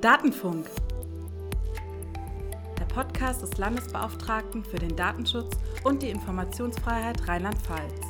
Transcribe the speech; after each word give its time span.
Datenfunk. 0.00 0.70
Der 2.78 2.84
Podcast 2.84 3.42
des 3.42 3.58
Landesbeauftragten 3.58 4.64
für 4.64 4.76
den 4.76 4.94
Datenschutz 4.94 5.58
und 5.82 6.04
die 6.04 6.10
Informationsfreiheit 6.10 7.26
Rheinland-Pfalz. 7.26 8.00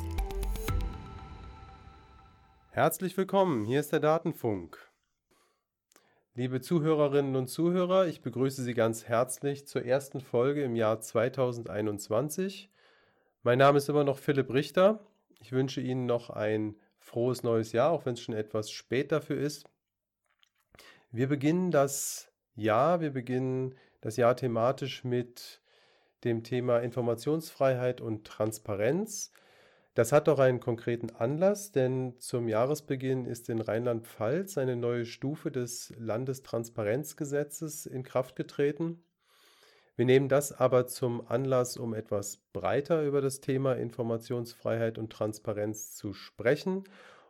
Herzlich 2.69 3.17
willkommen, 3.17 3.65
hier 3.65 3.79
ist 3.79 3.91
der 3.91 4.01
Datenfunk. 4.01 4.77
Liebe 6.35 6.61
Zuhörerinnen 6.61 7.35
und 7.35 7.47
Zuhörer, 7.47 8.05
ich 8.05 8.21
begrüße 8.21 8.61
Sie 8.61 8.75
ganz 8.75 9.05
herzlich 9.05 9.65
zur 9.65 9.83
ersten 9.83 10.21
Folge 10.21 10.61
im 10.61 10.75
Jahr 10.75 11.01
2021. 11.01 12.69
Mein 13.41 13.57
Name 13.57 13.79
ist 13.79 13.89
immer 13.89 14.03
noch 14.03 14.19
Philipp 14.19 14.53
Richter. 14.53 14.99
Ich 15.39 15.53
wünsche 15.53 15.81
Ihnen 15.81 16.05
noch 16.05 16.29
ein 16.29 16.75
frohes 16.99 17.41
neues 17.41 17.71
Jahr, 17.71 17.89
auch 17.89 18.05
wenn 18.05 18.13
es 18.13 18.21
schon 18.21 18.35
etwas 18.35 18.69
spät 18.69 19.11
dafür 19.11 19.37
ist. 19.37 19.67
Wir 21.11 21.27
beginnen 21.27 21.71
das 21.71 22.31
Jahr, 22.55 23.01
wir 23.01 23.09
beginnen 23.09 23.73
das 23.99 24.15
Jahr 24.15 24.35
thematisch 24.35 25.03
mit 25.03 25.59
dem 26.23 26.43
Thema 26.43 26.79
Informationsfreiheit 26.79 27.99
und 27.99 28.27
Transparenz. 28.27 29.31
Das 29.95 30.11
hat 30.11 30.27
doch 30.27 30.37
einen 30.37 30.59
konkreten 30.59 31.09
Anlass, 31.09 31.71
denn 31.71 32.13
zum 32.19 32.47
Jahresbeginn 32.47 33.25
ist 33.25 33.49
in 33.49 33.59
Rheinland-Pfalz 33.59 34.59
eine 34.59 34.75
neue 34.75 35.07
Stufe 35.07 35.49
des 35.49 35.91
Landestransparenzgesetzes 35.97 37.87
in 37.87 38.03
Kraft 38.03 38.35
getreten. 38.35 39.03
Wir 39.95 40.05
nehmen 40.05 40.29
das 40.29 40.51
aber 40.51 40.85
zum 40.85 41.25
Anlass, 41.27 41.75
um 41.75 41.95
etwas 41.95 42.37
breiter 42.53 43.03
über 43.03 43.21
das 43.21 43.41
Thema 43.41 43.73
Informationsfreiheit 43.73 44.99
und 44.99 45.11
Transparenz 45.11 45.95
zu 45.95 46.13
sprechen. 46.13 46.83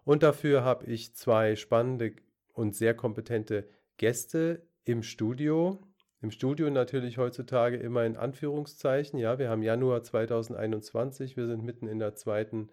Und 0.03 0.21
dafür 0.21 0.65
habe 0.65 0.85
ich 0.85 1.15
zwei 1.15 1.55
spannende 1.55 2.13
und 2.53 2.75
sehr 2.75 2.93
kompetente 2.93 3.67
Gäste 3.97 4.63
im 4.85 5.03
Studio. 5.03 5.79
Im 6.21 6.31
Studio 6.31 6.69
natürlich 6.69 7.17
heutzutage 7.17 7.77
immer 7.77 8.05
in 8.05 8.17
Anführungszeichen. 8.17 9.19
Ja, 9.19 9.39
wir 9.39 9.49
haben 9.49 9.63
Januar 9.63 10.03
2021, 10.03 11.37
wir 11.37 11.47
sind 11.47 11.63
mitten 11.63 11.87
in 11.87 11.99
der 11.99 12.15
zweiten 12.15 12.69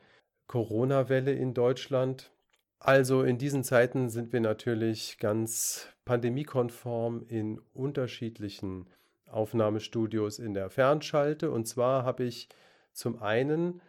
Corona-Welle 0.48 1.32
in 1.32 1.54
Deutschland. 1.54 2.32
Also 2.78 3.22
in 3.22 3.38
diesen 3.38 3.64
Zeiten 3.64 4.10
sind 4.10 4.32
wir 4.32 4.40
natürlich 4.40 5.18
ganz 5.18 5.88
pandemiekonform 6.04 7.24
in 7.28 7.60
unterschiedlichen 7.72 8.86
Aufnahmestudios 9.26 10.38
in 10.38 10.54
der 10.54 10.70
Fernschalte. 10.70 11.50
Und 11.50 11.66
zwar 11.66 12.04
habe 12.04 12.24
ich 12.24 12.48
zum 12.92 13.20
einen 13.20 13.80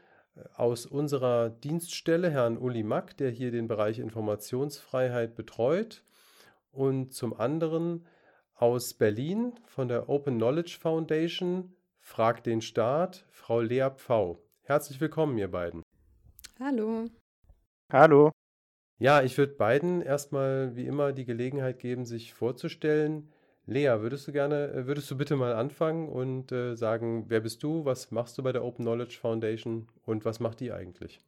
aus 0.56 0.86
unserer 0.86 1.50
Dienststelle 1.50 2.30
Herrn 2.30 2.58
Uli 2.58 2.84
Mack, 2.84 3.18
der 3.18 3.30
hier 3.30 3.52
den 3.52 3.68
Bereich 3.68 4.00
Informationsfreiheit 4.00 5.36
betreut, 5.36 6.04
und 6.72 7.14
zum 7.14 7.40
anderen 7.40 8.06
aus 8.56 8.94
Berlin 8.94 9.54
von 9.66 9.88
der 9.88 10.10
Open 10.10 10.36
Knowledge 10.36 10.78
Foundation, 10.80 11.74
Frag 12.00 12.44
den 12.44 12.62
Staat, 12.62 13.26
Frau 13.30 13.62
Lea 13.62 13.90
Pfau. 13.96 14.40
Herzlich 14.62 15.02
willkommen, 15.02 15.38
ihr 15.38 15.52
beiden. 15.52 15.84
Hallo. 16.60 17.06
Hallo. 17.92 18.32
Ja, 19.00 19.22
ich 19.22 19.38
würde 19.38 19.54
beiden 19.54 20.02
erstmal 20.02 20.76
wie 20.76 20.88
immer 20.88 21.14
die 21.14 21.26
Gelegenheit 21.26 21.80
geben, 21.80 22.06
sich 22.06 22.34
vorzustellen. 22.34 23.32
Lea, 23.68 24.00
würdest 24.00 24.28
du 24.28 24.32
gerne, 24.32 24.72
äh, 24.72 24.88
würdest 24.88 25.12
du 25.12 25.18
bitte 25.18 25.36
mal 25.36 25.54
anfangen 25.54 26.08
und 26.08 26.52
äh, 26.54 26.76
sagen, 26.76 27.26
wer 27.28 27.42
bist 27.42 27.62
du, 27.64 27.84
was 27.84 28.12
machst 28.12 28.38
du 28.38 28.44
bei 28.44 28.54
der 28.54 28.64
Open 28.64 28.86
Knowledge 28.86 29.18
Foundation 29.20 29.90
und 30.06 30.24
was 30.24 30.40
macht 30.40 30.62
die 30.62 30.72
eigentlich? 30.72 31.20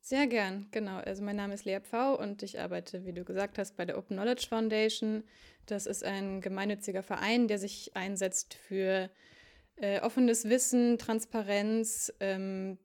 Sehr 0.00 0.26
gern, 0.26 0.66
genau. 0.72 0.96
Also 0.96 1.22
mein 1.22 1.36
Name 1.36 1.54
ist 1.54 1.64
Lea 1.64 1.78
Pfau 1.80 2.18
und 2.18 2.42
ich 2.42 2.58
arbeite, 2.58 3.04
wie 3.04 3.12
du 3.12 3.22
gesagt 3.22 3.58
hast, 3.58 3.76
bei 3.76 3.84
der 3.84 3.98
Open 3.98 4.16
Knowledge 4.16 4.46
Foundation. 4.48 5.24
Das 5.66 5.86
ist 5.86 6.02
ein 6.02 6.40
gemeinnütziger 6.40 7.02
Verein, 7.02 7.46
der 7.46 7.58
sich 7.58 7.94
einsetzt 7.94 8.54
für 8.54 9.10
äh, 9.76 10.00
offenes 10.00 10.48
Wissen, 10.48 10.98
Transparenz, 10.98 12.12
ähm, 12.18 12.78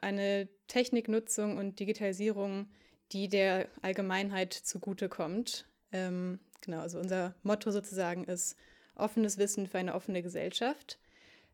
eine 0.00 0.48
Techniknutzung 0.68 1.56
und 1.56 1.80
Digitalisierung, 1.80 2.68
die 3.12 3.28
der 3.28 3.68
Allgemeinheit 3.80 4.52
zugutekommt. 4.52 5.66
Ähm, 5.92 6.38
Genau, 6.62 6.80
also 6.80 6.98
unser 6.98 7.34
Motto 7.42 7.70
sozusagen 7.70 8.24
ist 8.24 8.56
offenes 8.94 9.38
Wissen 9.38 9.66
für 9.66 9.78
eine 9.78 9.94
offene 9.94 10.22
Gesellschaft. 10.22 10.98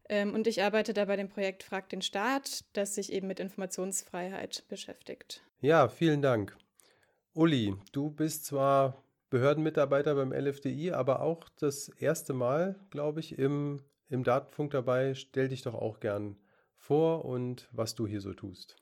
Ähm, 0.09 0.35
und 0.35 0.47
ich 0.47 0.63
arbeite 0.63 0.95
da 0.95 1.05
bei 1.05 1.17
dem 1.17 1.29
Projekt 1.29 1.63
Frag 1.63 1.89
den 1.89 2.03
Staat, 2.03 2.65
das 2.73 2.95
sich 2.95 3.13
eben 3.13 3.27
mit 3.27 3.41
Informationsfreiheit 3.41 4.65
beschäftigt. 4.69 5.43
Ja, 5.61 5.89
vielen 5.89 6.23
Dank. 6.23 6.57
Uli, 7.35 7.75
du 7.93 8.11
bist 8.11 8.45
zwar 8.45 9.03
Behördenmitarbeiter 9.31 10.15
beim 10.15 10.33
LFDI, 10.33 10.93
aber 10.93 11.23
auch 11.23 11.49
das 11.59 11.89
erste 11.89 12.35
Mal, 12.35 12.77
glaube 12.91 13.21
ich, 13.21 13.39
im, 13.39 13.81
im 14.09 14.25
Datenfunk 14.25 14.73
dabei. 14.73 15.15
Stell 15.15 15.49
dich 15.49 15.63
doch 15.63 15.75
auch 15.75 16.01
gern 16.01 16.37
vor 16.77 17.25
und 17.25 17.69
was 17.73 17.95
du 17.95 18.07
hier 18.07 18.21
so 18.21 18.35
tust. 18.35 18.77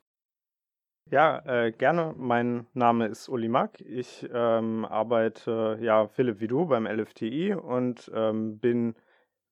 Ja, 1.09 1.39
äh, 1.45 1.71
gerne. 1.71 2.13
Mein 2.17 2.67
Name 2.73 3.07
ist 3.07 3.27
Uli 3.27 3.49
Mack. 3.49 3.81
Ich 3.81 4.27
ähm, 4.33 4.85
arbeite, 4.85 5.77
ja, 5.81 6.07
Philipp 6.07 6.39
wie 6.39 6.47
du 6.47 6.65
beim 6.65 6.85
LFTI 6.87 7.53
und 7.53 8.09
ähm, 8.15 8.59
bin 8.59 8.95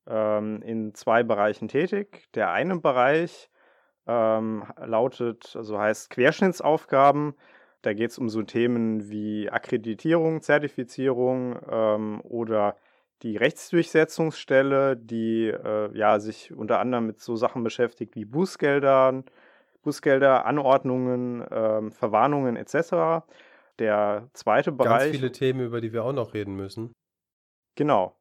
ähm, 0.07 0.61
in 0.61 0.93
zwei 0.95 1.23
Bereichen 1.23 1.67
tätig. 1.67 2.27
Der 2.35 2.51
eine 2.51 2.77
Bereich 2.79 3.49
ähm, 4.07 4.63
lautet, 4.77 5.55
also 5.55 5.79
heißt 5.79 6.09
Querschnittsaufgaben. 6.11 7.35
Da 7.81 7.93
geht 7.93 8.11
es 8.11 8.17
um 8.19 8.29
so 8.29 8.43
Themen 8.43 9.09
wie 9.09 9.49
Akkreditierung, 9.49 10.41
Zertifizierung 10.41 11.59
ähm, 11.69 12.21
oder 12.21 12.75
die 13.23 13.37
Rechtsdurchsetzungsstelle, 13.37 14.95
die 14.97 15.47
äh, 15.47 15.97
ja, 15.97 16.19
sich 16.19 16.53
unter 16.53 16.79
anderem 16.79 17.07
mit 17.07 17.19
so 17.21 17.35
Sachen 17.35 17.63
beschäftigt 17.63 18.15
wie 18.15 18.25
Bußgeldern, 18.25 19.25
Bußgelder, 19.89 20.45
Anordnungen, 20.45 21.43
ähm, 21.49 21.91
Verwarnungen 21.91 22.57
etc. 22.57 23.25
Der 23.79 24.29
zweite 24.33 24.71
Bereich. 24.71 25.05
Ganz 25.05 25.15
viele 25.15 25.31
Themen, 25.31 25.61
über 25.61 25.81
die 25.81 25.93
wir 25.93 26.03
auch 26.03 26.13
noch 26.13 26.35
reden 26.35 26.55
müssen. 26.55 26.93
Genau. 27.73 28.15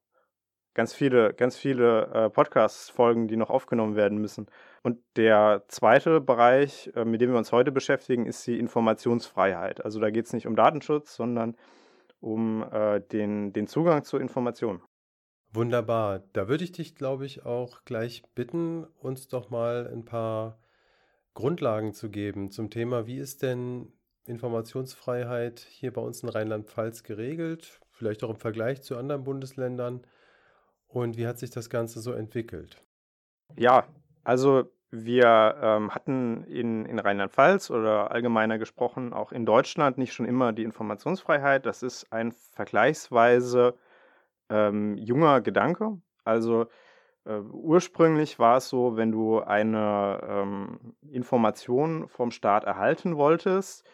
Ganz 0.73 0.95
viele, 0.95 1.35
ganz 1.35 1.59
viele 1.59 2.07
äh, 2.07 2.31
Podcast-Folgen, 2.31 3.29
die 3.29 3.37
noch 3.37 3.51
aufgenommen 3.51 3.97
werden 3.97 4.17
müssen. 4.17 4.47
Und 4.83 4.99
der 5.17 5.65
zweite 5.69 6.23
Bereich, 6.23 6.91
äh, 6.97 7.05
mit 7.05 7.21
dem 7.21 7.33
wir 7.33 7.39
uns 7.39 7.53
heute 7.53 7.71
beschäftigen, 7.71 8.25
ist 8.25 8.47
die 8.47 8.59
Informationsfreiheit. 8.59 9.85
Also 9.85 10.01
da 10.01 10.09
geht 10.09 10.25
es 10.25 10.33
nicht 10.33 10.47
um 10.47 10.57
Datenschutz, 10.57 11.17
sondern 11.17 11.55
um 12.19 12.63
äh, 12.63 13.03
den, 13.03 13.53
den 13.53 13.67
Zugang 13.67 14.05
zur 14.05 14.23
Information. 14.23 14.81
Wunderbar. 15.53 16.21
Da 16.33 16.49
würde 16.49 16.65
ich 16.65 16.73
dich, 16.73 16.95
glaube 16.95 17.27
ich, 17.27 17.45
auch 17.45 17.85
gleich 17.85 18.23
bitten, 18.35 18.87
uns 19.03 19.29
doch 19.29 19.51
mal 19.51 19.87
ein 19.93 20.07
paar 20.07 20.57
Grundlagen 21.35 21.93
zu 21.93 22.11
geben 22.11 22.51
zum 22.51 22.71
Thema, 22.71 23.07
wie 23.07 23.19
ist 23.19 23.43
denn 23.43 23.93
Informationsfreiheit 24.25 25.61
hier 25.61 25.93
bei 25.93 26.01
uns 26.01 26.23
in 26.23 26.29
Rheinland-Pfalz 26.29 27.03
geregelt, 27.03 27.81
vielleicht 27.91 28.25
auch 28.25 28.31
im 28.31 28.37
Vergleich 28.37 28.83
zu 28.83 28.97
anderen 28.97 29.25
Bundesländern 29.25 30.07
und 30.89 31.17
wie 31.17 31.27
hat 31.27 31.39
sich 31.39 31.51
das 31.51 31.71
Ganze 31.71 32.01
so 32.01 32.13
entwickelt? 32.13 32.83
Ja, 33.57 33.87
also 34.25 34.71
wir 34.91 35.57
ähm, 35.61 35.95
hatten 35.95 36.45
in, 36.45 36.87
in 36.87 36.99
Rheinland-Pfalz 36.99 37.71
oder 37.71 38.11
allgemeiner 38.11 38.59
gesprochen 38.59 39.13
auch 39.13 39.33
in 39.33 39.45
Deutschland 39.45 39.99
nicht 39.99 40.15
schon 40.15 40.27
immer 40.27 40.53
die 40.53 40.65
Informationsfreiheit. 40.65 41.67
Das 41.67 41.83
ist 41.83 42.11
ein 42.11 42.33
vergleichsweise 42.33 43.75
ähm, 44.49 44.97
junger 44.97 45.43
Gedanke. 45.43 46.01
Also 46.25 46.67
äh, 47.29 47.41
ursprünglich 47.53 48.39
war 48.39 48.57
es 48.57 48.69
so, 48.69 48.97
wenn 48.97 49.13
du 49.13 49.41
eine 49.41 50.21
ähm, 50.27 50.95
Information 51.11 52.09
vom 52.09 52.31
Staat 52.31 52.65
erhalten 52.65 53.17
wolltest, 53.17 53.85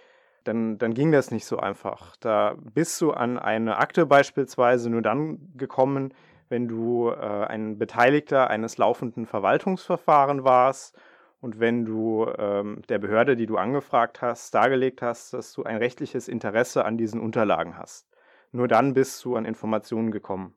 dann, 0.44 0.78
dann 0.78 0.94
ging 0.94 1.10
das 1.10 1.30
nicht 1.30 1.46
so 1.46 1.58
einfach. 1.58 2.16
Da 2.16 2.56
bist 2.58 3.00
du 3.00 3.12
an 3.12 3.38
eine 3.38 3.78
Akte 3.78 4.06
beispielsweise 4.06 4.90
nur 4.90 5.02
dann 5.02 5.52
gekommen, 5.56 6.14
wenn 6.48 6.68
du 6.68 7.10
äh, 7.10 7.46
ein 7.46 7.78
Beteiligter 7.78 8.50
eines 8.50 8.78
laufenden 8.78 9.26
Verwaltungsverfahrens 9.26 10.44
warst 10.44 10.96
und 11.40 11.58
wenn 11.58 11.84
du 11.84 12.26
ähm, 12.38 12.82
der 12.88 12.98
Behörde, 12.98 13.36
die 13.36 13.46
du 13.46 13.56
angefragt 13.56 14.22
hast, 14.22 14.54
dargelegt 14.54 15.02
hast, 15.02 15.32
dass 15.32 15.52
du 15.52 15.64
ein 15.64 15.78
rechtliches 15.78 16.28
Interesse 16.28 16.84
an 16.84 16.98
diesen 16.98 17.20
Unterlagen 17.20 17.76
hast. 17.76 18.06
Nur 18.52 18.68
dann 18.68 18.94
bist 18.94 19.24
du 19.24 19.34
an 19.36 19.44
Informationen 19.44 20.12
gekommen. 20.12 20.54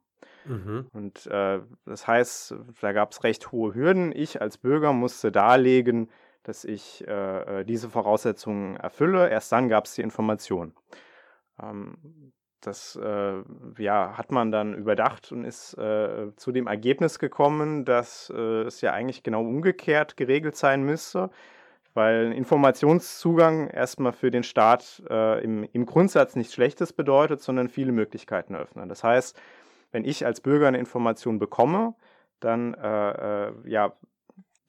Mhm. 0.47 0.87
Und 0.93 1.27
äh, 1.27 1.59
das 1.85 2.07
heißt, 2.07 2.55
da 2.81 2.91
gab 2.93 3.11
es 3.11 3.23
recht 3.23 3.51
hohe 3.51 3.73
Hürden. 3.73 4.11
Ich 4.15 4.41
als 4.41 4.57
Bürger 4.57 4.93
musste 4.93 5.31
darlegen, 5.31 6.09
dass 6.43 6.63
ich 6.63 7.05
äh, 7.07 7.61
äh 7.61 7.65
diese 7.65 7.89
Voraussetzungen 7.89 8.77
erfülle. 8.77 9.29
Erst 9.29 9.51
dann 9.51 9.69
gab 9.69 9.85
es 9.85 9.95
die 9.95 10.01
Information. 10.01 10.73
Ähm, 11.61 11.97
das 12.61 12.95
äh, 13.01 13.43
ja, 13.77 14.17
hat 14.17 14.31
man 14.31 14.51
dann 14.51 14.73
überdacht 14.73 15.31
und 15.31 15.45
ist 15.45 15.77
äh, 15.77 16.35
zu 16.35 16.51
dem 16.51 16.67
Ergebnis 16.67 17.19
gekommen, 17.19 17.85
dass 17.85 18.31
äh, 18.35 18.63
es 18.63 18.81
ja 18.81 18.93
eigentlich 18.93 19.23
genau 19.23 19.41
umgekehrt 19.41 20.17
geregelt 20.17 20.55
sein 20.55 20.83
müsste. 20.83 21.29
weil 21.93 22.31
Informationszugang 22.33 23.69
erstmal 23.69 24.13
für 24.13 24.29
den 24.29 24.43
Staat 24.43 25.01
äh, 25.09 25.43
im, 25.43 25.63
im 25.73 25.85
Grundsatz 25.87 26.35
nichts 26.35 26.53
Schlechtes 26.53 26.93
bedeutet, 26.93 27.41
sondern 27.41 27.69
viele 27.69 27.91
Möglichkeiten 27.91 28.55
öffnen. 28.55 28.87
Das 28.87 29.03
heißt, 29.03 29.39
wenn 29.97 30.05
ich 30.05 30.23
als 30.27 30.41
Bürger 30.41 30.67
eine 30.67 30.77
Information 30.77 31.39
bekomme, 31.39 31.95
dann 32.39 32.75
äh, 32.75 33.47
äh, 33.47 33.53
ja, 33.65 33.93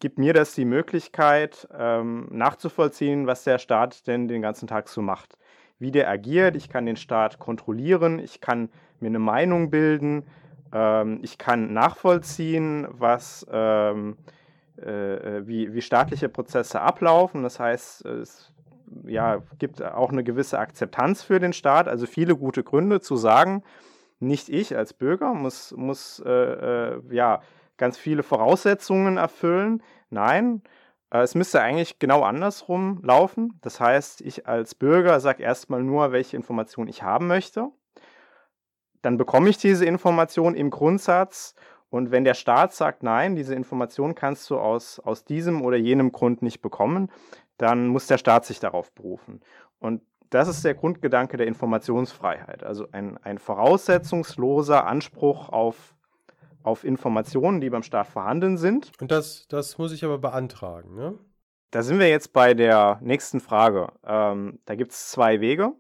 gibt 0.00 0.18
mir 0.18 0.32
das 0.32 0.54
die 0.54 0.64
Möglichkeit, 0.64 1.68
ähm, 1.78 2.28
nachzuvollziehen, 2.30 3.26
was 3.26 3.44
der 3.44 3.58
Staat 3.58 4.06
denn 4.06 4.26
den 4.26 4.40
ganzen 4.40 4.66
Tag 4.66 4.88
so 4.88 5.02
macht. 5.02 5.36
Wie 5.78 5.90
der 5.90 6.08
agiert, 6.08 6.56
ich 6.56 6.70
kann 6.70 6.86
den 6.86 6.96
Staat 6.96 7.38
kontrollieren, 7.38 8.18
ich 8.20 8.40
kann 8.40 8.70
mir 9.00 9.08
eine 9.08 9.18
Meinung 9.18 9.68
bilden, 9.68 10.24
ähm, 10.72 11.18
ich 11.20 11.36
kann 11.36 11.74
nachvollziehen, 11.74 12.86
was, 12.88 13.46
ähm, 13.52 14.16
äh, 14.78 15.46
wie, 15.46 15.74
wie 15.74 15.82
staatliche 15.82 16.30
Prozesse 16.30 16.80
ablaufen. 16.80 17.42
Das 17.42 17.60
heißt, 17.60 18.02
es 18.06 18.50
ja, 19.04 19.42
gibt 19.58 19.82
auch 19.82 20.10
eine 20.10 20.24
gewisse 20.24 20.58
Akzeptanz 20.58 21.22
für 21.22 21.38
den 21.38 21.52
Staat, 21.52 21.86
also 21.86 22.06
viele 22.06 22.34
gute 22.34 22.64
Gründe 22.64 23.02
zu 23.02 23.16
sagen, 23.16 23.62
nicht 24.20 24.48
ich 24.48 24.76
als 24.76 24.92
Bürger 24.92 25.34
muss, 25.34 25.72
muss 25.76 26.22
äh, 26.24 26.30
äh, 26.30 27.02
ja, 27.10 27.40
ganz 27.76 27.96
viele 27.96 28.22
Voraussetzungen 28.22 29.16
erfüllen. 29.16 29.82
Nein, 30.10 30.62
äh, 31.10 31.20
es 31.20 31.34
müsste 31.34 31.60
eigentlich 31.60 31.98
genau 31.98 32.22
andersrum 32.22 33.00
laufen. 33.02 33.58
Das 33.62 33.80
heißt, 33.80 34.20
ich 34.20 34.46
als 34.46 34.74
Bürger 34.74 35.20
sage 35.20 35.42
erstmal 35.42 35.82
nur, 35.82 36.12
welche 36.12 36.36
Informationen 36.36 36.88
ich 36.88 37.02
haben 37.02 37.26
möchte. 37.26 37.68
Dann 39.02 39.16
bekomme 39.16 39.48
ich 39.48 39.58
diese 39.58 39.84
Information 39.84 40.54
im 40.54 40.70
Grundsatz. 40.70 41.54
Und 41.90 42.10
wenn 42.10 42.24
der 42.24 42.34
Staat 42.34 42.74
sagt, 42.74 43.02
nein, 43.02 43.36
diese 43.36 43.54
Information 43.54 44.14
kannst 44.14 44.50
du 44.50 44.58
aus, 44.58 44.98
aus 44.98 45.24
diesem 45.24 45.62
oder 45.62 45.76
jenem 45.76 46.12
Grund 46.12 46.42
nicht 46.42 46.60
bekommen, 46.60 47.10
dann 47.56 47.88
muss 47.88 48.06
der 48.06 48.18
Staat 48.18 48.44
sich 48.44 48.60
darauf 48.60 48.92
berufen. 48.92 49.40
Und 49.78 50.02
das 50.30 50.48
ist 50.48 50.64
der 50.64 50.74
Grundgedanke 50.74 51.36
der 51.36 51.46
Informationsfreiheit. 51.46 52.62
Also 52.64 52.86
ein, 52.92 53.18
ein 53.18 53.38
voraussetzungsloser 53.38 54.86
Anspruch 54.86 55.48
auf 55.48 55.94
auf 56.62 56.84
Informationen, 56.84 57.60
die 57.60 57.70
beim 57.70 57.82
Staat 57.82 58.08
vorhanden 58.08 58.58
sind. 58.58 58.92
Und 59.00 59.10
das, 59.10 59.46
das 59.48 59.78
muss 59.78 59.92
ich 59.92 60.04
aber 60.04 60.18
beantragen, 60.18 60.94
ne? 60.94 61.18
Da 61.70 61.82
sind 61.82 61.98
wir 61.98 62.08
jetzt 62.08 62.32
bei 62.32 62.54
der 62.54 62.98
nächsten 63.02 63.40
Frage. 63.40 63.88
Ähm, 64.04 64.58
da 64.64 64.74
gibt 64.74 64.92
es 64.92 65.10
zwei 65.10 65.40
Wege. 65.40 65.72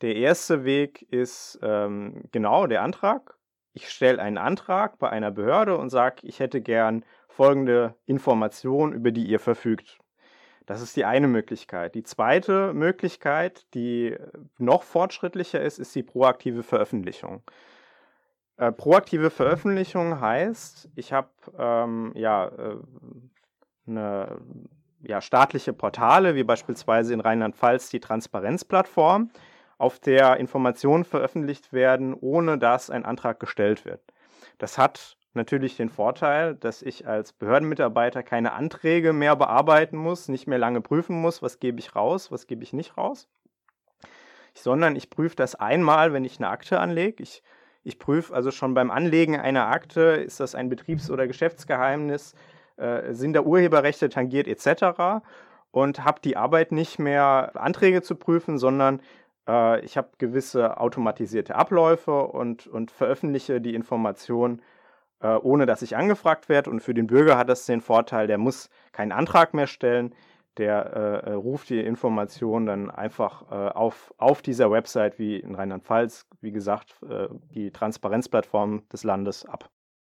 Der 0.00 0.16
erste 0.16 0.64
Weg 0.64 1.02
ist 1.12 1.58
ähm, 1.62 2.22
genau 2.32 2.66
der 2.66 2.82
Antrag. 2.82 3.36
Ich 3.74 3.90
stelle 3.90 4.20
einen 4.20 4.38
Antrag 4.38 4.98
bei 4.98 5.10
einer 5.10 5.30
Behörde 5.30 5.76
und 5.76 5.90
sage, 5.90 6.26
ich 6.26 6.40
hätte 6.40 6.62
gern 6.62 7.04
folgende 7.28 7.94
Information, 8.06 8.94
über 8.94 9.10
die 9.10 9.26
ihr 9.26 9.40
verfügt. 9.40 9.98
Das 10.70 10.82
ist 10.82 10.94
die 10.94 11.04
eine 11.04 11.26
Möglichkeit. 11.26 11.96
Die 11.96 12.04
zweite 12.04 12.72
Möglichkeit, 12.74 13.66
die 13.74 14.16
noch 14.56 14.84
fortschrittlicher 14.84 15.60
ist, 15.60 15.80
ist 15.80 15.92
die 15.96 16.04
proaktive 16.04 16.62
Veröffentlichung. 16.62 17.42
Äh, 18.56 18.70
proaktive 18.70 19.30
Veröffentlichung 19.30 20.20
heißt, 20.20 20.88
ich 20.94 21.12
habe 21.12 21.28
ähm, 21.58 22.12
ja, 22.14 22.46
äh, 22.46 22.76
eine 23.88 24.40
ja, 25.02 25.20
staatliche 25.20 25.72
Portale, 25.72 26.36
wie 26.36 26.44
beispielsweise 26.44 27.14
in 27.14 27.20
Rheinland-Pfalz 27.20 27.90
die 27.90 27.98
Transparenzplattform, 27.98 29.30
auf 29.76 29.98
der 29.98 30.36
Informationen 30.36 31.02
veröffentlicht 31.02 31.72
werden, 31.72 32.14
ohne 32.14 32.58
dass 32.58 32.90
ein 32.90 33.04
Antrag 33.04 33.40
gestellt 33.40 33.84
wird. 33.84 34.02
Das 34.58 34.78
hat 34.78 35.16
natürlich 35.34 35.76
den 35.76 35.88
Vorteil, 35.88 36.54
dass 36.56 36.82
ich 36.82 37.06
als 37.06 37.32
Behördenmitarbeiter 37.32 38.22
keine 38.22 38.52
Anträge 38.52 39.12
mehr 39.12 39.36
bearbeiten 39.36 39.96
muss, 39.96 40.28
nicht 40.28 40.46
mehr 40.46 40.58
lange 40.58 40.80
prüfen 40.80 41.20
muss, 41.20 41.42
was 41.42 41.60
gebe 41.60 41.78
ich 41.78 41.94
raus, 41.94 42.32
was 42.32 42.46
gebe 42.46 42.62
ich 42.62 42.72
nicht 42.72 42.96
raus, 42.96 43.28
sondern 44.54 44.96
ich 44.96 45.10
prüfe 45.10 45.36
das 45.36 45.54
einmal, 45.54 46.12
wenn 46.12 46.24
ich 46.24 46.38
eine 46.38 46.48
Akte 46.48 46.80
anlege. 46.80 47.22
Ich 47.22 47.42
ich 47.82 47.98
prüfe 47.98 48.34
also 48.34 48.50
schon 48.50 48.74
beim 48.74 48.90
Anlegen 48.90 49.38
einer 49.38 49.68
Akte, 49.68 50.00
ist 50.00 50.40
das 50.40 50.54
ein 50.54 50.68
Betriebs- 50.68 51.10
oder 51.10 51.26
Geschäftsgeheimnis, 51.26 52.34
äh, 52.76 53.12
sind 53.12 53.32
da 53.32 53.42
Urheberrechte 53.42 54.08
tangiert 54.10 54.46
etc. 54.46 55.24
Und 55.70 56.04
habe 56.04 56.20
die 56.22 56.36
Arbeit 56.36 56.72
nicht 56.72 56.98
mehr, 56.98 57.52
Anträge 57.54 58.02
zu 58.02 58.16
prüfen, 58.16 58.58
sondern 58.58 59.00
äh, 59.48 59.82
ich 59.84 59.96
habe 59.96 60.10
gewisse 60.18 60.78
automatisierte 60.78 61.54
Abläufe 61.54 62.24
und, 62.24 62.66
und 62.66 62.90
veröffentliche 62.90 63.60
die 63.60 63.74
Information, 63.74 64.60
äh, 65.20 65.34
ohne 65.34 65.66
dass 65.66 65.82
ich 65.82 65.96
angefragt 65.96 66.48
werde. 66.48 66.70
Und 66.70 66.80
für 66.80 66.94
den 66.94 67.06
Bürger 67.06 67.38
hat 67.38 67.48
das 67.48 67.66
den 67.66 67.80
Vorteil, 67.80 68.26
der 68.26 68.38
muss 68.38 68.70
keinen 68.92 69.12
Antrag 69.12 69.54
mehr 69.54 69.66
stellen 69.66 70.14
der 70.60 71.22
äh, 71.24 71.30
äh, 71.30 71.32
ruft 71.32 71.70
die 71.70 71.80
Information 71.80 72.66
dann 72.66 72.90
einfach 72.90 73.50
äh, 73.50 73.70
auf, 73.70 74.12
auf 74.18 74.42
dieser 74.42 74.70
Website 74.70 75.18
wie 75.18 75.36
in 75.36 75.54
Rheinland-Pfalz, 75.54 76.26
wie 76.40 76.52
gesagt, 76.52 76.96
äh, 77.08 77.28
die 77.54 77.70
Transparenzplattform 77.70 78.88
des 78.92 79.04
Landes 79.04 79.44
ab. 79.44 79.70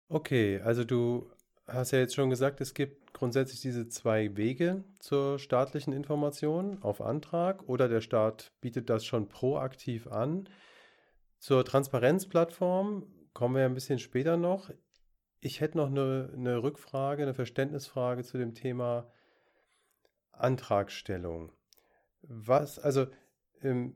Okay, 0.08 0.60
also 0.64 0.84
du 0.84 1.31
hast 1.66 1.90
ja 1.90 1.99
jetzt 1.99 2.14
schon 2.14 2.31
gesagt, 2.31 2.60
es 2.60 2.72
gibt 2.72 3.12
grundsätzlich 3.12 3.60
diese 3.60 3.88
zwei 3.88 4.37
Wege 4.37 4.84
zur 5.00 5.38
staatlichen 5.38 5.93
Information 5.93 6.78
auf 6.82 7.02
Antrag 7.02 7.69
oder 7.69 7.88
der 7.88 8.00
Staat 8.00 8.52
bietet 8.60 8.88
das 8.88 9.05
schon 9.05 9.28
proaktiv 9.28 10.06
an. 10.06 10.49
Zur 11.38 11.64
Transparenzplattform 11.64 13.05
kommen 13.34 13.56
wir 13.56 13.64
ein 13.64 13.75
bisschen 13.75 13.99
später 13.99 14.37
noch. 14.37 14.70
Ich 15.40 15.61
hätte 15.61 15.79
noch 15.79 15.88
eine, 15.88 16.31
eine 16.35 16.62
Rückfrage, 16.62 17.23
eine 17.23 17.35
Verständnisfrage 17.35 18.25
zu 18.25 18.38
dem 18.38 18.55
Thema 18.55 19.11
Antragstellung. 20.32 21.52
Was, 22.23 22.79
also 22.79 23.06
ähm, 23.62 23.94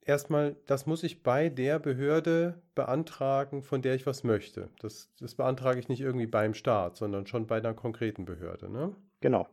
erstmal, 0.00 0.56
das 0.66 0.86
muss 0.86 1.02
ich 1.02 1.22
bei 1.22 1.48
der 1.48 1.78
Behörde 1.78 2.62
beantragen, 2.74 3.62
von 3.62 3.82
der 3.82 3.94
ich 3.94 4.06
was 4.06 4.24
möchte. 4.24 4.70
Das, 4.80 5.10
das 5.18 5.34
beantrage 5.34 5.78
ich 5.80 5.88
nicht 5.88 6.00
irgendwie 6.00 6.26
beim 6.26 6.54
Staat, 6.54 6.96
sondern 6.96 7.26
schon 7.26 7.46
bei 7.46 7.58
einer 7.58 7.74
konkreten 7.74 8.24
Behörde, 8.24 8.70
ne? 8.70 8.94
Genau. 9.20 9.48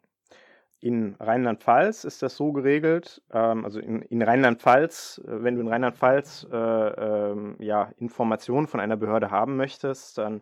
In 0.84 1.16
Rheinland-Pfalz 1.18 2.04
ist 2.04 2.22
das 2.24 2.36
so 2.36 2.52
geregelt, 2.52 3.22
ähm, 3.32 3.64
also 3.64 3.80
in, 3.80 4.02
in 4.02 4.22
Rheinland-Pfalz, 4.22 5.22
äh, 5.26 5.42
wenn 5.42 5.56
du 5.56 5.62
in 5.62 5.70
Rheinland-Pfalz 5.70 6.46
äh, 6.52 6.58
äh, 6.58 7.36
ja, 7.60 7.94
Informationen 8.00 8.68
von 8.68 8.82
einer 8.82 8.98
Behörde 8.98 9.32
haben 9.32 9.56
möchtest, 9.56 10.18
dann 10.18 10.42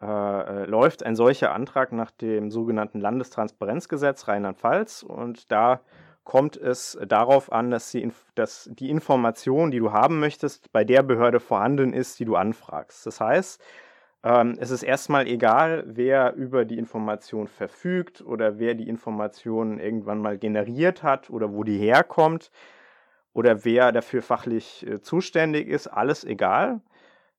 äh, 0.00 0.06
äh, 0.06 0.64
läuft 0.64 1.02
ein 1.02 1.14
solcher 1.16 1.52
Antrag 1.52 1.92
nach 1.92 2.10
dem 2.10 2.50
sogenannten 2.50 2.98
Landestransparenzgesetz 2.98 4.26
Rheinland-Pfalz 4.26 5.02
und 5.02 5.52
da 5.52 5.80
kommt 6.24 6.56
es 6.56 6.98
darauf 7.06 7.52
an, 7.52 7.70
dass 7.70 7.90
die, 7.90 8.10
dass 8.34 8.70
die 8.72 8.88
Information, 8.88 9.70
die 9.70 9.80
du 9.80 9.92
haben 9.92 10.18
möchtest, 10.18 10.72
bei 10.72 10.82
der 10.82 11.02
Behörde 11.02 11.40
vorhanden 11.40 11.92
ist, 11.92 12.18
die 12.18 12.24
du 12.24 12.36
anfragst. 12.36 13.04
Das 13.04 13.20
heißt, 13.20 13.62
ähm, 14.24 14.56
es 14.58 14.70
ist 14.70 14.82
erstmal 14.82 15.26
egal, 15.26 15.84
wer 15.86 16.34
über 16.34 16.64
die 16.64 16.78
Information 16.78 17.46
verfügt 17.46 18.20
oder 18.20 18.58
wer 18.58 18.74
die 18.74 18.88
Information 18.88 19.78
irgendwann 19.78 20.20
mal 20.20 20.38
generiert 20.38 21.02
hat 21.02 21.30
oder 21.30 21.52
wo 21.52 21.64
die 21.64 21.78
herkommt 21.78 22.50
oder 23.32 23.64
wer 23.64 23.92
dafür 23.92 24.22
fachlich 24.22 24.86
äh, 24.86 25.00
zuständig 25.00 25.68
ist, 25.68 25.86
alles 25.86 26.24
egal. 26.24 26.80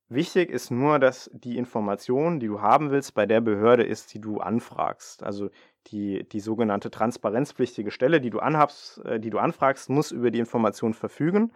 Wichtig 0.08 0.50
ist 0.50 0.72
nur, 0.72 0.98
dass 0.98 1.30
die 1.34 1.58
Information, 1.58 2.40
die 2.40 2.48
du 2.48 2.62
haben 2.62 2.90
willst, 2.90 3.14
bei 3.14 3.28
der 3.28 3.42
Behörde 3.42 3.84
ist, 3.84 4.14
die 4.14 4.22
du 4.22 4.40
anfragst. 4.40 5.22
Also 5.22 5.50
die, 5.88 6.28
die 6.28 6.40
sogenannte 6.40 6.90
transparenzpflichtige 6.90 7.92
Stelle, 7.92 8.20
die 8.22 8.32
du, 8.32 8.40
anhabst, 8.40 9.06
äh, 9.06 9.20
die 9.20 9.30
du 9.30 9.38
anfragst, 9.40 9.90
muss 9.90 10.12
über 10.12 10.32
die 10.32 10.40
Information 10.40 10.94
verfügen. 10.94 11.52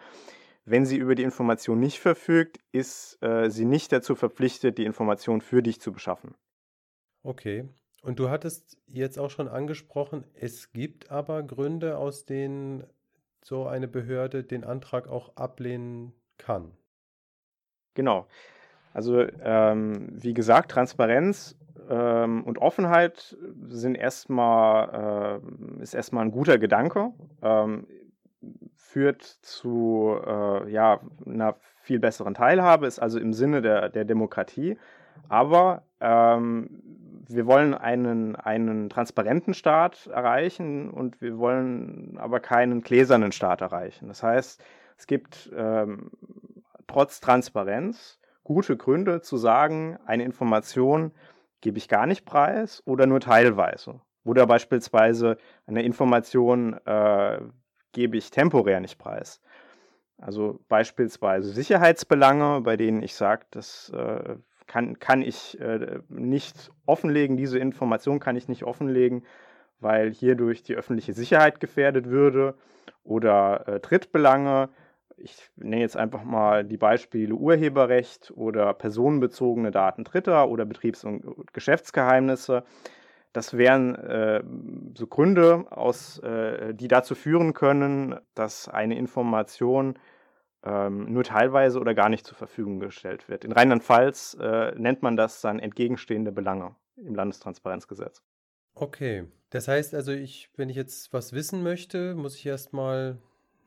Wenn 0.65 0.85
sie 0.85 0.97
über 0.97 1.15
die 1.15 1.23
Information 1.23 1.79
nicht 1.79 1.99
verfügt, 1.99 2.59
ist 2.71 3.21
äh, 3.21 3.49
sie 3.49 3.65
nicht 3.65 3.91
dazu 3.91 4.15
verpflichtet, 4.15 4.77
die 4.77 4.85
Information 4.85 5.41
für 5.41 5.61
dich 5.61 5.81
zu 5.81 5.91
beschaffen. 5.91 6.35
Okay. 7.23 7.67
Und 8.01 8.19
du 8.19 8.29
hattest 8.29 8.77
jetzt 8.85 9.17
auch 9.17 9.29
schon 9.29 9.47
angesprochen, 9.47 10.25
es 10.33 10.73
gibt 10.73 11.09
aber 11.09 11.41
Gründe, 11.43 11.97
aus 11.97 12.25
denen 12.25 12.83
so 13.41 13.65
eine 13.65 13.87
Behörde 13.87 14.43
den 14.43 14.63
Antrag 14.63 15.07
auch 15.07 15.35
ablehnen 15.35 16.13
kann. 16.37 16.71
Genau. 17.93 18.27
Also 18.93 19.25
ähm, 19.41 20.09
wie 20.11 20.33
gesagt, 20.33 20.71
Transparenz 20.71 21.57
ähm, 21.89 22.43
und 22.43 22.57
Offenheit 22.57 23.37
sind 23.69 23.95
erstmal, 23.95 25.41
äh, 25.41 25.81
ist 25.81 25.93
erstmal 25.93 26.25
ein 26.25 26.31
guter 26.31 26.57
Gedanke, 26.57 27.11
ähm, 27.41 27.87
führt 28.93 29.23
zu 29.23 30.19
äh, 30.23 30.71
ja, 30.71 30.99
einer 31.25 31.55
viel 31.81 31.99
besseren 31.99 32.35
Teilhabe, 32.35 32.85
ist 32.85 32.99
also 32.99 33.19
im 33.19 33.33
Sinne 33.33 33.63
der, 33.63 33.89
der 33.89 34.05
Demokratie. 34.05 34.77
Aber 35.29 35.81
ähm, 35.99 36.69
wir 37.27 37.47
wollen 37.47 37.73
einen, 37.73 38.35
einen 38.35 38.89
transparenten 38.91 39.55
Staat 39.55 40.05
erreichen 40.07 40.91
und 40.91 41.21
wir 41.21 41.39
wollen 41.39 42.19
aber 42.19 42.39
keinen 42.39 42.81
gläsernen 42.81 43.31
Staat 43.31 43.61
erreichen. 43.61 44.07
Das 44.09 44.21
heißt, 44.21 44.63
es 44.95 45.07
gibt 45.07 45.51
ähm, 45.57 46.11
trotz 46.85 47.19
Transparenz 47.19 48.19
gute 48.43 48.77
Gründe 48.77 49.21
zu 49.21 49.37
sagen, 49.37 49.97
eine 50.05 50.23
Information 50.23 51.13
gebe 51.61 51.79
ich 51.79 51.87
gar 51.89 52.05
nicht 52.05 52.25
preis 52.25 52.83
oder 52.85 53.07
nur 53.07 53.21
teilweise. 53.21 54.01
Oder 54.23 54.45
beispielsweise 54.45 55.37
eine 55.65 55.81
Information 55.81 56.75
äh, 56.85 57.39
gebe 57.93 58.17
ich 58.17 58.29
temporär 58.29 58.79
nicht 58.81 58.97
preis. 58.97 59.41
Also 60.17 60.59
beispielsweise 60.67 61.49
Sicherheitsbelange, 61.49 62.61
bei 62.61 62.77
denen 62.77 63.01
ich 63.01 63.15
sage, 63.15 63.45
das 63.51 63.89
äh, 63.95 64.35
kann, 64.67 64.99
kann 64.99 65.21
ich 65.21 65.59
äh, 65.59 65.99
nicht 66.09 66.71
offenlegen, 66.85 67.37
diese 67.37 67.59
Information 67.59 68.19
kann 68.19 68.35
ich 68.35 68.47
nicht 68.47 68.63
offenlegen, 68.63 69.25
weil 69.79 70.13
hierdurch 70.13 70.63
die 70.63 70.75
öffentliche 70.75 71.13
Sicherheit 71.13 71.59
gefährdet 71.59 72.07
würde. 72.07 72.55
Oder 73.03 73.67
äh, 73.67 73.79
Drittbelange, 73.79 74.69
ich 75.17 75.35
nenne 75.55 75.81
jetzt 75.81 75.97
einfach 75.97 76.23
mal 76.23 76.63
die 76.63 76.77
Beispiele 76.77 77.33
Urheberrecht 77.33 78.31
oder 78.35 78.73
personenbezogene 78.73 79.71
Daten 79.71 80.03
Dritter 80.03 80.47
oder 80.47 80.65
Betriebs- 80.65 81.03
und 81.03 81.53
Geschäftsgeheimnisse. 81.53 82.63
Das 83.33 83.57
wären 83.57 83.95
äh, 83.95 84.43
so 84.95 85.07
Gründe, 85.07 85.65
aus, 85.71 86.19
äh, 86.19 86.73
die 86.73 86.87
dazu 86.87 87.15
führen 87.15 87.53
können, 87.53 88.15
dass 88.35 88.69
eine 88.69 88.97
Information 88.97 89.97
ähm, 90.63 91.11
nur 91.11 91.23
teilweise 91.23 91.79
oder 91.79 91.93
gar 91.93 92.09
nicht 92.09 92.25
zur 92.25 92.37
Verfügung 92.37 92.79
gestellt 92.79 93.27
wird. 93.27 93.43
In 93.43 93.51
Rheinland-Pfalz 93.51 94.37
äh, 94.39 94.73
nennt 94.75 95.01
man 95.01 95.17
das 95.17 95.41
dann 95.41 95.59
entgegenstehende 95.59 96.31
Belange 96.31 96.75
im 96.95 97.15
Landestransparenzgesetz. 97.15 98.21
Okay, 98.75 99.25
das 99.49 99.67
heißt 99.67 99.93
also, 99.93 100.11
ich, 100.11 100.49
wenn 100.55 100.69
ich 100.69 100.75
jetzt 100.75 101.11
was 101.11 101.33
wissen 101.33 101.63
möchte, 101.63 102.15
muss 102.15 102.35
ich 102.35 102.45
erstmal 102.45 103.17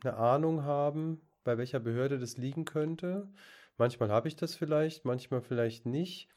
eine 0.02 0.16
Ahnung 0.16 0.64
haben, 0.64 1.20
bei 1.44 1.58
welcher 1.58 1.80
Behörde 1.80 2.18
das 2.18 2.36
liegen 2.36 2.64
könnte. 2.64 3.28
Manchmal 3.78 4.10
habe 4.10 4.28
ich 4.28 4.36
das 4.36 4.54
vielleicht, 4.54 5.04
manchmal 5.04 5.42
vielleicht 5.42 5.86
nicht. 5.86 6.28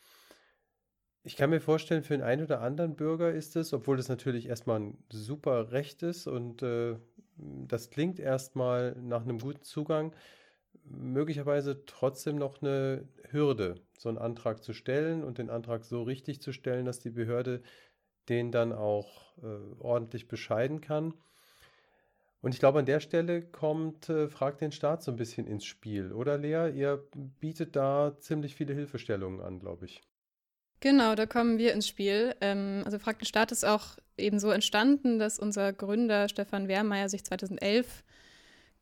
Ich 1.24 1.36
kann 1.36 1.50
mir 1.50 1.60
vorstellen, 1.60 2.04
für 2.04 2.14
den 2.14 2.24
einen 2.24 2.44
oder 2.46 2.62
anderen 2.62 2.96
Bürger 2.96 3.32
ist 3.32 3.56
es, 3.56 3.74
obwohl 3.74 3.98
das 3.98 4.10
natürlich 4.10 4.48
erstmal 4.48 4.80
ein 4.80 4.98
super 5.12 5.72
Recht 5.72 6.02
ist 6.02 6.28
und 6.28 6.64
äh, 6.64 6.98
das 7.38 7.90
klingt 7.90 8.20
erstmal 8.20 8.96
nach 9.02 9.24
einem 9.24 9.40
guten 9.40 9.64
Zugang, 9.64 10.16
möglicherweise 10.86 11.86
trotzdem 11.86 12.38
noch 12.38 12.62
eine 12.62 13.08
Hürde, 13.30 13.76
so 13.98 14.10
einen 14.10 14.18
Antrag 14.18 14.64
zu 14.64 14.74
stellen 14.74 15.24
und 15.24 15.38
den 15.38 15.50
Antrag 15.50 15.86
so 15.86 16.04
richtig 16.04 16.42
zu 16.42 16.54
stellen, 16.54 16.86
dass 16.86 17.00
die 17.00 17.10
Behörde 17.10 17.62
den 18.30 18.52
dann 18.52 18.72
auch 18.72 19.38
äh, 19.40 19.80
ordentlich 19.80 20.28
bescheiden 20.28 20.82
kann. 20.82 21.14
Und 22.42 22.54
ich 22.54 22.60
glaube, 22.60 22.80
an 22.80 22.86
der 22.86 23.02
Stelle 23.02 23.42
kommt 23.42 24.08
äh, 24.10 24.30
Frag 24.30 24.58
den 24.60 24.72
Staat 24.72 25.04
so 25.04 25.12
ein 25.12 25.18
bisschen 25.18 25.48
ins 25.48 25.66
Spiel, 25.66 26.14
oder 26.14 26.38
Lea? 26.38 26.72
Ihr 26.74 27.04
bietet 27.40 27.76
da 27.76 28.16
ziemlich 28.20 28.56
viele 28.56 28.74
Hilfestellungen 28.74 29.42
an, 29.42 29.60
glaube 29.60 29.86
ich. 29.86 30.02
Genau, 30.80 31.16
da 31.16 31.26
kommen 31.26 31.58
wir 31.58 31.74
ins 31.74 31.88
Spiel. 31.88 32.36
Ähm, 32.42 32.84
also 32.86 33.00
Frag 33.00 33.20
den 33.20 33.26
Staat 33.26 33.52
ist 33.52 33.66
auch 33.66 33.98
eben 34.18 34.40
so 34.40 34.52
entstanden, 34.52 35.20
dass 35.20 35.40
unser 35.40 35.74
Gründer 35.74 36.30
Stefan 36.30 36.68
Wehrmeier 36.68 37.10
sich 37.10 37.24
2011 37.24 38.04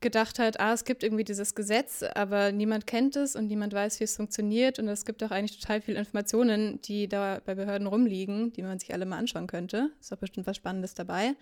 gedacht 0.00 0.38
hat, 0.38 0.60
ah, 0.60 0.72
es 0.72 0.84
gibt 0.84 1.02
irgendwie 1.02 1.24
dieses 1.24 1.56
Gesetz, 1.56 2.04
aber 2.14 2.52
niemand 2.52 2.86
kennt 2.86 3.16
es 3.16 3.34
und 3.34 3.48
niemand 3.48 3.72
weiß, 3.72 3.98
wie 3.98 4.04
es 4.04 4.16
funktioniert. 4.16 4.78
Und 4.78 4.86
es 4.86 5.04
gibt 5.04 5.22
auch 5.24 5.32
eigentlich 5.32 5.58
total 5.60 5.80
viele 5.80 5.98
Informationen, 5.98 6.80
die 6.82 7.08
da 7.08 7.40
bei 7.44 7.56
Behörden 7.56 7.88
rumliegen, 7.88 8.52
die 8.52 8.62
man 8.62 8.78
sich 8.78 8.92
alle 8.92 9.06
mal 9.06 9.18
anschauen 9.18 9.48
könnte. 9.48 9.90
Ist 10.00 10.12
auch 10.12 10.18
bestimmt 10.18 10.46
was 10.46 10.56
Spannendes 10.56 10.94
dabei 10.94 11.34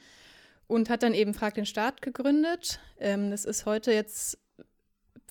und 0.68 0.88
hat 0.88 1.02
dann 1.02 1.14
eben 1.14 1.34
Frag 1.34 1.54
den 1.54 1.66
Staat 1.66 2.00
gegründet. 2.00 2.80
Ähm, 2.98 3.30
das 3.30 3.44
ist 3.44 3.66
heute 3.66 3.92
jetzt, 3.92 4.38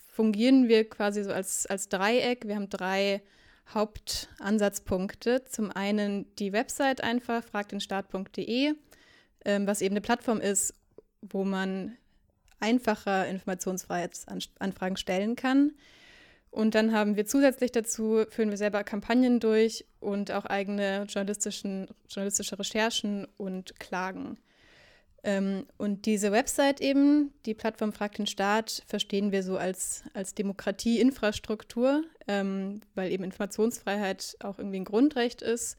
fungieren 0.08 0.68
wir 0.68 0.88
quasi 0.88 1.24
so 1.24 1.32
als, 1.32 1.66
als 1.66 1.90
Dreieck. 1.90 2.48
Wir 2.48 2.56
haben 2.56 2.70
drei 2.70 3.22
Hauptansatzpunkte. 3.74 5.44
Zum 5.46 5.72
einen 5.72 6.34
die 6.36 6.54
Website 6.54 7.02
einfach, 7.02 7.44
fragdenstaat.de, 7.44 8.74
ähm, 9.46 9.68
was 9.68 9.82
eben 9.82 9.94
eine 9.94 10.02
Plattform 10.02 10.40
ist, 10.40 10.74
wo 11.22 11.44
man 11.44 11.98
einfacher 12.60 13.28
Informationsfreiheitsanfragen 13.28 14.98
stellen 14.98 15.36
kann. 15.36 15.74
Und 16.52 16.74
dann 16.74 16.94
haben 16.94 17.18
wir 17.18 17.26
zusätzlich 17.26 17.74
dazu, 17.74 18.24
führen 18.30 18.50
wir 18.50 18.58
selber 18.58 18.84
Kampagnen 18.86 19.42
durch 19.42 19.86
und 20.00 20.32
auch 20.32 20.46
eigene 20.46 21.04
journalistischen, 21.10 21.88
journalistische 22.08 22.58
Recherchen 22.58 23.28
und 23.36 23.78
Klagen. 23.78 24.38
Ähm, 25.26 25.66
und 25.78 26.06
diese 26.06 26.32
Website 26.32 26.82
eben, 26.82 27.34
die 27.48 27.56
Plattform 27.56 27.92
Fragt 27.94 28.20
den 28.20 28.28
Staat, 28.28 28.84
verstehen 28.86 29.32
wir 29.32 29.42
so 29.42 29.58
als, 29.58 30.04
als 30.14 30.36
Demokratieinfrastruktur, 30.36 32.04
ähm, 32.28 32.82
weil 32.94 33.12
eben 33.12 33.24
Informationsfreiheit 33.24 34.38
auch 34.42 34.60
irgendwie 34.60 34.82
ein 34.82 34.86
Grundrecht 34.86 35.42
ist, 35.42 35.78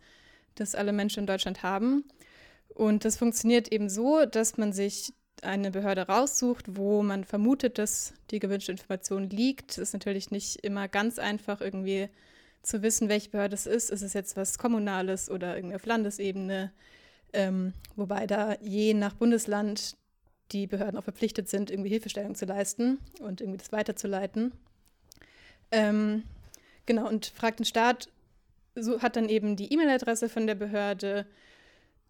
das 0.57 0.75
alle 0.75 0.93
Menschen 0.93 1.21
in 1.21 1.27
Deutschland 1.27 1.63
haben. 1.63 2.05
Und 2.75 3.05
das 3.05 3.17
funktioniert 3.17 3.73
eben 3.73 3.89
so, 3.89 4.27
dass 4.27 4.59
man 4.59 4.73
sich 4.73 5.15
eine 5.43 5.71
Behörde 5.71 6.09
raussucht, 6.09 6.77
wo 6.77 7.05
man 7.05 7.23
vermutet, 7.23 7.79
dass 7.79 8.15
die 8.33 8.41
gewünschte 8.41 8.73
Information 8.73 9.31
liegt. 9.31 9.73
Es 9.73 9.79
ist 9.79 9.93
natürlich 9.93 10.33
nicht 10.33 10.57
immer 10.65 10.89
ganz 10.89 11.21
einfach, 11.21 11.61
irgendwie 11.61 12.09
zu 12.63 12.83
wissen, 12.83 13.09
welche 13.09 13.31
Behörde 13.31 13.55
es 13.55 13.67
ist. 13.67 13.91
Ist 13.91 14.03
es 14.03 14.13
jetzt 14.13 14.37
was 14.37 14.59
Kommunales 14.59 15.31
oder 15.31 15.55
irgendwie 15.55 15.77
auf 15.77 15.87
Landesebene? 15.87 16.73
Ähm, 17.37 17.75
wobei 17.97 18.27
da 18.27 18.57
je 18.63 18.95
nach 18.95 19.13
Bundesland 19.13 19.99
die 20.53 20.67
Behörden 20.67 20.99
auch 20.99 21.05
verpflichtet 21.05 21.51
sind, 21.51 21.71
irgendwie 21.71 21.91
Hilfestellung 21.91 22.35
zu 22.35 22.47
leisten 22.47 22.99
und 23.21 23.43
irgendwie 23.43 23.59
das 23.59 23.73
weiterzuleiten. 23.73 24.53
Ähm, 25.71 26.23
genau, 26.87 27.07
und 27.07 27.27
fragt 27.27 27.59
den 27.59 27.67
Staat, 27.67 28.09
so 28.75 29.03
hat 29.03 29.17
dann 29.17 29.29
eben 29.29 29.55
die 29.55 29.71
E-Mail-Adresse 29.71 30.31
von 30.31 30.47
der 30.47 30.55
Behörde 30.55 31.27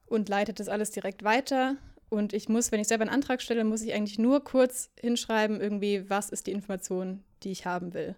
und 0.06 0.28
leitet 0.28 0.60
das 0.60 0.68
alles 0.68 0.92
direkt 0.92 1.24
weiter. 1.24 1.76
Und 2.08 2.32
ich 2.32 2.48
muss, 2.48 2.70
wenn 2.70 2.78
ich 2.78 2.86
selber 2.86 3.02
einen 3.02 3.14
Antrag 3.14 3.42
stelle, 3.42 3.64
muss 3.64 3.82
ich 3.82 3.94
eigentlich 3.94 4.20
nur 4.20 4.44
kurz 4.44 4.90
hinschreiben, 5.00 5.60
irgendwie, 5.60 6.08
was 6.08 6.30
ist 6.30 6.46
die 6.46 6.52
Information, 6.52 7.24
die 7.42 7.50
ich 7.50 7.66
haben 7.66 7.94
will. 7.94 8.14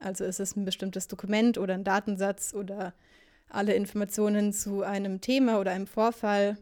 Also 0.00 0.24
ist 0.24 0.40
es 0.40 0.56
ein 0.56 0.64
bestimmtes 0.64 1.06
Dokument 1.06 1.56
oder 1.56 1.74
ein 1.74 1.84
Datensatz 1.84 2.52
oder 2.52 2.94
alle 3.48 3.74
Informationen 3.74 4.52
zu 4.52 4.82
einem 4.82 5.20
Thema 5.20 5.60
oder 5.60 5.72
einem 5.72 5.86
Vorfall 5.86 6.58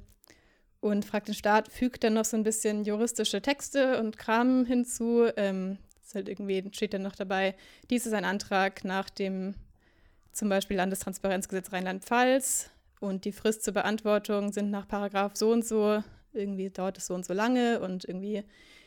und 0.81 1.05
fragt 1.05 1.29
den 1.29 1.35
Staat, 1.35 1.69
fügt 1.69 2.05
dann 2.05 2.15
noch 2.15 2.25
so 2.25 2.37
ein 2.37 2.45
bisschen 2.45 2.85
juristische 2.85 3.43
Texte 3.43 3.99
und 3.99 4.19
Kram 4.19 4.65
hinzu. 4.65 5.27
Ähm, 5.37 5.79
halt 6.17 6.29
irgendwie 6.29 6.69
steht 6.73 6.95
dann 6.95 7.03
noch 7.03 7.15
dabei, 7.15 7.55
dies 7.91 8.07
ist 8.07 8.13
ein 8.13 8.25
Antrag 8.25 8.85
nach 8.85 9.09
dem 9.09 9.55
zum 10.33 10.49
Beispiel 10.49 10.77
Landestransparenzgesetz 10.77 11.73
Rheinland-Pfalz 11.73 12.71
und 13.01 13.25
die 13.25 13.33
Frist 13.33 13.63
zur 13.63 13.75
Beantwortung 13.75 14.53
sind 14.53 14.71
nach 14.71 14.89
Paragraph 14.89 15.37
so 15.37 15.51
und 15.53 15.65
so, 15.65 16.03
irgendwie 16.33 16.71
dauert 16.71 16.99
es 16.99 17.07
so 17.07 17.15
und 17.15 17.25
so 17.25 17.33
lange 17.33 17.81
und 17.81 18.05
irgendwie 18.05 18.43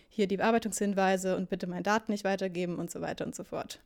hier 0.10 0.28
die 0.28 0.38
Bearbeitungshinweise 0.38 1.38
und 1.38 1.50
bitte 1.50 1.68
meine 1.68 1.84
Daten 1.84 2.12
nicht 2.12 2.24
weitergeben 2.24 2.78
und 2.78 2.92
so 2.92 3.02
weiter 3.02 3.26
und 3.26 3.36
so 3.36 3.44
fort. 3.44 3.80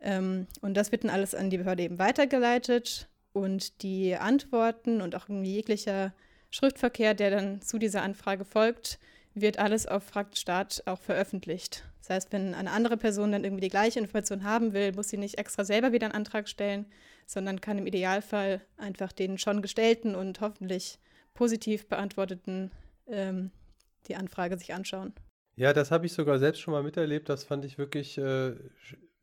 Ähm, 0.00 0.46
und 0.60 0.74
das 0.74 0.92
wird 0.92 1.04
dann 1.04 1.10
alles 1.10 1.34
an 1.34 1.50
die 1.50 1.58
Behörde 1.58 1.82
eben 1.82 1.98
weitergeleitet 1.98 3.08
und 3.32 3.82
die 3.82 4.16
Antworten 4.16 5.00
und 5.00 5.14
auch 5.14 5.28
jeglicher 5.28 6.12
Schriftverkehr, 6.50 7.14
der 7.14 7.30
dann 7.30 7.62
zu 7.62 7.78
dieser 7.78 8.02
Anfrage 8.02 8.44
folgt, 8.44 8.98
wird 9.34 9.58
alles 9.58 9.86
auf 9.86 10.02
Fragtstaat 10.02 10.82
auch 10.86 11.00
veröffentlicht. 11.00 11.84
Das 12.00 12.10
heißt, 12.10 12.32
wenn 12.32 12.54
eine 12.54 12.70
andere 12.72 12.96
Person 12.96 13.32
dann 13.32 13.44
irgendwie 13.44 13.62
die 13.62 13.68
gleiche 13.68 14.00
Information 14.00 14.42
haben 14.42 14.72
will, 14.72 14.92
muss 14.92 15.08
sie 15.08 15.16
nicht 15.16 15.38
extra 15.38 15.64
selber 15.64 15.92
wieder 15.92 16.06
einen 16.06 16.14
Antrag 16.14 16.48
stellen, 16.48 16.86
sondern 17.26 17.60
kann 17.60 17.78
im 17.78 17.86
Idealfall 17.86 18.60
einfach 18.76 19.12
den 19.12 19.38
schon 19.38 19.62
gestellten 19.62 20.14
und 20.16 20.40
hoffentlich 20.40 20.98
positiv 21.34 21.88
beantworteten 21.88 22.72
ähm, 23.06 23.52
die 24.08 24.16
Anfrage 24.16 24.58
sich 24.58 24.74
anschauen. 24.74 25.12
Ja, 25.56 25.72
das 25.72 25.90
habe 25.90 26.06
ich 26.06 26.12
sogar 26.12 26.38
selbst 26.38 26.60
schon 26.60 26.72
mal 26.72 26.82
miterlebt. 26.82 27.28
Das 27.28 27.44
fand 27.44 27.64
ich 27.64 27.78
wirklich 27.78 28.18
äh, 28.18 28.54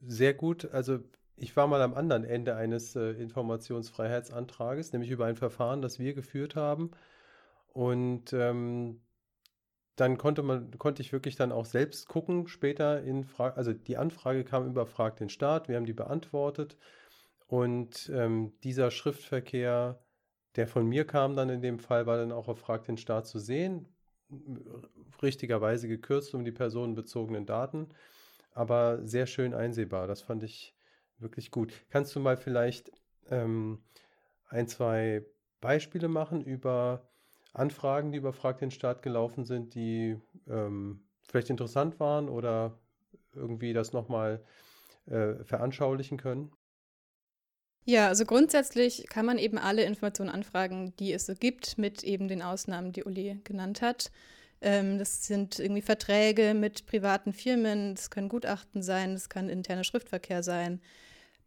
sehr 0.02 0.34
gut. 0.34 0.72
Also 0.72 1.00
ich 1.38 1.56
war 1.56 1.68
mal 1.68 1.82
am 1.82 1.94
anderen 1.94 2.24
Ende 2.24 2.56
eines 2.56 2.96
äh, 2.96 3.12
Informationsfreiheitsantrages, 3.12 4.92
nämlich 4.92 5.12
über 5.12 5.26
ein 5.26 5.36
Verfahren, 5.36 5.82
das 5.82 6.00
wir 6.00 6.14
geführt 6.14 6.56
haben. 6.56 6.92
Und 7.74 8.34
ähm, 8.34 9.02
dann 9.96 10.18
konnte 10.18 10.44
man, 10.44 10.72
konnte 10.78 11.02
ich 11.02 11.14
wirklich 11.14 11.36
dann 11.36 11.52
auch 11.52 11.66
selbst 11.66 12.08
gucken, 12.08 12.48
später 12.48 13.02
in 13.04 13.24
Frage, 13.24 13.58
also 13.58 13.74
die 13.74 13.98
Anfrage 13.98 14.44
kam 14.44 14.68
über 14.68 14.86
Frag 14.86 15.18
den 15.18 15.30
Staat, 15.30 15.70
wir 15.70 15.76
haben 15.76 15.86
die 15.86 15.94
beantwortet. 15.94 16.78
Und 17.48 18.12
ähm, 18.14 18.54
dieser 18.64 18.92
Schriftverkehr, 18.92 20.00
der 20.56 20.68
von 20.68 20.88
mir 20.88 21.06
kam 21.06 21.36
dann 21.36 21.50
in 21.50 21.62
dem 21.62 21.80
Fall, 21.80 22.06
war 22.08 22.18
dann 22.18 22.32
auch 22.32 22.48
auf 22.48 22.60
Frag 22.60 22.86
den 22.86 22.98
Staat 22.98 23.28
zu 23.28 23.40
sehen, 23.40 23.88
richtigerweise 25.22 25.88
gekürzt 25.88 26.34
um 26.36 26.44
die 26.46 26.52
personenbezogenen 26.52 27.46
Daten, 27.46 27.90
aber 28.52 29.06
sehr 29.06 29.28
schön 29.28 29.54
einsehbar. 29.54 30.08
Das 30.08 30.22
fand 30.22 30.44
ich 30.44 30.77
wirklich 31.20 31.52
gut. 31.52 31.74
Kannst 31.90 32.16
du 32.16 32.20
mal 32.20 32.38
vielleicht 32.38 32.92
ähm, 33.30 33.80
ein, 34.50 34.68
zwei 34.68 35.26
Beispiele 35.62 36.08
machen 36.08 36.42
über 36.42 37.10
Anfragen, 37.54 38.12
die 38.12 38.20
über 38.20 38.34
Frag 38.34 38.60
den 38.60 38.72
Staat 38.72 39.02
gelaufen 39.02 39.46
sind, 39.46 39.74
die 39.76 40.20
ähm, 40.48 41.04
vielleicht 41.28 41.50
interessant 41.50 42.00
waren 42.00 42.30
oder 42.30 42.78
irgendwie 43.34 43.74
das 43.74 43.94
nochmal 43.94 44.44
äh, 45.08 45.44
veranschaulichen 45.44 46.18
können? 46.18 46.52
Ja, 47.86 48.10
also 48.10 48.26
grundsätzlich 48.26 49.06
kann 49.08 49.26
man 49.26 49.38
eben 49.38 49.58
alle 49.58 49.84
Informationen 49.86 50.30
anfragen, 50.30 50.94
die 50.98 51.14
es 51.14 51.26
so 51.26 51.34
gibt, 51.34 51.78
mit 51.78 52.04
eben 52.04 52.28
den 52.28 52.42
Ausnahmen, 52.42 52.92
die 52.92 53.06
Uli 53.06 53.40
genannt 53.46 53.82
hat. 53.82 54.12
Ähm, 54.60 54.98
das 54.98 55.26
sind 55.26 55.58
irgendwie 55.60 55.82
Verträge 55.82 56.54
mit 56.54 56.86
privaten 56.86 57.32
Firmen, 57.32 57.96
das 57.96 58.10
können 58.10 58.28
Gutachten 58.28 58.82
sein, 58.82 59.14
das 59.14 59.30
kann 59.30 59.48
interner 59.50 59.86
Schriftverkehr 59.86 60.44
sein, 60.44 60.82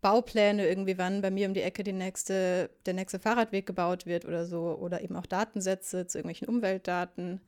Baupläne 0.00 0.66
irgendwie, 0.66 0.96
wann 0.98 1.20
bei 1.20 1.30
mir 1.30 1.46
um 1.46 1.54
die 1.54 1.62
Ecke 1.62 1.84
die 1.84 1.92
nächste, 1.92 2.70
der 2.86 2.94
nächste 2.94 3.18
Fahrradweg 3.18 3.66
gebaut 3.66 4.06
wird 4.06 4.24
oder 4.24 4.46
so, 4.46 4.76
oder 4.80 5.02
eben 5.02 5.16
auch 5.16 5.26
Datensätze 5.26 6.06
zu 6.06 6.18
irgendwelchen 6.18 6.48
Umweltdaten. 6.48 7.40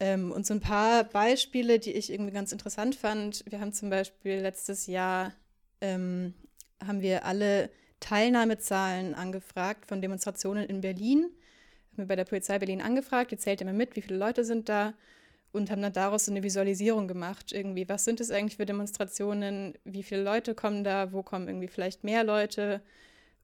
Ähm, 0.00 0.32
und 0.32 0.46
so 0.46 0.54
ein 0.54 0.60
paar 0.60 1.04
Beispiele, 1.04 1.78
die 1.78 1.92
ich 1.92 2.12
irgendwie 2.12 2.32
ganz 2.32 2.52
interessant 2.52 2.94
fand. 2.94 3.44
Wir 3.48 3.60
haben 3.60 3.72
zum 3.72 3.90
Beispiel 3.90 4.40
letztes 4.40 4.86
Jahr 4.86 5.32
ähm, 5.80 6.34
haben 6.84 7.00
wir 7.00 7.24
alle 7.24 7.70
Teilnahmezahlen 8.00 9.14
angefragt 9.14 9.86
von 9.86 10.00
Demonstrationen 10.00 10.66
in 10.66 10.80
Berlin. 10.80 11.30
Haben 11.92 11.98
wir 11.98 12.06
bei 12.06 12.16
der 12.16 12.24
Polizei 12.24 12.58
Berlin 12.58 12.82
angefragt, 12.82 13.30
die 13.30 13.38
zählt 13.38 13.60
immer 13.60 13.72
mit, 13.72 13.96
wie 13.96 14.02
viele 14.02 14.18
Leute 14.18 14.44
sind 14.44 14.68
da 14.68 14.94
und 15.56 15.70
haben 15.70 15.82
dann 15.82 15.92
daraus 15.92 16.26
so 16.26 16.30
eine 16.30 16.42
Visualisierung 16.42 17.08
gemacht. 17.08 17.52
Irgendwie, 17.52 17.88
was 17.88 18.04
sind 18.04 18.20
es 18.20 18.30
eigentlich 18.30 18.56
für 18.56 18.66
Demonstrationen? 18.66 19.74
Wie 19.84 20.02
viele 20.02 20.22
Leute 20.22 20.54
kommen 20.54 20.84
da? 20.84 21.12
Wo 21.12 21.22
kommen 21.22 21.48
irgendwie 21.48 21.68
vielleicht 21.68 22.04
mehr 22.04 22.24
Leute? 22.24 22.82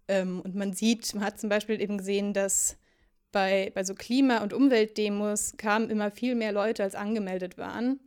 Ähm, 0.08 0.40
und 0.40 0.54
man 0.54 0.72
sieht, 0.72 1.14
man 1.14 1.24
hat 1.24 1.40
zum 1.40 1.48
Beispiel 1.48 1.80
eben 1.80 1.98
gesehen, 1.98 2.32
dass 2.32 2.76
bei, 3.32 3.72
bei 3.74 3.82
so 3.82 3.94
Klima- 3.94 4.42
und 4.42 4.52
Umweltdemos 4.52 5.56
kamen 5.56 5.90
immer 5.90 6.10
viel 6.10 6.34
mehr 6.34 6.52
Leute, 6.52 6.82
als 6.82 6.94
angemeldet 6.94 7.58
waren. 7.58 7.98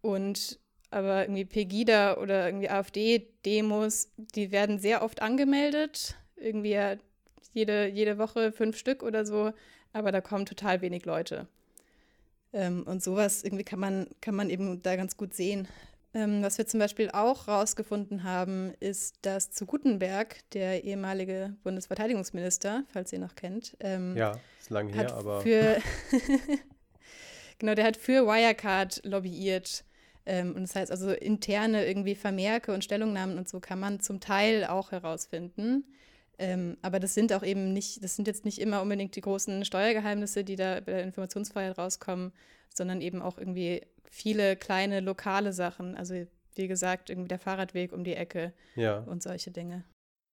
Und 0.00 0.60
aber 0.90 1.22
irgendwie 1.22 1.44
Pegida 1.44 2.18
oder 2.18 2.46
irgendwie 2.46 2.70
AfD-Demos, 2.70 4.12
die 4.16 4.52
werden 4.52 4.78
sehr 4.78 5.02
oft 5.02 5.22
angemeldet. 5.22 6.14
Irgendwie 6.36 6.78
jede, 7.52 7.88
jede 7.88 8.18
Woche 8.18 8.52
fünf 8.52 8.76
Stück 8.76 9.02
oder 9.02 9.26
so, 9.26 9.52
aber 9.92 10.12
da 10.12 10.20
kommen 10.20 10.46
total 10.46 10.82
wenig 10.82 11.04
Leute. 11.04 11.48
Ähm, 12.54 12.84
und 12.84 13.02
sowas 13.02 13.42
irgendwie 13.42 13.64
kann 13.64 13.80
man, 13.80 14.06
kann 14.20 14.34
man 14.34 14.48
eben 14.48 14.80
da 14.82 14.96
ganz 14.96 15.16
gut 15.16 15.34
sehen. 15.34 15.68
Ähm, 16.14 16.42
was 16.42 16.56
wir 16.56 16.66
zum 16.66 16.78
Beispiel 16.78 17.10
auch 17.10 17.48
rausgefunden 17.48 18.22
haben, 18.22 18.72
ist, 18.78 19.16
dass 19.22 19.50
zu 19.50 19.66
Gutenberg, 19.66 20.36
der 20.52 20.84
ehemalige 20.84 21.56
Bundesverteidigungsminister, 21.64 22.84
falls 22.92 23.12
ihr 23.12 23.18
ihn 23.18 23.22
noch 23.22 23.34
kennt, 23.34 23.76
ähm, 23.80 24.16
ja, 24.16 24.38
ist 24.60 24.70
lang 24.70 24.88
her, 24.90 25.12
aber 25.12 25.40
für 25.40 25.78
genau, 27.58 27.74
der 27.74 27.84
hat 27.84 27.96
für 27.96 28.26
Wirecard 28.26 29.00
lobbyiert. 29.04 29.84
Ähm, 30.24 30.54
und 30.54 30.62
das 30.62 30.76
heißt 30.76 30.92
also 30.92 31.10
interne 31.10 31.84
irgendwie 31.84 32.14
Vermerke 32.14 32.72
und 32.72 32.84
Stellungnahmen 32.84 33.36
und 33.36 33.48
so 33.48 33.58
kann 33.58 33.80
man 33.80 33.98
zum 33.98 34.20
Teil 34.20 34.64
auch 34.64 34.92
herausfinden. 34.92 35.84
Ähm, 36.38 36.76
aber 36.82 37.00
das 37.00 37.14
sind 37.14 37.32
auch 37.32 37.42
eben 37.42 37.72
nicht, 37.72 38.02
das 38.02 38.16
sind 38.16 38.26
jetzt 38.26 38.44
nicht 38.44 38.60
immer 38.60 38.82
unbedingt 38.82 39.14
die 39.16 39.20
großen 39.20 39.64
Steuergeheimnisse, 39.64 40.44
die 40.44 40.56
da 40.56 40.80
bei 40.80 40.92
der 40.92 41.04
Informationsfreiheit 41.04 41.78
rauskommen, 41.78 42.32
sondern 42.72 43.00
eben 43.00 43.22
auch 43.22 43.38
irgendwie 43.38 43.82
viele 44.10 44.56
kleine 44.56 45.00
lokale 45.00 45.52
Sachen. 45.52 45.96
Also 45.96 46.26
wie 46.56 46.68
gesagt, 46.68 47.10
irgendwie 47.10 47.28
der 47.28 47.38
Fahrradweg 47.38 47.92
um 47.92 48.04
die 48.04 48.14
Ecke 48.14 48.52
ja. 48.76 48.98
und 49.00 49.22
solche 49.22 49.50
Dinge. 49.50 49.84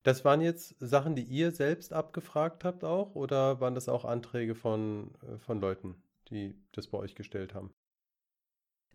Das 0.04 0.26
waren 0.26 0.42
jetzt 0.42 0.76
Sachen, 0.80 1.16
die 1.16 1.24
ihr 1.24 1.52
selbst 1.52 1.94
abgefragt 1.94 2.64
habt 2.64 2.84
auch 2.84 3.14
oder 3.14 3.60
waren 3.60 3.76
das 3.76 3.88
auch 3.88 4.06
Anträge 4.06 4.56
von, 4.56 5.12
äh, 5.22 5.38
von 5.38 5.62
Leuten, 5.62 6.02
die 6.30 6.56
das 6.72 6.88
bei 6.88 6.98
euch 6.98 7.14
gestellt 7.14 7.54
haben? 7.54 7.72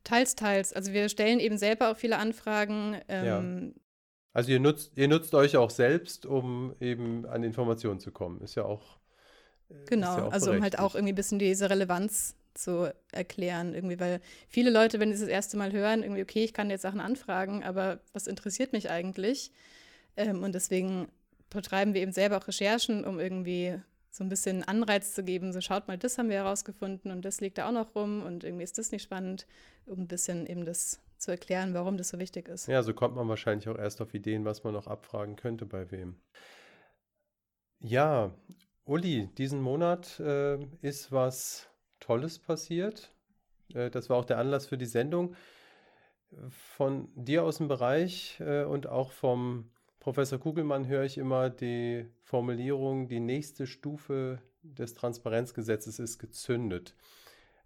Teils, 0.03 0.35
teils. 0.35 0.73
Also 0.73 0.93
wir 0.93 1.09
stellen 1.09 1.41
eben 1.41 1.59
selber 1.59 1.91
auch 1.91 1.97
viele 1.97 2.19
Anfragen. 2.19 3.01
Ähm, 3.09 3.75
ja. 3.75 3.83
Also 4.37 4.53
ihr 4.53 4.61
nutzt, 4.61 4.93
ihr 4.97 5.09
nutzt 5.09 5.33
euch 5.33 5.57
auch 5.57 5.71
selbst, 5.71 6.27
um 6.27 6.75
eben 6.79 7.25
an 7.25 7.43
Informationen 7.43 8.01
zu 8.01 8.11
kommen. 8.11 8.43
Ist 8.43 8.55
ja 8.55 8.67
auch. 8.67 8.99
Äh, 9.71 9.87
genau, 9.87 10.15
ja 10.15 10.27
auch 10.27 10.33
also 10.33 10.51
um 10.51 10.61
halt 10.61 10.79
auch 10.79 10.95
irgendwie 10.95 11.15
ein 11.15 11.17
bisschen 11.17 11.39
diese 11.39 11.71
Relevanz 11.71 12.35
zu 12.53 12.93
erklären, 13.13 13.73
irgendwie, 13.73 13.99
weil 13.99 14.21
viele 14.51 14.69
Leute, 14.69 15.01
wenn 15.01 15.11
sie 15.15 15.21
das 15.21 15.31
erste 15.31 15.57
Mal 15.57 15.73
hören, 15.73 16.03
irgendwie, 16.03 16.21
okay, 16.21 16.45
ich 16.45 16.53
kann 16.53 16.69
jetzt 16.69 16.83
Sachen 16.83 17.01
anfragen, 17.01 17.65
aber 17.65 18.01
was 18.13 18.27
interessiert 18.27 18.75
mich 18.75 18.91
eigentlich? 18.91 19.53
Ähm, 20.19 20.43
und 20.43 20.55
deswegen 20.55 21.09
betreiben 21.49 21.95
wir 21.95 22.03
eben 22.03 22.13
selber 22.13 22.37
auch 22.37 22.47
Recherchen, 22.47 23.07
um 23.07 23.19
irgendwie 23.19 23.81
so 24.11 24.23
ein 24.23 24.29
bisschen 24.29 24.63
Anreiz 24.65 25.15
zu 25.15 25.25
geben, 25.25 25.55
so 25.55 25.63
schaut 25.63 25.89
mal, 25.89 25.97
das 25.97 26.19
haben 26.19 26.29
wir 26.29 26.37
herausgefunden 26.37 27.11
und 27.11 27.25
das 27.25 27.41
liegt 27.41 27.57
da 27.57 27.69
auch 27.69 27.73
noch 27.73 27.95
rum 27.95 28.23
und 28.23 28.45
irgendwie 28.45 28.65
ist 28.65 28.77
das 28.77 28.93
nicht 28.93 29.05
spannend, 29.05 29.47
um 29.87 30.01
ein 30.01 30.09
bisschen 30.09 30.47
eben 30.47 30.67
das 30.67 31.01
zu 31.19 31.31
erklären, 31.31 31.75
warum 31.75 31.97
das 31.97 32.11
so 32.11 32.19
wichtig 32.19 32.49
ist. 32.49 32.69
Ja, 32.69 32.83
so 32.83 32.95
kommt 32.95 33.17
man 33.17 33.29
wahrscheinlich 33.29 33.69
auch 33.69 33.79
erst 33.79 34.01
auf 34.01 34.15
Ideen, 34.15 34.45
was 34.45 34.65
man 34.65 34.73
noch 34.73 34.87
abfragen 34.87 35.37
könnte 35.37 35.67
bei 35.67 35.91
wem. 35.91 36.17
Ja, 37.81 38.35
Uli, 38.85 39.29
diesen 39.37 39.61
Monat 39.61 40.21
äh, 40.21 40.59
ist 40.81 41.13
was 41.13 41.69
Tolles 42.01 42.39
passiert. 42.39 43.13
Äh, 43.75 43.91
das 43.91 44.09
war 44.09 44.17
auch 44.17 44.25
der 44.25 44.39
Anlass 44.39 44.67
für 44.67 44.79
die 44.79 44.87
Sendung. 44.87 45.35
Von 46.49 47.09
dir 47.15 47.45
aus 47.45 47.59
dem 47.59 47.69
Bereich 47.69 48.41
äh, 48.41 48.65
und 48.65 48.89
auch 48.89 49.13
vom 49.13 49.71
Professor 50.01 50.39
Kugelmann 50.39 50.87
höre 50.87 51.05
ich 51.05 51.19
immer 51.19 51.51
die 51.51 52.07
Formulierung, 52.23 53.09
die 53.09 53.21
nächste 53.21 53.67
Stufe 53.67 54.41
des 54.63 54.95
Transparenzgesetzes 54.95 55.99
ist 55.99 56.19
gezündet. 56.19 56.95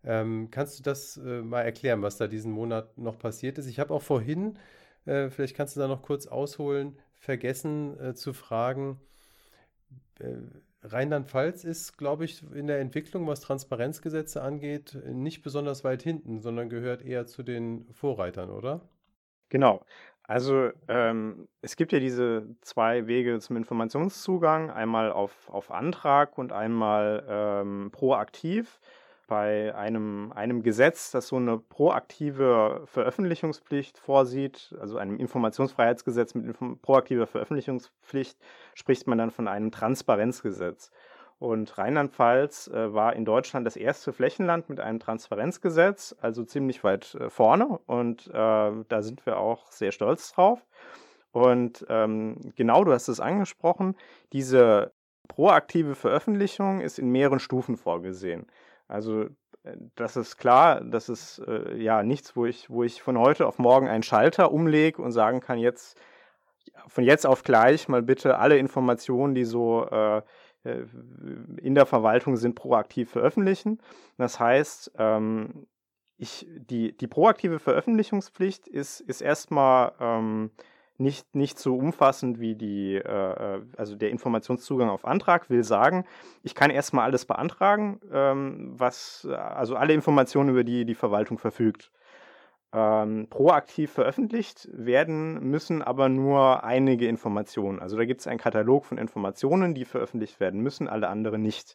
Ähm, 0.04 0.48
kannst 0.50 0.78
du 0.78 0.82
das 0.82 1.16
äh, 1.18 1.42
mal 1.42 1.62
erklären, 1.62 2.02
was 2.02 2.16
da 2.16 2.26
diesen 2.26 2.52
Monat 2.52 2.96
noch 2.96 3.18
passiert 3.18 3.58
ist? 3.58 3.66
Ich 3.66 3.78
habe 3.78 3.92
auch 3.92 4.02
vorhin, 4.02 4.58
äh, 5.04 5.30
vielleicht 5.30 5.56
kannst 5.56 5.76
du 5.76 5.80
da 5.80 5.88
noch 5.88 6.02
kurz 6.02 6.26
ausholen, 6.26 6.98
vergessen 7.18 7.98
äh, 8.00 8.14
zu 8.14 8.32
fragen. 8.32 8.98
Äh, 10.20 10.36
Rheinland-Pfalz 10.82 11.64
ist, 11.64 11.98
glaube 11.98 12.24
ich, 12.24 12.42
in 12.54 12.66
der 12.66 12.80
Entwicklung, 12.80 13.26
was 13.26 13.40
Transparenzgesetze 13.40 14.40
angeht, 14.40 14.96
nicht 15.06 15.42
besonders 15.42 15.84
weit 15.84 16.02
hinten, 16.02 16.40
sondern 16.40 16.70
gehört 16.70 17.02
eher 17.02 17.26
zu 17.26 17.42
den 17.42 17.86
Vorreitern, 17.92 18.50
oder? 18.50 18.80
Genau. 19.50 19.84
Also 20.22 20.70
ähm, 20.88 21.48
es 21.60 21.76
gibt 21.76 21.92
ja 21.92 21.98
diese 21.98 22.46
zwei 22.60 23.08
Wege 23.08 23.40
zum 23.40 23.56
Informationszugang, 23.56 24.70
einmal 24.70 25.12
auf, 25.12 25.48
auf 25.50 25.70
Antrag 25.70 26.38
und 26.38 26.52
einmal 26.52 27.26
ähm, 27.28 27.90
proaktiv 27.90 28.80
bei 29.30 29.72
einem, 29.76 30.32
einem 30.32 30.64
Gesetz, 30.64 31.12
das 31.12 31.28
so 31.28 31.36
eine 31.36 31.56
proaktive 31.56 32.82
Veröffentlichungspflicht 32.86 33.96
vorsieht, 33.96 34.74
also 34.80 34.98
einem 34.98 35.18
Informationsfreiheitsgesetz 35.18 36.34
mit 36.34 36.56
proaktiver 36.82 37.28
Veröffentlichungspflicht, 37.28 38.36
spricht 38.74 39.06
man 39.06 39.18
dann 39.18 39.30
von 39.30 39.46
einem 39.46 39.70
Transparenzgesetz. 39.70 40.90
Und 41.38 41.78
Rheinland-Pfalz 41.78 42.68
äh, 42.68 42.92
war 42.92 43.14
in 43.14 43.24
Deutschland 43.24 43.64
das 43.68 43.76
erste 43.76 44.12
Flächenland 44.12 44.68
mit 44.68 44.80
einem 44.80 44.98
Transparenzgesetz, 44.98 46.16
also 46.20 46.42
ziemlich 46.42 46.82
weit 46.82 47.14
äh, 47.14 47.30
vorne. 47.30 47.78
Und 47.86 48.26
äh, 48.26 48.32
da 48.32 49.02
sind 49.02 49.24
wir 49.26 49.38
auch 49.38 49.70
sehr 49.70 49.92
stolz 49.92 50.32
drauf. 50.32 50.66
Und 51.30 51.86
ähm, 51.88 52.52
genau, 52.56 52.82
du 52.82 52.92
hast 52.92 53.06
es 53.06 53.20
angesprochen, 53.20 53.94
diese 54.32 54.90
proaktive 55.28 55.94
Veröffentlichung 55.94 56.80
ist 56.80 56.98
in 56.98 57.10
mehreren 57.10 57.38
Stufen 57.38 57.76
vorgesehen. 57.76 58.48
Also 58.90 59.24
äh, 59.62 59.76
das 59.94 60.16
ist 60.16 60.36
klar, 60.36 60.82
das 60.82 61.08
ist 61.08 61.38
äh, 61.46 61.76
ja 61.76 62.02
nichts, 62.02 62.36
wo 62.36 62.46
ich, 62.46 62.68
wo 62.70 62.82
ich 62.82 63.02
von 63.02 63.18
heute 63.18 63.46
auf 63.46 63.58
morgen 63.58 63.88
einen 63.88 64.02
Schalter 64.02 64.52
umlege 64.52 65.00
und 65.00 65.12
sagen 65.12 65.40
kann, 65.40 65.58
jetzt 65.58 65.98
von 66.88 67.04
jetzt 67.04 67.26
auf 67.26 67.42
gleich 67.42 67.88
mal 67.88 68.02
bitte 68.02 68.38
alle 68.38 68.58
Informationen, 68.58 69.34
die 69.34 69.44
so 69.44 69.86
äh, 69.90 70.18
äh 70.64 70.86
in 71.58 71.74
der 71.74 71.86
Verwaltung 71.86 72.36
sind, 72.36 72.54
proaktiv 72.54 73.10
veröffentlichen. 73.10 73.80
Das 74.18 74.40
heißt, 74.40 74.92
ähm, 74.98 75.66
ich, 76.16 76.46
die, 76.50 76.96
die 76.96 77.06
proaktive 77.06 77.58
Veröffentlichungspflicht 77.58 78.68
ist, 78.68 79.00
ist 79.00 79.20
erstmal 79.22 79.92
ähm, 80.00 80.50
nicht, 81.00 81.34
nicht 81.34 81.58
so 81.58 81.76
umfassend 81.76 82.38
wie 82.38 82.54
die, 82.54 82.94
äh, 82.94 83.56
äh, 83.56 83.62
also 83.76 83.96
der 83.96 84.10
Informationszugang 84.10 84.88
auf 84.88 85.04
Antrag 85.04 85.50
will 85.50 85.64
sagen, 85.64 86.04
ich 86.42 86.54
kann 86.54 86.70
erstmal 86.70 87.04
alles 87.04 87.24
beantragen, 87.24 88.00
ähm, 88.12 88.74
was, 88.78 89.26
also 89.30 89.76
alle 89.76 89.94
Informationen, 89.94 90.50
über 90.50 90.64
die 90.64 90.84
die 90.84 90.94
Verwaltung 90.94 91.38
verfügt. 91.38 91.90
Ähm, 92.72 93.26
proaktiv 93.28 93.90
veröffentlicht 93.90 94.68
werden 94.72 95.40
müssen 95.42 95.82
aber 95.82 96.08
nur 96.08 96.62
einige 96.62 97.08
Informationen. 97.08 97.80
Also 97.80 97.96
da 97.96 98.04
gibt 98.04 98.20
es 98.20 98.28
einen 98.28 98.38
Katalog 98.38 98.84
von 98.84 98.96
Informationen, 98.96 99.74
die 99.74 99.84
veröffentlicht 99.84 100.38
werden 100.38 100.60
müssen, 100.60 100.88
alle 100.88 101.08
anderen 101.08 101.42
nicht. 101.42 101.74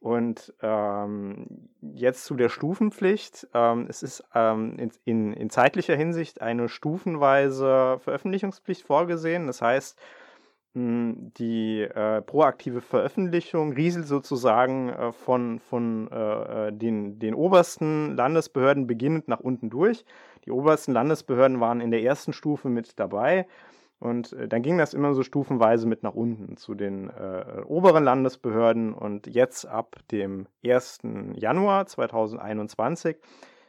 Und 0.00 0.54
ähm, 0.62 1.68
jetzt 1.82 2.24
zu 2.24 2.34
der 2.34 2.48
Stufenpflicht. 2.48 3.46
Ähm, 3.52 3.86
es 3.88 4.02
ist 4.02 4.24
ähm, 4.34 4.78
in, 4.78 4.90
in, 5.04 5.32
in, 5.34 5.50
zeitlicher 5.50 5.94
Hinsicht 5.94 6.40
eine 6.40 6.70
stufenweise 6.70 7.98
Veröffentlichungspflicht 8.02 8.82
vorgesehen. 8.86 9.46
Das 9.46 9.60
heißt, 9.60 9.98
hm, 10.74 11.32
die 11.36 11.82
äh, 11.82 12.22
proaktive 12.22 12.80
Veröffentlichung 12.80 13.72
rieselt 13.72 14.06
sozusagen 14.06 14.88
äh, 14.88 15.12
von, 15.12 15.58
von 15.58 16.08
äh, 16.12 16.68
äh, 16.68 16.72
den, 16.72 17.18
den 17.18 17.34
obersten 17.34 18.16
Landesbehörden 18.16 18.86
beginnend 18.86 19.28
nach 19.28 19.40
unten 19.40 19.68
durch. 19.68 20.04
Die 20.46 20.50
obersten 20.50 20.92
Landesbehörden 20.92 21.60
waren 21.60 21.80
in 21.82 21.90
der 21.90 22.02
ersten 22.02 22.32
Stufe 22.32 22.68
mit 22.68 22.98
dabei. 22.98 23.46
Und 24.00 24.32
äh, 24.32 24.48
dann 24.48 24.62
ging 24.62 24.78
das 24.78 24.94
immer 24.94 25.14
so 25.14 25.22
stufenweise 25.22 25.86
mit 25.86 26.02
nach 26.02 26.14
unten 26.14 26.56
zu 26.56 26.74
den 26.74 27.10
äh, 27.10 27.62
oberen 27.66 28.02
Landesbehörden. 28.02 28.94
Und 28.94 29.26
jetzt 29.26 29.66
ab 29.66 29.96
dem 30.10 30.46
1. 30.64 31.00
Januar 31.34 31.86
2021 31.86 33.18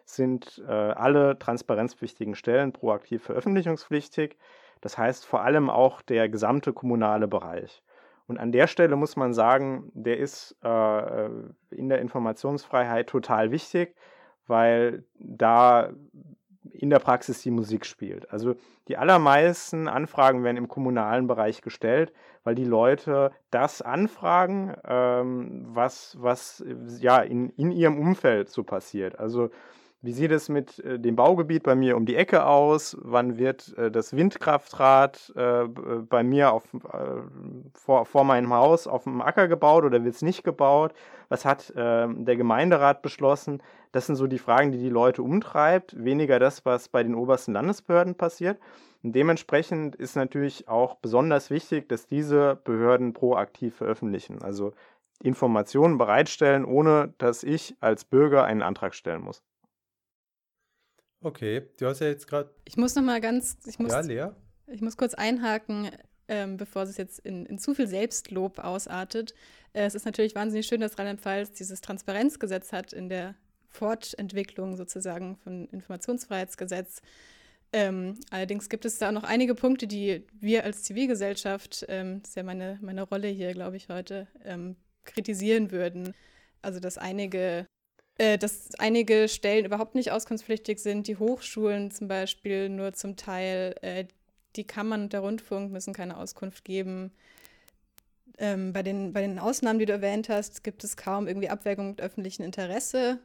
sind 0.06 0.64
äh, 0.68 0.72
alle 0.72 1.38
transparenzpflichtigen 1.38 2.36
Stellen 2.36 2.72
proaktiv 2.72 3.24
veröffentlichungspflichtig. 3.24 4.38
Das 4.80 4.98
heißt 4.98 5.26
vor 5.26 5.42
allem 5.42 5.70
auch 5.70 6.02
der 6.02 6.28
gesamte 6.30 6.74
kommunale 6.74 7.28
Bereich. 7.28 7.84
Und 8.28 8.38
an 8.38 8.54
der 8.54 8.68
Stelle 8.68 8.96
muss 8.96 9.18
man 9.18 9.34
sagen, 9.34 9.92
der 9.94 10.18
ist 10.18 10.56
äh, 10.64 11.26
in 11.70 11.90
der 11.90 12.00
Informationsfreiheit 12.00 13.08
total 13.08 13.52
wichtig, 13.52 13.96
weil 14.48 15.04
da 15.20 15.92
in 16.82 16.90
der 16.90 17.00
Praxis 17.00 17.42
die 17.44 17.52
Musik 17.52 17.86
spielt. 17.86 18.32
Also 18.32 18.56
die 18.88 18.98
allermeisten 18.98 19.88
Anfragen 19.88 20.44
werden 20.44 20.58
im 20.58 20.68
kommunalen 20.68 21.28
Bereich 21.28 21.62
gestellt, 21.62 22.12
weil 22.44 22.56
die 22.56 22.66
Leute 22.66 23.32
das 23.52 23.84
anfragen, 23.84 24.74
ähm, 24.86 25.68
was, 25.68 26.18
was 26.20 26.64
ja 27.00 27.20
in, 27.20 27.52
in 27.52 27.72
ihrem 27.72 28.00
Umfeld 28.00 28.50
so 28.50 28.64
passiert. 28.64 29.20
Also 29.20 29.52
wie 30.04 30.14
sieht 30.14 30.32
es 30.32 30.50
mit 30.50 30.80
äh, 30.80 31.00
dem 31.00 31.16
Baugebiet 31.16 31.64
bei 31.64 31.76
mir 31.76 31.96
um 31.96 32.06
die 32.06 32.16
Ecke 32.16 32.46
aus? 32.46 32.98
Wann 33.02 33.38
wird 33.38 33.78
äh, 33.78 33.92
das 33.92 34.16
Windkraftrad 34.16 35.32
äh, 35.36 35.66
bei 36.10 36.24
mir 36.24 36.54
auf, 36.54 36.64
vor, 37.74 38.06
vor 38.06 38.24
meinem 38.24 38.54
Haus 38.54 38.88
auf 38.88 39.04
dem 39.04 39.22
Acker 39.22 39.48
gebaut 39.48 39.84
oder 39.84 40.04
wird 40.04 40.16
es 40.16 40.22
nicht 40.22 40.44
gebaut? 40.44 40.94
Was 41.30 41.46
hat 41.46 41.72
ähm, 41.76 42.26
der 42.26 42.36
Gemeinderat 42.36 43.02
beschlossen? 43.04 43.62
Das 43.92 44.08
sind 44.08 44.16
so 44.16 44.26
die 44.26 44.40
Fragen, 44.40 44.72
die 44.72 44.80
die 44.80 44.90
Leute 44.90 45.22
umtreibt, 45.22 46.04
weniger 46.04 46.40
das, 46.40 46.66
was 46.66 46.90
bei 46.90 47.04
den 47.04 47.14
obersten 47.14 47.54
Landesbehörden 47.54 48.16
passiert. 48.16 48.60
Und 49.04 49.14
dementsprechend 49.14 49.96
ist 49.96 50.16
natürlich 50.16 50.68
auch 50.68 50.96
besonders 50.96 51.50
wichtig, 51.50 51.90
dass 51.90 52.08
diese 52.08 52.60
Behörden 52.64 53.14
proaktiv 53.14 53.76
veröffentlichen, 53.76 54.42
also 54.42 54.74
Informationen 55.22 55.98
bereitstellen, 55.98 56.66
ohne 56.66 57.14
dass 57.18 57.44
ich 57.44 57.76
als 57.80 58.06
Bürger 58.06 58.44
einen 58.44 58.62
Antrag 58.62 58.96
stellen 58.96 59.22
muss. 59.22 59.44
Okay, 61.22 61.62
du 61.78 61.86
hast 61.86 62.00
ja 62.02 62.08
jetzt 62.08 62.28
gerade. 62.28 62.50
Ich 62.66 62.78
muss 62.78 62.96
noch 62.96 63.04
mal 63.04 63.22
ganz. 63.22 63.58
Ich 63.66 63.78
muss, 63.78 63.92
ja, 63.92 64.00
Lea? 64.02 64.28
Ich 64.68 64.82
muss 64.82 64.98
kurz 64.98 65.14
einhaken, 65.14 65.92
ähm, 66.28 66.58
bevor 66.58 66.84
es 66.84 66.98
jetzt 66.98 67.20
in, 67.20 67.46
in, 67.46 67.60
zu 67.60 67.76
viel 67.76 67.88
Selbstlob 67.88 68.60
ausartet. 68.60 69.34
Äh, 69.74 69.86
es 69.86 69.96
ist 69.96 70.06
natürlich 70.06 70.34
wahnsinnig 70.34 70.66
schön, 70.66 70.82
dass 70.82 70.98
Rheinland-Pfalz 70.98 71.52
dieses 71.52 71.82
Transparenzgesetz 71.82 72.74
hat 72.74 72.92
in 72.92 73.10
der 73.10 73.36
Fortentwicklung 73.70 74.76
sozusagen 74.76 75.38
von 75.38 75.68
Informationsfreiheitsgesetz. 75.68 77.02
Ähm, 77.74 78.20
allerdings 78.32 78.68
gibt 78.68 78.84
es 78.86 78.98
da 78.98 79.12
noch 79.12 79.24
einige 79.24 79.56
Punkte, 79.56 79.88
die 79.88 80.26
wir 80.40 80.66
als 80.66 80.84
Zivilgesellschaft, 80.84 81.86
ähm, 81.88 82.22
das 82.22 82.32
ist 82.32 82.36
ja 82.36 82.44
meine, 82.44 82.80
meine 82.82 83.04
Rolle 83.04 83.30
hier, 83.30 83.54
glaube 83.54 83.78
ich, 83.78 83.88
heute, 83.88 84.28
ähm, 84.44 84.76
kritisieren 85.06 85.72
würden. 85.72 86.14
Also, 86.62 86.80
dass 86.80 86.98
einige 86.98 87.68
äh, 88.18 88.38
dass 88.38 88.70
einige 88.78 89.28
Stellen 89.28 89.66
überhaupt 89.66 89.96
nicht 89.96 90.12
auskunftspflichtig 90.12 90.80
sind, 90.80 91.08
die 91.08 91.18
Hochschulen 91.18 91.92
zum 91.92 92.08
Beispiel 92.08 92.70
nur 92.70 92.94
zum 92.94 93.16
Teil, 93.16 93.76
äh, 93.82 94.06
die 94.56 94.66
Kammern 94.66 95.04
und 95.04 95.14
der 95.14 95.22
Rundfunk 95.22 95.72
müssen 95.72 95.94
keine 95.94 96.18
Auskunft 96.18 96.66
geben. 96.66 97.12
Ähm, 98.38 98.74
bei, 98.74 98.84
den, 98.84 99.14
bei 99.14 99.22
den 99.22 99.40
Ausnahmen, 99.40 99.80
die 99.80 99.86
du 99.86 99.94
erwähnt 99.94 100.30
hast, 100.30 100.64
gibt 100.64 100.84
es 100.84 100.98
kaum 100.98 101.28
irgendwie 101.28 101.50
Abwägung 101.50 101.90
mit 101.90 102.02
öffentlichem 102.02 102.44
Interesse 102.44 103.20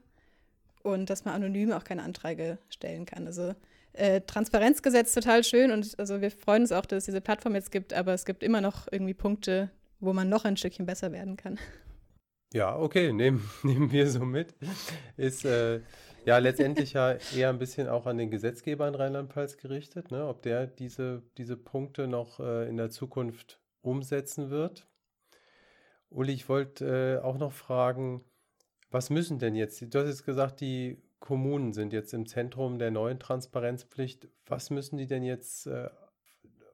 und 0.83 1.11
dass 1.11 1.25
man 1.25 1.35
anonym 1.35 1.72
auch 1.72 1.85
keine 1.85 2.03
Anträge 2.03 2.59
stellen 2.68 3.07
kann. 3.07 3.27
Also 3.27 3.55
äh, 3.92 4.20
Transparenzgesetz 4.20 5.14
total 5.14 5.42
schön 5.42 5.70
und 5.70 5.99
also 5.99 6.20
wir 6.20 6.31
freuen 6.31 6.62
uns 6.62 6.72
auch, 6.72 6.87
dass 6.87 6.99
es 6.99 7.05
diese 7.07 7.20
Plattform 7.20 7.55
jetzt 7.55 7.72
gibt, 7.72 7.92
aber 7.92 8.14
es 8.14 8.25
gibt 8.25 8.42
immer 8.42 8.61
noch 8.61 8.87
irgendwie 8.90 9.14
Punkte, 9.14 9.70
wo 10.01 10.12
man 10.12 10.29
noch 10.29 10.44
ein 10.44 10.57
Stückchen 10.57 10.87
besser 10.87 11.12
werden 11.12 11.37
kann. 11.37 11.59
Ja, 12.52 12.78
okay, 12.78 13.12
nehmen, 13.14 13.48
nehmen 13.62 13.90
wir 13.90 14.09
so 14.09 14.20
mit. 14.20 14.54
Ist 15.16 15.44
äh, 15.44 15.80
ja 16.24 16.38
letztendlich 16.38 16.92
ja 16.94 17.16
eher 17.35 17.50
ein 17.50 17.59
bisschen 17.59 17.88
auch 17.88 18.06
an 18.06 18.18
den 18.18 18.30
Gesetzgeber 18.30 18.88
in 18.88 18.94
Rheinland-Pfalz 18.94 19.56
gerichtet, 19.56 20.11
ne? 20.11 20.26
ob 20.26 20.42
der 20.42 20.66
diese, 20.66 21.22
diese 21.38 21.56
Punkte 21.56 22.06
noch 22.06 22.40
äh, 22.40 22.68
in 22.68 22.76
der 22.76 22.90
Zukunft 22.90 23.61
umsetzen 23.82 24.50
wird. 24.50 24.87
Uli, 26.11 26.32
ich 26.32 26.48
wollte 26.48 27.20
äh, 27.20 27.24
auch 27.24 27.38
noch 27.38 27.52
fragen, 27.52 28.24
was 28.90 29.11
müssen 29.11 29.38
denn 29.38 29.54
jetzt, 29.54 29.82
du 29.82 29.98
hast 29.98 30.06
jetzt 30.06 30.24
gesagt, 30.24 30.61
die 30.61 31.02
Kommunen 31.18 31.72
sind 31.72 31.92
jetzt 31.92 32.14
im 32.14 32.26
Zentrum 32.26 32.78
der 32.78 32.90
neuen 32.90 33.18
Transparenzpflicht. 33.18 34.28
Was 34.46 34.70
müssen 34.70 34.96
die 34.96 35.06
denn 35.06 35.24
jetzt 35.24 35.66
äh, 35.66 35.88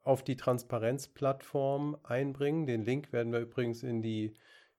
auf 0.03 0.23
die 0.23 0.37
Transparenzplattform 0.37 1.97
einbringen? 2.03 2.67
Den 2.67 2.85
Link 2.85 3.13
werden 3.13 3.33
wir 3.33 3.41
übrigens 3.41 3.83
in 3.83 4.03
die 4.03 4.35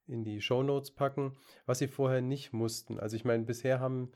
in 0.07 0.23
die 0.23 0.41
Shownotes 0.41 0.91
packen, 0.91 1.35
was 1.65 1.79
sie 1.79 1.87
vorher 1.87 2.21
nicht 2.21 2.53
mussten. 2.53 2.99
Also 2.99 3.15
ich 3.15 3.25
meine, 3.25 3.41
bisher 3.43 3.79
haben 3.79 4.11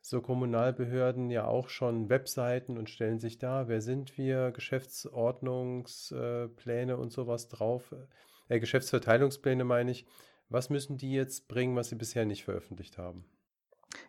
so 0.00 0.20
Kommunalbehörden 0.20 1.30
ja 1.30 1.46
auch 1.46 1.68
schon 1.68 2.08
Webseiten 2.08 2.76
und 2.76 2.90
stellen 2.90 3.20
sich 3.20 3.38
da, 3.38 3.68
wer 3.68 3.80
sind 3.80 4.18
wir, 4.18 4.50
Geschäftsordnungspläne 4.50 6.96
und 6.96 7.12
sowas 7.12 7.46
drauf, 7.48 7.94
äh, 8.48 8.58
Geschäftsverteilungspläne 8.58 9.62
meine 9.64 9.92
ich. 9.92 10.06
Was 10.48 10.70
müssen 10.70 10.98
die 10.98 11.12
jetzt 11.12 11.46
bringen, 11.48 11.76
was 11.76 11.88
sie 11.88 11.94
bisher 11.94 12.26
nicht 12.26 12.44
veröffentlicht 12.44 12.98
haben? 12.98 13.24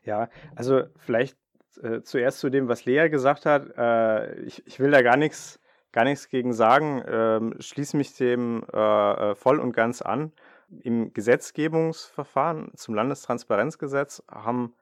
Ja, 0.04 0.30
also 0.56 0.84
vielleicht 0.98 1.38
äh, 1.82 2.02
zuerst 2.02 2.40
zu 2.40 2.50
dem, 2.50 2.68
was 2.68 2.84
Lea 2.86 3.10
gesagt 3.10 3.46
hat. 3.46 3.72
Äh, 3.78 4.42
ich, 4.42 4.68
ich 4.68 4.80
will 4.80 4.92
da 4.92 5.02
gar 5.02 5.18
nichts 5.18 5.60
gar 5.94 6.04
nichts 6.04 6.28
gegen 6.28 6.54
sagen, 6.54 7.02
ähm, 7.08 7.56
schließe 7.60 7.96
mich 7.96 8.18
dem 8.18 8.66
äh, 8.74 9.32
äh 9.32 9.36
voll 9.36 9.60
und 9.60 9.74
ganz 9.74 10.02
an 10.02 10.34
im 10.82 11.14
Gesetzgebungsverfahren 11.14 12.72
zum 12.76 12.96
Landestransparenzgesetz 12.96 14.24
haben, 14.30 14.74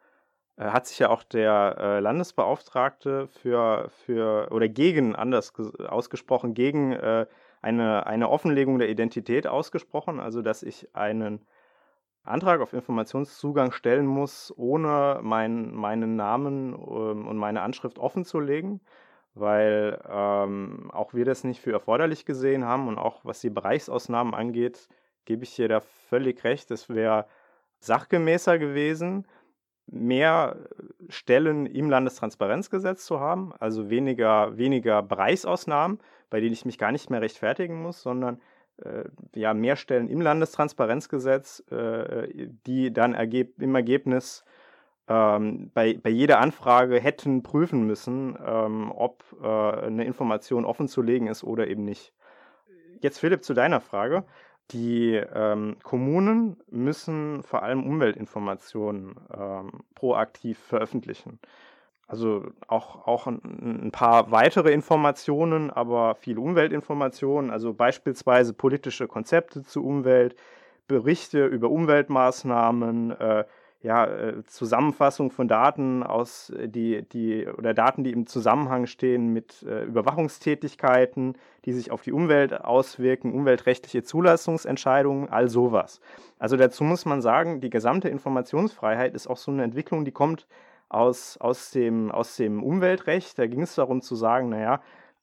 äh, 0.58 0.66
hat 0.66 0.88
sich 0.88 1.00
ja 1.00 1.10
auch 1.10 1.24
der 1.24 1.76
äh, 1.80 2.00
Landesbeauftragte 2.00 3.28
für, 3.28 3.90
für 4.06 4.52
oder 4.52 4.68
gegen, 4.68 5.16
anders 5.16 5.54
ausgesprochen, 5.80 6.54
gegen 6.54 6.94
äh, 6.94 7.26
eine, 7.62 8.06
eine 8.08 8.30
Offenlegung 8.30 8.80
der 8.80 8.90
Identität 8.90 9.48
ausgesprochen, 9.48 10.20
also 10.20 10.42
dass 10.42 10.64
ich 10.64 10.96
einen 10.96 11.46
Antrag 12.24 12.62
auf 12.62 12.74
Informationszugang 12.74 13.72
stellen 13.72 14.06
muss, 14.06 14.54
ohne 14.56 15.20
mein, 15.24 15.74
meinen 15.74 16.16
Namen 16.16 16.74
ähm, 16.74 17.28
und 17.28 17.38
meine 17.38 17.62
Anschrift 17.62 17.98
offen 17.98 18.26
zu 18.26 18.40
legen, 18.40 18.82
weil 19.34 20.00
ähm, 20.08 20.92
auch 20.92 21.14
wir 21.14 21.26
das 21.26 21.44
nicht 21.44 21.62
für 21.62 21.72
erforderlich 21.72 22.26
gesehen 22.26 22.66
haben 22.66 22.88
und 22.88 23.00
auch 23.00 23.22
was 23.24 23.42
die 23.42 23.50
Bereichsausnahmen 23.50 24.36
angeht, 24.36 24.88
gebe 25.26 25.44
ich 25.44 25.56
dir 25.56 25.68
da 25.68 25.80
völlig 25.80 26.44
recht. 26.44 26.72
Es 26.72 26.90
wäre 26.90 27.26
sachgemäßer 27.80 28.60
gewesen, 28.60 29.28
mehr 29.88 30.58
Stellen 31.10 31.66
im 31.66 31.90
Landestransparenzgesetz 31.90 33.06
zu 33.06 33.20
haben, 33.20 33.54
also 33.60 33.90
weniger, 33.90 34.58
weniger 34.58 35.04
Bereichsausnahmen, 35.04 36.00
bei 36.30 36.40
denen 36.40 36.54
ich 36.54 36.66
mich 36.66 36.78
gar 36.78 36.92
nicht 36.92 37.10
mehr 37.10 37.22
rechtfertigen 37.22 37.82
muss, 37.82 38.02
sondern 38.02 38.42
äh, 38.78 39.04
ja, 39.36 39.54
mehr 39.54 39.76
Stellen 39.76 40.08
im 40.08 40.22
Landestransparenzgesetz, 40.22 41.64
äh, 41.72 42.50
die 42.66 42.94
dann 42.94 43.14
ergeb 43.14 43.62
im 43.62 43.76
Ergebnis 43.76 44.46
ähm, 45.08 45.72
bei, 45.74 46.00
bei 46.02 46.10
jeder 46.10 46.40
Anfrage 46.40 47.00
hätten 47.00 47.44
prüfen 47.44 47.86
müssen, 47.86 48.38
ähm, 48.46 48.92
ob 48.96 49.24
äh, 49.42 49.48
eine 49.48 50.06
Information 50.06 50.64
offenzulegen 50.64 51.28
ist 51.28 51.44
oder 51.44 51.68
eben 51.68 51.84
nicht. 51.84 52.14
Jetzt 53.02 53.20
Philipp 53.20 53.44
zu 53.44 53.54
deiner 53.54 53.82
Frage. 53.82 54.24
Die 54.72 55.16
ähm, 55.16 55.78
Kommunen 55.84 56.58
müssen 56.70 57.44
vor 57.44 57.64
allem 57.64 57.84
Umweltinformationen 57.84 59.16
ähm, 59.38 59.72
proaktiv 59.96 60.60
veröffentlichen. 60.60 61.40
Also 62.08 62.52
auch, 62.68 63.08
auch 63.08 63.28
ein, 63.28 63.42
ein, 63.86 63.92
paar 63.92 64.32
weitere 64.32 64.72
Informationen, 64.74 65.72
aber 65.72 66.16
viel 66.16 66.38
Umweltinformationen, 66.38 67.52
also 67.52 67.74
beispielsweise 67.74 68.54
politische 68.54 69.08
Konzepte 69.08 69.64
zur 69.64 69.86
Umwelt, 69.86 70.36
Berichte 70.88 71.46
über 71.46 71.70
Umweltmaßnahmen, 71.70 73.12
äh, 73.12 73.46
ja, 73.84 74.06
äh, 74.06 74.44
Zusammenfassung 74.46 75.32
von 75.32 75.48
Daten 75.48 76.04
aus 76.04 76.52
äh, 76.52 76.68
die, 76.68 77.02
die 77.10 77.48
oder 77.48 77.74
Daten, 77.74 78.04
die 78.04 78.12
im 78.12 78.28
Zusammenhang 78.28 78.86
stehen 78.86 79.34
mit 79.34 79.64
äh, 79.64 79.84
Überwachungstätigkeiten, 79.86 81.36
die 81.66 81.74
sich 81.74 81.92
auf 81.92 82.04
die 82.04 82.12
Umwelt 82.12 82.54
auswirken, 82.54 83.34
umweltrechtliche 83.34 84.04
Zulassungsentscheidungen, 84.04 85.30
all 85.30 85.50
sowas. 85.50 86.00
Also 86.38 86.58
dazu 86.58 86.84
muss 86.84 87.06
man 87.06 87.22
sagen, 87.22 87.60
die 87.60 87.72
gesamte 87.72 88.10
Informationsfreiheit 88.10 89.16
ist 89.16 89.28
auch 89.28 89.38
so 89.38 89.52
eine 89.52 89.64
Entwicklung, 89.64 90.06
die 90.06 90.12
kommt 90.12 90.48
aus, 90.88 91.38
aus, 91.38 91.72
dem, 91.72 92.12
aus 92.12 92.36
dem 92.36 92.64
Umweltrecht. 92.64 93.40
Da 93.40 93.48
ging 93.48 93.62
es 93.62 93.74
darum 93.76 94.02
zu 94.02 94.16
sagen, 94.16 94.50
naja, 94.50 94.82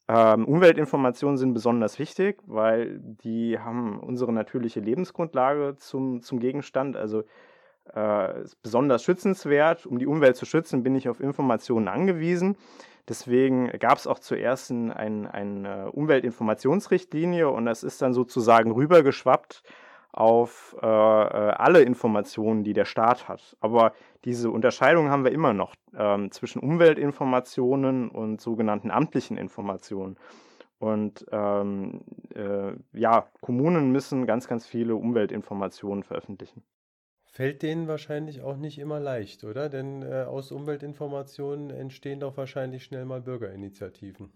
ähm, 0.09 0.47
Umweltinformationen 0.47 1.37
sind 1.37 1.53
besonders 1.53 1.99
wichtig, 1.99 2.39
weil 2.47 2.99
die 2.99 3.59
haben 3.59 4.01
unsere 4.01 4.33
natürliche 4.33 4.81
Lebensgrundlage 4.81 5.77
zum, 5.77 6.23
zum 6.23 6.41
Gegenstand. 6.41 6.97
Also 6.97 7.25
äh, 7.95 8.43
ist 8.43 8.63
besonders 8.63 9.03
schützenswert. 9.03 9.87
Um 9.87 9.99
die 9.99 10.07
Umwelt 10.07 10.37
zu 10.37 10.47
schützen, 10.47 10.83
bin 10.83 10.95
ich 10.95 11.09
auf 11.09 11.21
Informationen 11.21 11.89
angewiesen. 11.89 12.57
Deswegen 13.09 13.69
gab 13.79 13.97
es 13.99 14.07
auch 14.07 14.19
zuerst 14.19 14.71
ein, 14.71 14.93
ein, 14.93 15.27
eine 15.27 15.91
Umweltinformationsrichtlinie 15.93 17.49
und 17.49 17.65
das 17.65 17.83
ist 17.83 18.03
dann 18.03 18.13
sozusagen 18.13 18.71
rübergeschwappt 18.71 19.63
auf 20.13 20.77
äh, 20.83 20.87
äh, 20.87 20.89
alle 20.89 21.83
Informationen, 21.83 22.65
die 22.65 22.73
der 22.73 22.85
Staat 22.85 23.29
hat. 23.29 23.57
Aber 23.61 23.93
diese 24.25 24.51
Unterscheidung 24.51 25.11
haben 25.11 25.25
wir 25.25 25.33
immer 25.33 25.53
noch 25.53 25.75
ähm, 25.97 26.31
zwischen 26.33 26.61
Umweltinformationen 26.61 28.09
und 28.11 28.41
sogenannten 28.41 28.91
amtlichen 28.91 29.37
Informationen. 29.37 30.17
Und 30.79 31.27
ähm, 31.33 32.03
äh, 32.35 32.73
ja, 32.93 33.29
Kommunen 33.41 33.91
müssen 33.91 34.27
ganz, 34.27 34.49
ganz 34.49 34.67
viele 34.67 34.95
Umweltinformationen 34.97 36.05
veröffentlichen. 36.05 36.63
Fällt 37.39 37.63
denen 37.63 37.87
wahrscheinlich 37.87 38.43
auch 38.43 38.57
nicht 38.57 38.81
immer 38.81 38.99
leicht, 38.99 39.45
oder? 39.45 39.69
Denn 39.69 40.03
äh, 40.03 40.25
aus 40.25 40.51
Umweltinformationen 40.51 41.71
entstehen 41.71 42.19
doch 42.19 42.37
wahrscheinlich 42.37 42.83
schnell 42.83 43.05
mal 43.05 43.21
Bürgerinitiativen. 43.21 44.33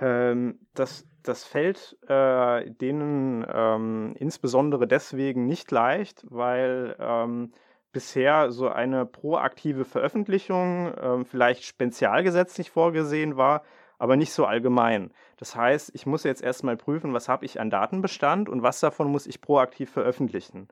Ähm, 0.00 0.58
das, 0.74 1.06
das 1.22 1.44
fällt 1.44 1.96
äh, 2.08 2.68
denen 2.68 3.46
ähm, 3.48 4.16
insbesondere 4.18 4.88
deswegen 4.88 5.46
nicht 5.46 5.70
leicht, 5.70 6.26
weil 6.28 6.96
ähm, 6.98 7.52
bisher 7.92 8.50
so 8.50 8.68
eine 8.70 9.06
proaktive 9.06 9.84
Veröffentlichung 9.84 10.92
ähm, 11.00 11.24
vielleicht 11.24 11.62
spezialgesetzlich 11.62 12.72
vorgesehen 12.72 13.36
war, 13.36 13.62
aber 13.98 14.16
nicht 14.16 14.32
so 14.32 14.46
allgemein. 14.46 15.12
Das 15.36 15.54
heißt, 15.54 15.92
ich 15.94 16.06
muss 16.06 16.24
jetzt 16.24 16.42
erstmal 16.42 16.76
prüfen, 16.76 17.14
was 17.14 17.28
habe 17.28 17.44
ich 17.44 17.60
an 17.60 17.70
Datenbestand 17.70 18.48
und 18.48 18.64
was 18.64 18.80
davon 18.80 19.12
muss 19.12 19.28
ich 19.28 19.40
proaktiv 19.40 19.90
veröffentlichen. 19.90 20.66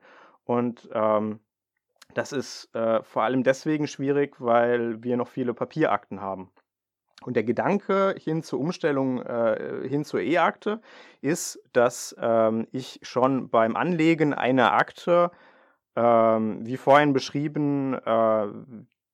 Und 0.45 0.89
ähm, 0.93 1.39
das 2.13 2.31
ist 2.31 2.73
äh, 2.75 3.01
vor 3.03 3.23
allem 3.23 3.43
deswegen 3.43 3.87
schwierig, 3.87 4.39
weil 4.39 5.03
wir 5.03 5.17
noch 5.17 5.27
viele 5.27 5.53
Papierakten 5.53 6.21
haben. 6.21 6.51
Und 7.23 7.35
der 7.35 7.43
Gedanke 7.43 8.15
hin 8.17 8.43
zur 8.43 8.59
Umstellung, 8.59 9.21
äh, 9.21 9.87
hin 9.87 10.03
zur 10.03 10.21
E-Akte, 10.21 10.81
ist, 11.21 11.59
dass 11.71 12.15
ähm, 12.19 12.67
ich 12.71 12.99
schon 13.01 13.49
beim 13.49 13.75
Anlegen 13.75 14.33
einer 14.33 14.73
Akte, 14.73 15.31
ähm, 15.95 16.65
wie 16.65 16.77
vorhin 16.77 17.13
beschrieben, 17.13 17.93
äh, 17.93 18.47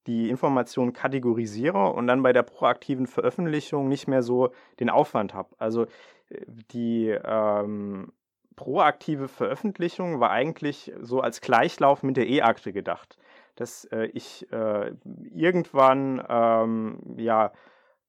die 0.07 0.29
Information 0.29 0.93
kategorisiere 0.93 1.91
und 1.91 2.07
dann 2.07 2.23
bei 2.23 2.33
der 2.33 2.43
proaktiven 2.43 3.05
Veröffentlichung 3.05 3.87
nicht 3.87 4.07
mehr 4.07 4.23
so 4.23 4.49
den 4.79 4.89
Aufwand 4.89 5.33
habe. 5.33 5.49
Also 5.59 5.83
äh, 6.29 6.45
die 6.71 7.09
ähm, 7.09 8.11
proaktive 8.59 9.29
Veröffentlichung 9.29 10.19
war 10.19 10.31
eigentlich 10.31 10.91
so 10.99 11.21
als 11.21 11.39
Gleichlauf 11.39 12.03
mit 12.03 12.17
der 12.17 12.27
E-Akte 12.27 12.73
gedacht, 12.73 13.17
dass 13.55 13.85
äh, 13.85 14.07
ich 14.07 14.51
äh, 14.51 14.91
irgendwann 15.33 16.21
ähm, 16.27 17.15
ja 17.17 17.53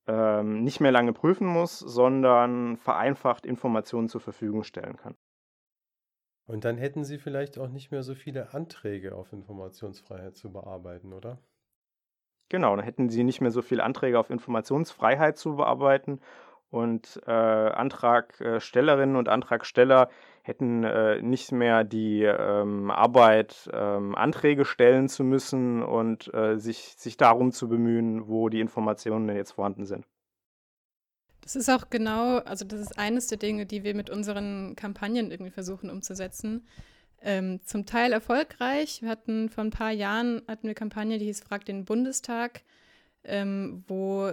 ähm, 0.08 0.64
nicht 0.64 0.80
mehr 0.80 0.90
lange 0.90 1.12
prüfen 1.12 1.46
muss, 1.46 1.78
sondern 1.78 2.76
vereinfacht 2.78 3.46
Informationen 3.46 4.08
zur 4.08 4.20
Verfügung 4.20 4.64
stellen 4.64 4.96
kann. 4.96 5.14
Und 6.46 6.64
dann 6.64 6.78
hätten 6.78 7.04
Sie 7.04 7.18
vielleicht 7.18 7.56
auch 7.56 7.68
nicht 7.68 7.92
mehr 7.92 8.02
so 8.02 8.16
viele 8.16 8.52
Anträge 8.52 9.14
auf 9.14 9.32
Informationsfreiheit 9.32 10.36
zu 10.36 10.52
bearbeiten, 10.52 11.12
oder? 11.12 11.38
Genau, 12.48 12.74
dann 12.74 12.84
hätten 12.84 13.08
Sie 13.08 13.22
nicht 13.22 13.40
mehr 13.40 13.52
so 13.52 13.62
viele 13.62 13.84
Anträge 13.84 14.18
auf 14.18 14.30
Informationsfreiheit 14.30 15.38
zu 15.38 15.54
bearbeiten 15.54 16.20
und 16.70 17.20
äh, 17.26 17.30
Antragstellerinnen 17.30 19.16
und 19.16 19.28
Antragsteller 19.28 20.08
hätten 20.42 20.84
äh, 20.84 21.20
nicht 21.22 21.52
mehr 21.52 21.84
die 21.84 22.22
ähm, 22.22 22.90
Arbeit, 22.90 23.68
ähm, 23.72 24.14
Anträge 24.14 24.64
stellen 24.64 25.08
zu 25.08 25.24
müssen 25.24 25.82
und 25.82 26.32
äh, 26.34 26.58
sich, 26.58 26.94
sich 26.96 27.16
darum 27.16 27.52
zu 27.52 27.68
bemühen, 27.68 28.28
wo 28.28 28.48
die 28.48 28.60
Informationen 28.60 29.26
denn 29.26 29.36
jetzt 29.36 29.52
vorhanden 29.52 29.84
sind. 29.84 30.06
Das 31.42 31.56
ist 31.56 31.68
auch 31.70 31.90
genau, 31.90 32.38
also 32.38 32.64
das 32.64 32.80
ist 32.80 32.98
eines 32.98 33.26
der 33.26 33.38
Dinge, 33.38 33.66
die 33.66 33.82
wir 33.82 33.94
mit 33.94 34.10
unseren 34.10 34.76
Kampagnen 34.76 35.30
irgendwie 35.30 35.50
versuchen 35.50 35.90
umzusetzen. 35.90 36.66
Ähm, 37.22 37.60
zum 37.64 37.84
Teil 37.84 38.12
erfolgreich. 38.12 39.02
Wir 39.02 39.10
hatten 39.10 39.50
vor 39.50 39.64
ein 39.64 39.70
paar 39.70 39.90
Jahren 39.90 40.42
hatten 40.48 40.66
wir 40.66 40.74
Kampagne, 40.74 41.18
die 41.18 41.26
hieß 41.26 41.40
Frag 41.40 41.66
den 41.66 41.84
Bundestag, 41.84 42.62
ähm, 43.24 43.84
wo 43.88 44.32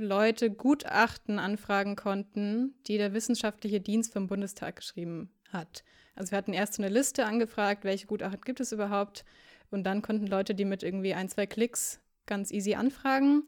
Leute 0.00 0.50
Gutachten 0.50 1.38
anfragen 1.38 1.94
konnten, 1.94 2.74
die 2.86 2.96
der 2.96 3.12
wissenschaftliche 3.12 3.80
Dienst 3.80 4.12
vom 4.12 4.26
Bundestag 4.26 4.76
geschrieben 4.76 5.30
hat. 5.52 5.84
Also 6.14 6.32
wir 6.32 6.38
hatten 6.38 6.52
erst 6.52 6.78
eine 6.78 6.88
Liste 6.88 7.26
angefragt, 7.26 7.84
welche 7.84 8.06
Gutachten 8.06 8.40
gibt 8.40 8.60
es 8.60 8.72
überhaupt. 8.72 9.24
Und 9.70 9.84
dann 9.84 10.02
konnten 10.02 10.26
Leute 10.26 10.54
die 10.54 10.64
mit 10.64 10.82
irgendwie 10.82 11.14
ein, 11.14 11.28
zwei 11.28 11.46
Klicks 11.46 12.00
ganz 12.26 12.50
easy 12.50 12.74
anfragen. 12.74 13.44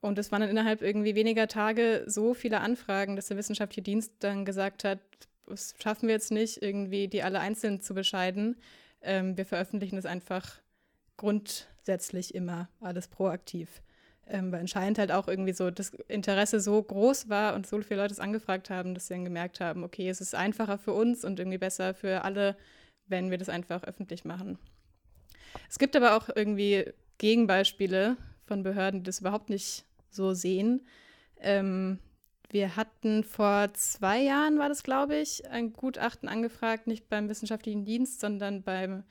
Und 0.00 0.18
es 0.18 0.32
waren 0.32 0.40
dann 0.40 0.50
innerhalb 0.50 0.80
irgendwie 0.80 1.14
weniger 1.14 1.48
Tage 1.48 2.04
so 2.06 2.34
viele 2.34 2.60
Anfragen, 2.60 3.16
dass 3.16 3.26
der 3.26 3.36
wissenschaftliche 3.36 3.82
Dienst 3.82 4.12
dann 4.20 4.44
gesagt 4.44 4.84
hat, 4.84 5.00
das 5.46 5.74
schaffen 5.82 6.06
wir 6.06 6.14
jetzt 6.14 6.30
nicht, 6.30 6.62
irgendwie 6.62 7.08
die 7.08 7.22
alle 7.22 7.40
einzeln 7.40 7.80
zu 7.80 7.94
bescheiden. 7.94 8.56
Ähm, 9.02 9.36
wir 9.36 9.44
veröffentlichen 9.44 9.98
es 9.98 10.06
einfach 10.06 10.60
grundsätzlich 11.16 12.34
immer 12.34 12.68
alles 12.80 13.08
proaktiv. 13.08 13.82
Ähm, 14.32 14.52
weil 14.52 14.60
anscheinend 14.60 14.98
halt 14.98 15.10
auch 15.10 15.26
irgendwie 15.26 15.52
so 15.52 15.72
das 15.72 15.90
Interesse 16.06 16.60
so 16.60 16.80
groß 16.80 17.28
war 17.28 17.54
und 17.54 17.66
so 17.66 17.80
viele 17.82 18.02
Leute 18.02 18.12
es 18.12 18.20
angefragt 18.20 18.70
haben, 18.70 18.94
dass 18.94 19.08
sie 19.08 19.14
dann 19.14 19.24
gemerkt 19.24 19.58
haben, 19.58 19.82
okay, 19.82 20.08
es 20.08 20.20
ist 20.20 20.36
einfacher 20.36 20.78
für 20.78 20.92
uns 20.92 21.24
und 21.24 21.40
irgendwie 21.40 21.58
besser 21.58 21.94
für 21.94 22.22
alle, 22.22 22.56
wenn 23.08 23.32
wir 23.32 23.38
das 23.38 23.48
einfach 23.48 23.82
öffentlich 23.82 24.24
machen. 24.24 24.56
Es 25.68 25.80
gibt 25.80 25.96
aber 25.96 26.16
auch 26.16 26.28
irgendwie 26.32 26.92
Gegenbeispiele 27.18 28.16
von 28.44 28.62
Behörden, 28.62 29.00
die 29.00 29.06
das 29.06 29.18
überhaupt 29.18 29.50
nicht 29.50 29.84
so 30.10 30.32
sehen. 30.32 30.86
Ähm, 31.40 31.98
wir 32.50 32.76
hatten 32.76 33.24
vor 33.24 33.74
zwei 33.74 34.20
Jahren, 34.20 34.60
war 34.60 34.68
das, 34.68 34.84
glaube 34.84 35.16
ich, 35.16 35.48
ein 35.50 35.72
Gutachten 35.72 36.28
angefragt, 36.28 36.86
nicht 36.86 37.08
beim 37.08 37.28
Wissenschaftlichen 37.28 37.84
Dienst, 37.84 38.20
sondern 38.20 38.62
beim 38.62 39.02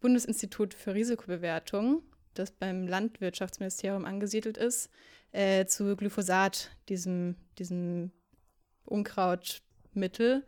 Bundesinstitut 0.00 0.72
für 0.72 0.94
Risikobewertung 0.94 2.02
das 2.34 2.50
beim 2.50 2.86
Landwirtschaftsministerium 2.86 4.04
angesiedelt 4.04 4.56
ist, 4.56 4.90
äh, 5.32 5.66
zu 5.66 5.96
Glyphosat, 5.96 6.70
diesem, 6.88 7.36
diesem 7.58 8.10
Unkrautmittel, 8.84 10.44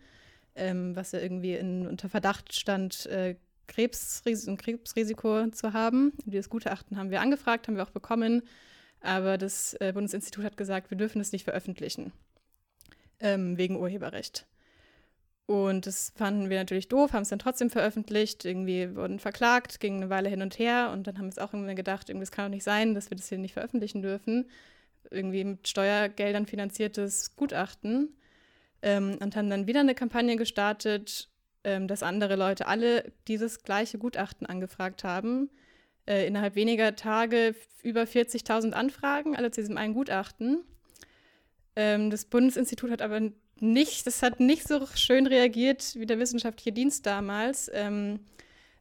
ähm, 0.54 0.94
was 0.94 1.12
ja 1.12 1.20
irgendwie 1.20 1.54
in, 1.54 1.86
unter 1.86 2.08
Verdacht 2.08 2.54
stand, 2.54 3.06
äh, 3.06 3.36
Krebsris 3.66 4.46
ein 4.46 4.58
Krebsrisiko 4.58 5.48
zu 5.50 5.72
haben. 5.72 6.12
Dieses 6.26 6.50
Gutachten 6.50 6.98
haben 6.98 7.10
wir 7.10 7.20
angefragt, 7.20 7.66
haben 7.66 7.76
wir 7.76 7.82
auch 7.82 7.90
bekommen, 7.90 8.42
aber 9.00 9.38
das 9.38 9.74
äh, 9.80 9.92
Bundesinstitut 9.92 10.44
hat 10.44 10.56
gesagt, 10.56 10.90
wir 10.90 10.98
dürfen 10.98 11.20
es 11.20 11.32
nicht 11.32 11.44
veröffentlichen, 11.44 12.12
ähm, 13.20 13.56
wegen 13.56 13.76
Urheberrecht. 13.76 14.46
Und 15.46 15.86
das 15.86 16.12
fanden 16.16 16.48
wir 16.48 16.58
natürlich 16.58 16.88
doof, 16.88 17.12
haben 17.12 17.22
es 17.22 17.28
dann 17.28 17.38
trotzdem 17.38 17.68
veröffentlicht, 17.68 18.46
irgendwie 18.46 18.96
wurden 18.96 19.18
verklagt, 19.18 19.78
ging 19.78 19.96
eine 19.96 20.08
Weile 20.08 20.30
hin 20.30 20.40
und 20.40 20.58
her 20.58 20.90
und 20.92 21.06
dann 21.06 21.18
haben 21.18 21.26
wir 21.26 21.32
es 21.32 21.38
auch 21.38 21.52
irgendwie 21.52 21.74
gedacht, 21.74 22.08
irgendwie, 22.08 22.22
es 22.22 22.30
kann 22.30 22.46
doch 22.46 22.54
nicht 22.54 22.64
sein, 22.64 22.94
dass 22.94 23.10
wir 23.10 23.16
das 23.16 23.28
hier 23.28 23.36
nicht 23.36 23.52
veröffentlichen 23.52 24.00
dürfen. 24.00 24.48
Irgendwie 25.10 25.44
mit 25.44 25.68
Steuergeldern 25.68 26.46
finanziertes 26.46 27.36
Gutachten. 27.36 28.16
Ähm, 28.80 29.18
und 29.20 29.36
haben 29.36 29.50
dann 29.50 29.66
wieder 29.66 29.80
eine 29.80 29.94
Kampagne 29.94 30.36
gestartet, 30.36 31.28
ähm, 31.62 31.88
dass 31.88 32.02
andere 32.02 32.36
Leute 32.36 32.66
alle 32.66 33.12
dieses 33.28 33.62
gleiche 33.62 33.98
Gutachten 33.98 34.46
angefragt 34.46 35.04
haben. 35.04 35.50
Äh, 36.06 36.26
innerhalb 36.26 36.54
weniger 36.54 36.96
Tage 36.96 37.54
über 37.82 38.02
40.000 38.06 38.72
Anfragen, 38.72 39.36
alle 39.36 39.50
zu 39.50 39.60
diesem 39.60 39.76
einen 39.76 39.94
Gutachten. 39.94 40.64
Ähm, 41.76 42.10
das 42.10 42.24
Bundesinstitut 42.24 42.90
hat 42.90 43.02
aber 43.02 43.20
nicht, 43.60 44.06
das 44.06 44.22
hat 44.22 44.40
nicht 44.40 44.66
so 44.66 44.86
schön 44.94 45.26
reagiert 45.26 45.94
wie 45.94 46.06
der 46.06 46.18
wissenschaftliche 46.18 46.72
Dienst 46.72 47.06
damals, 47.06 47.70
ähm, 47.72 48.20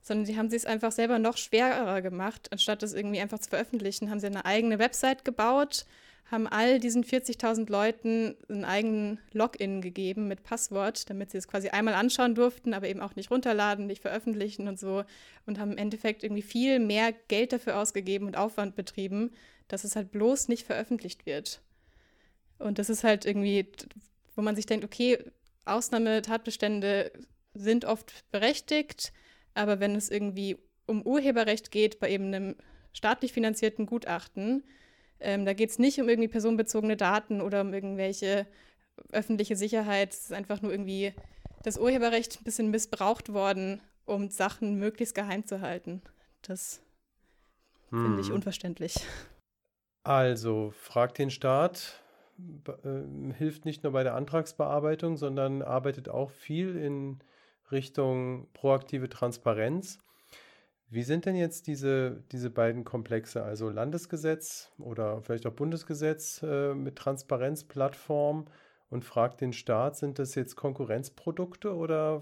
sondern 0.02 0.26
sie 0.26 0.38
haben 0.38 0.48
es 0.48 0.66
einfach 0.66 0.92
selber 0.92 1.20
noch 1.20 1.38
schwerer 1.38 2.02
gemacht. 2.02 2.50
Anstatt 2.52 2.84
das 2.84 2.94
irgendwie 2.94 3.22
einfach 3.22 3.40
zu 3.40 3.50
veröffentlichen, 3.50 4.10
haben 4.10 4.20
sie 4.20 4.28
eine 4.28 4.46
eigene 4.46 4.80
Website 4.80 5.24
gebaut, 5.24 5.86
haben 6.30 6.48
all 6.48 6.80
diesen 6.80 7.04
40.000 7.04 7.70
Leuten 7.72 8.36
einen 8.50 8.66
eigenen 8.66 9.20
Login 9.32 9.82
gegeben 9.82 10.28
mit 10.28 10.44
Passwort, 10.44 11.10
damit 11.10 11.32
sie 11.32 11.38
es 11.38 11.48
quasi 11.48 11.70
einmal 11.70 11.94
anschauen 11.94 12.36
durften, 12.36 12.74
aber 12.74 12.88
eben 12.90 13.02
auch 13.02 13.16
nicht 13.16 13.32
runterladen, 13.32 13.88
nicht 13.88 14.02
veröffentlichen 14.02 14.68
und 14.68 14.80
so. 14.80 15.04
Und 15.46 15.60
haben 15.60 15.74
im 15.74 15.78
Endeffekt 15.78 16.24
irgendwie 16.24 16.42
viel 16.42 16.80
mehr 16.80 17.14
Geld 17.28 17.54
dafür 17.54 17.78
ausgegeben 17.78 18.28
und 18.28 18.38
Aufwand 18.38 18.76
betrieben, 18.76 19.32
dass 19.68 19.84
es 19.84 19.96
halt 19.96 20.12
bloß 20.12 20.50
nicht 20.50 20.66
veröffentlicht 20.66 21.26
wird. 21.26 21.62
Und 22.60 22.80
das 22.80 22.90
ist 22.90 23.04
halt 23.04 23.26
irgendwie 23.26 23.68
wo 24.36 24.42
man 24.42 24.56
sich 24.56 24.66
denkt, 24.66 24.86
okay, 24.86 25.20
Ausnahmetatbestände 25.66 27.12
sind 27.54 27.86
oft 27.86 28.30
berechtigt, 28.32 29.14
aber 29.54 29.80
wenn 29.80 29.96
es 29.96 30.10
irgendwie 30.10 30.58
um 30.86 31.04
Urheberrecht 31.04 31.72
geht 31.72 32.00
bei 32.00 32.10
eben 32.10 32.34
einem 32.34 32.56
staatlich 32.94 33.34
finanzierten 33.34 33.86
Gutachten, 33.86 34.64
ähm, 35.20 35.46
da 35.46 35.54
geht 35.54 35.70
es 35.70 35.80
nicht 35.80 36.00
um 36.02 36.10
irgendwie 36.10 36.28
personenbezogene 36.28 36.98
Daten 36.98 37.42
oder 37.42 37.62
um 37.62 37.74
irgendwelche 37.74 38.46
öffentliche 39.12 39.56
Sicherheit. 39.56 40.14
Es 40.14 40.26
ist 40.26 40.34
einfach 40.34 40.62
nur 40.62 40.72
irgendwie 40.72 41.14
das 41.64 41.78
Urheberrecht 41.78 42.40
ein 42.40 42.44
bisschen 42.44 42.72
missbraucht 42.72 43.34
worden, 43.34 43.82
um 44.06 44.30
Sachen 44.30 44.78
möglichst 44.78 45.16
geheim 45.16 45.46
zu 45.46 45.62
halten. 45.62 46.02
Das 46.42 46.82
hm. 47.90 48.04
finde 48.04 48.22
ich 48.22 48.28
hm. 48.28 48.36
unverständlich. 48.36 48.96
Also, 50.04 50.72
fragt 50.72 51.18
den 51.18 51.32
Staat 51.32 52.03
äh, 52.38 53.34
hilft 53.34 53.66
nicht 53.66 53.84
nur 53.84 53.94
bei 53.94 54.04
der 54.04 54.16
Antragsbearbeitung, 54.16 55.18
sondern 55.18 55.62
arbeitet 55.62 56.10
auch 56.10 56.30
viel 56.30 56.76
in 56.76 57.20
Richtung 57.72 58.48
proaktive 58.54 59.10
Transparenz. 59.10 60.00
Wie 60.90 61.04
sind 61.04 61.26
denn 61.26 61.36
jetzt 61.36 61.66
diese, 61.68 62.24
diese 62.32 62.52
beiden 62.52 62.84
Komplexe, 62.84 63.44
also 63.44 63.70
Landesgesetz 63.70 64.72
oder 64.78 65.22
vielleicht 65.22 65.48
auch 65.48 65.54
Bundesgesetz 65.54 66.44
äh, 66.44 66.76
mit 66.76 66.98
Transparenzplattform 66.98 68.46
und 68.90 69.04
fragt 69.04 69.42
den 69.42 69.54
Staat, 69.54 69.98
sind 69.98 70.20
das 70.20 70.36
jetzt 70.36 70.56
Konkurrenzprodukte 70.56 71.74
oder 71.74 72.22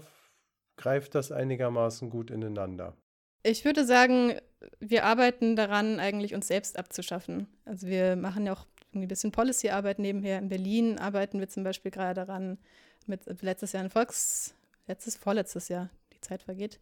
greift 0.76 1.14
das 1.14 1.32
einigermaßen 1.32 2.08
gut 2.08 2.30
ineinander? 2.30 2.96
Ich 3.42 3.64
würde 3.66 3.84
sagen, 3.84 4.38
wir 4.80 5.04
arbeiten 5.04 5.54
daran, 5.54 6.00
eigentlich 6.00 6.34
uns 6.34 6.48
selbst 6.48 6.78
abzuschaffen. 6.78 7.48
Also 7.66 7.88
wir 7.88 8.16
machen 8.16 8.46
ja 8.46 8.54
auch 8.54 8.66
irgendwie 8.92 9.06
ein 9.06 9.08
bisschen 9.08 9.32
Policy-Arbeit 9.32 9.98
nebenher. 9.98 10.38
In 10.38 10.48
Berlin 10.48 10.98
arbeiten 10.98 11.40
wir 11.40 11.48
zum 11.48 11.64
Beispiel 11.64 11.90
gerade 11.90 12.24
daran, 12.24 12.58
mit 13.06 13.24
letztes 13.42 13.72
Jahr 13.72 13.82
ein 13.82 13.90
Volks, 13.90 14.54
letztes, 14.86 15.16
vorletztes 15.16 15.68
Jahr, 15.68 15.90
die 16.12 16.20
Zeit 16.20 16.42
vergeht, 16.42 16.78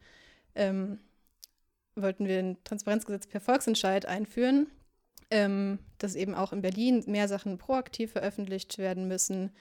ähm, 0.55 0.99
wollten 1.95 2.27
wir 2.27 2.39
ein 2.39 2.63
Transparenzgesetz 2.65 3.27
per 3.27 3.41
Volksentscheid 3.41 4.07
einführen, 4.07 4.67
ähm, 5.31 5.79
dass 5.99 6.15
eben 6.15 6.35
auch 6.35 6.53
in 6.53 6.63
Berlin 6.63 7.05
mehr 7.07 7.29
Sachen 7.29 7.59
proaktiv 7.59 8.13
veröffentlicht 8.13 8.79
werden 8.79 9.09
müssen. 9.09 9.53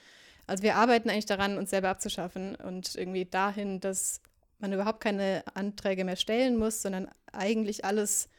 Also 0.47 0.63
wir 0.63 0.75
arbeiten 0.75 1.09
eigentlich 1.09 1.27
daran, 1.27 1.57
uns 1.57 1.69
selber 1.69 1.89
abzuschaffen 1.89 2.55
und 2.55 2.95
irgendwie 2.95 3.25
dahin, 3.25 3.79
dass 3.79 4.21
man 4.57 4.73
überhaupt 4.73 4.99
keine 4.99 5.43
Anträge 5.53 6.03
mehr 6.03 6.15
stellen 6.15 6.57
muss, 6.57 6.81
sondern 6.81 7.09
eigentlich 7.31 7.85
alles 7.85 8.29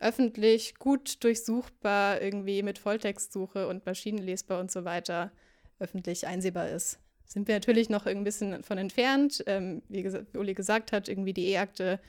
öffentlich, 0.00 0.76
gut 0.76 1.22
durchsuchbar, 1.22 2.20
irgendwie 2.20 2.62
mit 2.62 2.78
Volltextsuche 2.78 3.68
und 3.68 3.86
maschinenlesbar 3.86 4.60
und 4.60 4.70
so 4.70 4.84
weiter 4.84 5.30
öffentlich 5.78 6.26
einsehbar 6.26 6.68
ist. 6.68 6.98
Sind 7.26 7.46
wir 7.46 7.54
natürlich 7.54 7.88
noch 7.88 8.06
ein 8.06 8.24
bisschen 8.24 8.62
von 8.64 8.78
entfernt. 8.78 9.44
Ähm, 9.46 9.82
wie, 9.88 10.02
ges 10.02 10.18
wie 10.32 10.38
Uli 10.38 10.54
gesagt 10.54 10.92
hat, 10.92 11.08
irgendwie 11.08 11.32
die 11.32 11.48
E-Akte 11.50 12.00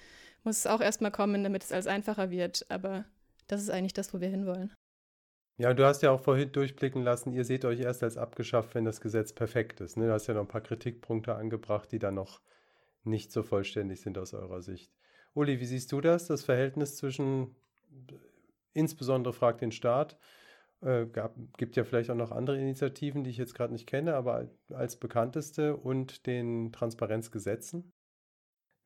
muss 0.44 0.66
auch 0.66 0.82
erstmal 0.82 1.12
kommen, 1.12 1.44
damit 1.44 1.64
es 1.64 1.72
alles 1.72 1.88
einfacher 1.88 2.32
wird. 2.32 2.66
Aber 2.70 3.06
das 3.48 3.62
ist 3.62 3.70
eigentlich 3.70 3.94
das, 3.94 4.14
wo 4.14 4.20
wir 4.20 4.30
hinwollen. 4.30 4.74
Ja, 5.58 5.76
du 5.76 5.86
hast 5.86 6.02
ja 6.02 6.10
auch 6.10 6.22
vorhin 6.22 6.52
durchblicken 6.52 7.04
lassen, 7.04 7.34
ihr 7.34 7.46
seht 7.46 7.66
euch 7.66 7.82
erst 7.82 8.02
als 8.02 8.18
abgeschafft, 8.18 8.74
wenn 8.74 8.84
das 8.84 9.00
Gesetz 9.00 9.32
perfekt 9.32 9.80
ist. 9.80 9.96
Ne? 9.96 10.08
Du 10.08 10.14
hast 10.14 10.26
ja 10.26 10.34
noch 10.34 10.42
ein 10.42 10.48
paar 10.48 10.62
Kritikpunkte 10.62 11.36
angebracht, 11.36 11.92
die 11.92 12.00
dann 12.00 12.16
noch 12.16 12.42
nicht 13.04 13.32
so 13.32 13.44
vollständig 13.44 14.02
sind 14.02 14.18
aus 14.18 14.34
eurer 14.34 14.64
Sicht. 14.64 14.92
Uli, 15.34 15.60
wie 15.60 15.66
siehst 15.66 15.92
du 15.92 16.02
das, 16.02 16.26
das 16.26 16.44
Verhältnis 16.44 16.98
zwischen, 16.98 17.56
insbesondere 18.74 19.34
fragt 19.34 19.62
den 19.62 19.72
Staat, 19.72 20.18
äh, 20.82 21.06
gibt 21.58 21.76
ja 21.76 21.84
vielleicht 21.84 22.10
auch 22.10 22.16
noch 22.16 22.32
andere 22.32 22.58
Initiativen, 22.58 23.24
die 23.24 23.30
ich 23.30 23.38
jetzt 23.38 23.56
gerade 23.56 23.74
nicht 23.74 23.88
kenne, 23.88 24.16
aber 24.16 24.48
als 24.74 24.98
bekannteste 24.98 25.76
und 25.76 26.26
den 26.26 26.72
Transparenzgesetzen? 26.72 27.92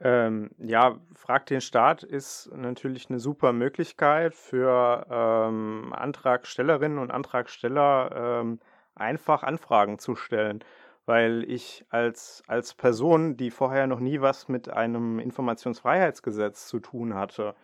Ähm, 0.02 0.52
ja, 0.58 1.00
Frag 1.14 1.46
den 1.46 1.62
Staat 1.62 2.04
ist 2.04 2.52
natürlich 2.54 3.10
eine 3.10 3.20
super 3.20 3.54
Möglichkeit 3.54 4.36
für 4.36 5.08
ähm, 5.10 5.94
Antragstellerinnen 5.94 6.98
und 6.98 7.12
Antragsteller 7.12 8.42
ähm, 8.42 8.60
einfach 8.94 9.44
Anfragen 9.44 9.98
zu 10.00 10.16
stellen 10.16 10.64
weil 11.06 11.44
ich 11.48 11.86
als, 11.90 12.44
als 12.48 12.74
Person, 12.74 13.38
die 13.38 13.52
vorher 13.52 13.88
noch 13.88 14.00
nie 14.00 14.22
was 14.22 14.48
mit 14.48 14.70
einem 14.70 15.20
Informationsfreiheitsgesetz 15.20 16.68
zu 16.68 16.80
tun 16.80 17.14
hatte, 17.14 17.56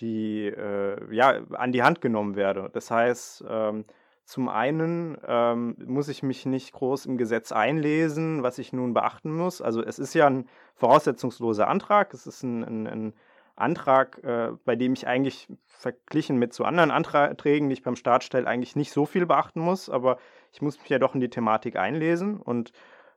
die 0.00 0.46
äh, 0.46 1.14
ja 1.14 1.40
an 1.52 1.72
die 1.72 1.82
Hand 1.82 2.00
genommen 2.00 2.36
werde. 2.36 2.70
Das 2.72 2.90
heißt, 2.90 3.44
ähm, 3.48 3.84
zum 4.24 4.48
einen 4.48 5.18
ähm, 5.26 5.76
muss 5.84 6.08
ich 6.08 6.22
mich 6.22 6.46
nicht 6.46 6.72
groß 6.72 7.06
im 7.06 7.18
Gesetz 7.18 7.52
einlesen, 7.52 8.42
was 8.42 8.58
ich 8.58 8.72
nun 8.72 8.94
beachten 8.94 9.34
muss. 9.34 9.60
Also 9.60 9.82
es 9.82 9.98
ist 9.98 10.14
ja 10.14 10.26
ein 10.26 10.48
voraussetzungsloser 10.74 11.68
Antrag. 11.68 12.14
Es 12.14 12.26
ist 12.26 12.42
ein, 12.42 12.62
ein, 12.62 12.86
ein 12.86 13.14
Antrag, 13.56 14.22
äh, 14.24 14.52
bei 14.64 14.76
dem 14.76 14.94
ich 14.94 15.06
eigentlich 15.06 15.48
verglichen 15.66 16.38
mit 16.38 16.54
so 16.54 16.64
anderen 16.64 16.90
Anträgen, 16.90 17.68
die 17.68 17.74
ich 17.74 17.82
beim 17.82 17.96
Staat 17.96 18.24
stelle, 18.24 18.46
eigentlich 18.46 18.76
nicht 18.76 18.92
so 18.92 19.06
viel 19.06 19.26
beachten 19.26 19.60
muss. 19.60 19.90
Aber 19.90 20.18
ich 20.52 20.62
muss 20.62 20.78
mich 20.78 20.88
ja 20.88 20.98
doch 20.98 21.14
in 21.14 21.20
die 21.20 21.30
Thematik 21.30 21.76
einlesen. 21.76 22.40
Und 22.40 22.72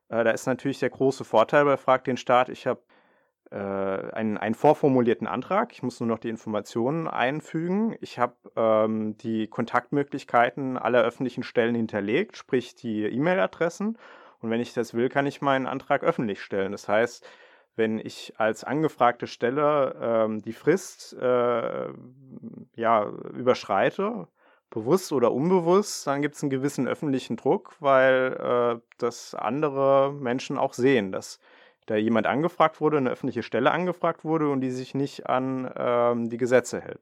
äh, 0.09 0.23
da 0.23 0.31
ist 0.31 0.47
natürlich 0.47 0.79
der 0.79 0.89
große 0.89 1.23
Vorteil 1.23 1.65
bei 1.65 1.77
Frag 1.77 2.03
den 2.03 2.17
Staat. 2.17 2.49
Ich 2.49 2.67
habe 2.67 2.81
äh, 3.51 3.55
einen, 3.57 4.37
einen 4.37 4.55
vorformulierten 4.55 5.27
Antrag. 5.27 5.71
Ich 5.71 5.83
muss 5.83 5.99
nur 5.99 6.07
noch 6.07 6.19
die 6.19 6.29
Informationen 6.29 7.07
einfügen. 7.07 7.95
Ich 8.01 8.19
habe 8.19 8.35
ähm, 8.55 9.17
die 9.17 9.47
Kontaktmöglichkeiten 9.47 10.77
aller 10.77 11.03
öffentlichen 11.03 11.43
Stellen 11.43 11.75
hinterlegt, 11.75 12.37
sprich 12.37 12.75
die 12.75 13.03
E-Mail-Adressen. 13.05 13.97
Und 14.41 14.49
wenn 14.49 14.61
ich 14.61 14.73
das 14.73 14.93
will, 14.93 15.09
kann 15.09 15.25
ich 15.25 15.41
meinen 15.41 15.67
Antrag 15.67 16.03
öffentlich 16.03 16.41
stellen. 16.41 16.71
Das 16.71 16.87
heißt, 16.87 17.27
wenn 17.75 17.99
ich 17.99 18.33
als 18.37 18.63
angefragte 18.63 19.27
Stelle 19.27 19.95
ähm, 20.01 20.41
die 20.41 20.53
Frist 20.53 21.13
äh, 21.13 21.87
ja, 22.75 23.05
überschreite, 23.33 24.27
bewusst 24.69 25.11
oder 25.11 25.31
unbewusst, 25.31 26.07
dann 26.07 26.21
gibt 26.21 26.35
es 26.35 26.43
einen 26.43 26.49
gewissen 26.49 26.87
öffentlichen 26.87 27.37
Druck, 27.37 27.75
weil 27.79 28.37
äh, 28.77 28.81
das 28.97 29.35
andere 29.35 30.13
Menschen 30.13 30.57
auch 30.57 30.73
sehen, 30.73 31.11
dass 31.11 31.39
da 31.85 31.95
jemand 31.95 32.27
angefragt 32.27 32.81
wurde, 32.81 32.97
eine 32.97 33.11
öffentliche 33.11 33.43
Stelle 33.43 33.71
angefragt 33.71 34.23
wurde 34.23 34.49
und 34.49 34.61
die 34.61 34.71
sich 34.71 34.95
nicht 34.95 35.27
an 35.27 35.71
ähm, 35.75 36.29
die 36.29 36.37
Gesetze 36.37 36.81
hält. 36.81 37.01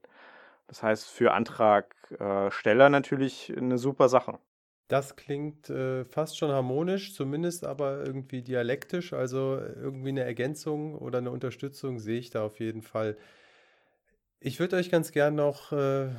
Das 0.68 0.84
heißt, 0.84 1.10
für 1.10 1.34
Antragsteller 1.34 2.90
natürlich 2.90 3.54
eine 3.56 3.78
super 3.78 4.10
Sache. 4.10 4.40
Das 4.88 5.16
klingt 5.16 5.70
äh, 5.70 6.06
fast 6.06 6.38
schon 6.38 6.52
harmonisch, 6.52 7.14
zumindest 7.14 7.66
aber 7.66 8.06
irgendwie 8.06 8.42
dialektisch. 8.42 9.14
Also 9.14 9.58
irgendwie 9.58 10.10
eine 10.10 10.24
Ergänzung 10.24 10.96
oder 10.96 11.20
eine 11.20 11.32
Unterstützung 11.32 12.00
sehe 12.00 12.20
ich 12.20 12.30
da 12.30 12.44
auf 12.44 12.60
jeden 12.60 12.82
Fall. 12.82 13.18
Ich 14.40 14.60
würde 14.60 14.76
euch 14.76 14.92
ganz 14.92 15.12
gern 15.12 15.36
noch, 15.36 15.72
äh, 15.72 16.10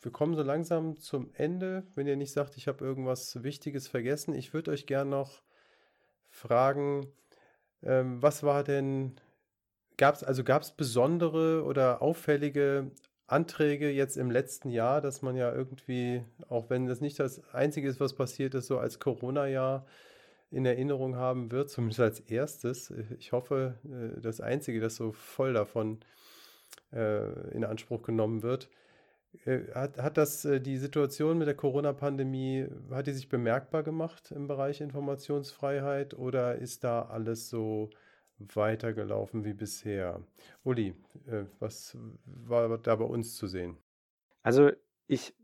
wir 0.00 0.12
kommen 0.12 0.34
so 0.34 0.42
langsam 0.42 0.96
zum 0.96 1.30
Ende. 1.34 1.84
Wenn 1.94 2.06
ihr 2.06 2.16
nicht 2.16 2.32
sagt, 2.32 2.56
ich 2.56 2.66
habe 2.66 2.84
irgendwas 2.84 3.42
Wichtiges 3.42 3.88
vergessen, 3.88 4.34
ich 4.34 4.54
würde 4.54 4.70
euch 4.70 4.86
gern 4.86 5.10
noch 5.10 5.42
fragen, 6.30 7.12
ähm, 7.82 8.22
was 8.22 8.42
war 8.42 8.64
denn, 8.64 9.20
gab 9.96 10.14
es 10.14 10.24
also 10.24 10.44
gab 10.44 10.62
es 10.62 10.72
besondere 10.72 11.64
oder 11.64 12.02
auffällige 12.02 12.90
Anträge 13.26 13.90
jetzt 13.90 14.16
im 14.16 14.30
letzten 14.30 14.70
Jahr, 14.70 15.00
dass 15.00 15.22
man 15.22 15.36
ja 15.36 15.52
irgendwie, 15.52 16.24
auch 16.48 16.70
wenn 16.70 16.86
das 16.86 17.00
nicht 17.00 17.20
das 17.20 17.42
Einzige 17.52 17.88
ist, 17.88 18.00
was 18.00 18.14
passiert 18.14 18.54
ist, 18.54 18.66
so 18.66 18.78
als 18.78 19.00
Corona-Jahr 19.00 19.86
in 20.50 20.64
Erinnerung 20.64 21.16
haben 21.16 21.50
wird, 21.50 21.68
zumindest 21.68 22.00
als 22.00 22.20
erstes. 22.20 22.90
Ich 23.18 23.32
hoffe, 23.32 23.74
äh, 23.84 24.20
das 24.20 24.40
Einzige, 24.40 24.80
das 24.80 24.96
so 24.96 25.12
voll 25.12 25.52
davon 25.52 26.00
äh, 26.92 27.50
in 27.50 27.64
Anspruch 27.64 28.02
genommen 28.02 28.42
wird. 28.42 28.70
Äh, 29.44 29.60
hat, 29.74 29.98
hat 29.98 30.16
das 30.16 30.42
die 30.42 30.76
Situation 30.78 31.38
mit 31.38 31.46
der 31.46 31.54
Corona-Pandemie, 31.54 32.66
hat 32.90 33.06
die 33.06 33.12
sich 33.12 33.28
bemerkbar 33.28 33.82
gemacht 33.82 34.30
im 34.30 34.46
Bereich 34.46 34.80
Informationsfreiheit 34.80 36.14
oder 36.14 36.56
ist 36.56 36.84
da 36.84 37.02
alles 37.02 37.48
so 37.48 37.90
weitergelaufen 38.38 39.44
wie 39.44 39.54
bisher. 39.54 40.22
Uli, 40.64 40.94
äh, 41.26 41.44
was 41.58 41.96
war 42.24 42.78
da 42.78 42.96
bei 42.96 43.04
uns 43.04 43.36
zu 43.36 43.46
sehen? 43.46 43.76
Also 44.42 44.70
ich 45.06 45.34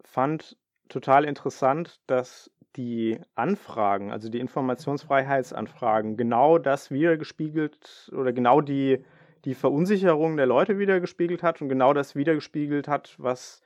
fand 0.00 0.56
total 0.88 1.24
interessant, 1.24 2.00
dass 2.06 2.50
die 2.76 3.20
Anfragen, 3.34 4.10
also 4.10 4.28
die 4.28 4.40
Informationsfreiheitsanfragen, 4.40 6.16
genau 6.16 6.58
das 6.58 6.90
wiedergespiegelt 6.90 8.10
oder 8.12 8.32
genau 8.32 8.60
die, 8.60 9.04
die 9.44 9.54
Verunsicherung 9.54 10.36
der 10.36 10.46
Leute 10.46 10.78
wiedergespiegelt 10.78 11.42
hat 11.42 11.60
und 11.62 11.68
genau 11.68 11.92
das 11.92 12.14
wiedergespiegelt 12.14 12.88
hat, 12.88 13.14
was 13.18 13.62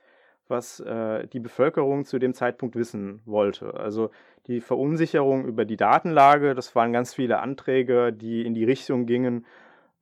was 0.49 0.79
äh, 0.79 1.27
die 1.27 1.39
Bevölkerung 1.39 2.05
zu 2.05 2.19
dem 2.19 2.33
Zeitpunkt 2.33 2.75
wissen 2.75 3.21
wollte. 3.25 3.75
Also 3.75 4.09
die 4.47 4.61
Verunsicherung 4.61 5.45
über 5.45 5.63
die 5.63 5.77
Datenlage, 5.77 6.55
das 6.55 6.75
waren 6.75 6.91
ganz 6.91 7.13
viele 7.13 7.39
Anträge, 7.39 8.11
die 8.11 8.45
in 8.45 8.53
die 8.53 8.65
Richtung 8.65 9.05
gingen, 9.05 9.45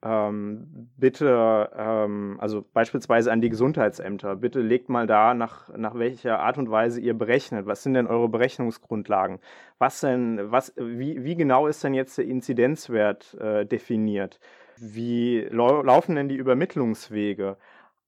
ähm, 0.00 0.90
bitte, 0.96 1.70
ähm, 1.76 2.36
also 2.40 2.64
beispielsweise 2.72 3.32
an 3.32 3.40
die 3.40 3.48
Gesundheitsämter, 3.48 4.36
bitte 4.36 4.60
legt 4.60 4.88
mal 4.88 5.08
da, 5.08 5.34
nach, 5.34 5.76
nach 5.76 5.98
welcher 5.98 6.38
Art 6.38 6.56
und 6.56 6.70
Weise 6.70 7.00
ihr 7.00 7.14
berechnet. 7.14 7.66
Was 7.66 7.82
sind 7.82 7.94
denn 7.94 8.06
eure 8.06 8.28
Berechnungsgrundlagen? 8.28 9.40
Was 9.78 10.00
denn, 10.00 10.52
was, 10.52 10.72
wie, 10.76 11.24
wie 11.24 11.34
genau 11.34 11.66
ist 11.66 11.82
denn 11.82 11.94
jetzt 11.94 12.16
der 12.16 12.26
Inzidenzwert 12.26 13.34
äh, 13.40 13.66
definiert? 13.66 14.38
Wie 14.80 15.46
lau 15.50 15.82
laufen 15.82 16.14
denn 16.16 16.28
die 16.28 16.36
Übermittlungswege? 16.36 17.56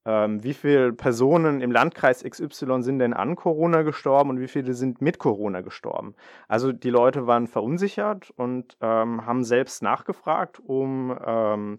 ähm, 0.04 0.42
wie 0.42 0.54
viele 0.54 0.92
Personen 0.92 1.60
im 1.60 1.72
Landkreis 1.72 2.24
XY 2.24 2.82
sind 2.82 2.98
denn 2.98 3.12
an 3.12 3.36
Corona 3.36 3.82
gestorben 3.82 4.30
und 4.30 4.40
wie 4.40 4.48
viele 4.48 4.74
sind 4.74 5.00
mit 5.02 5.18
Corona 5.18 5.60
gestorben. 5.60 6.14
Also 6.48 6.72
die 6.72 6.90
Leute 6.90 7.26
waren 7.26 7.46
verunsichert 7.46 8.30
und 8.36 8.76
ähm, 8.80 9.26
haben 9.26 9.44
selbst 9.44 9.82
nachgefragt, 9.82 10.60
um 10.64 11.16
ähm, 11.24 11.78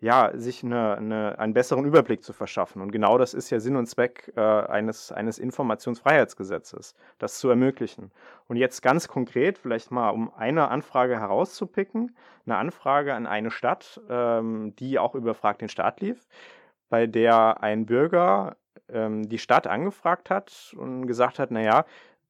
ja, 0.00 0.30
sich 0.34 0.62
eine, 0.62 0.96
eine, 0.96 1.38
einen 1.38 1.54
besseren 1.54 1.84
Überblick 1.84 2.22
zu 2.22 2.32
verschaffen. 2.32 2.80
Und 2.82 2.92
genau 2.92 3.18
das 3.18 3.34
ist 3.34 3.50
ja 3.50 3.58
Sinn 3.58 3.76
und 3.76 3.86
Zweck 3.86 4.32
äh, 4.36 4.40
eines, 4.40 5.10
eines 5.10 5.38
Informationsfreiheitsgesetzes, 5.38 6.94
das 7.18 7.38
zu 7.38 7.48
ermöglichen. 7.48 8.12
Und 8.46 8.56
jetzt 8.56 8.80
ganz 8.82 9.08
konkret, 9.08 9.58
vielleicht 9.58 9.90
mal 9.90 10.10
um 10.10 10.32
eine 10.34 10.68
Anfrage 10.68 11.18
herauszupicken, 11.18 12.16
eine 12.46 12.56
Anfrage 12.56 13.14
an 13.14 13.26
eine 13.26 13.50
Stadt, 13.50 14.00
ähm, 14.08 14.74
die 14.76 14.98
auch 15.00 15.16
über 15.16 15.34
Frag 15.34 15.58
den 15.58 15.68
Staat 15.68 16.00
lief, 16.00 16.28
bei 16.88 17.06
der 17.06 17.62
ein 17.62 17.84
Bürger 17.84 18.56
ähm, 18.88 19.28
die 19.28 19.38
Stadt 19.38 19.66
angefragt 19.66 20.30
hat 20.30 20.74
und 20.76 21.06
gesagt 21.06 21.40
hat, 21.40 21.50
naja, 21.50 21.84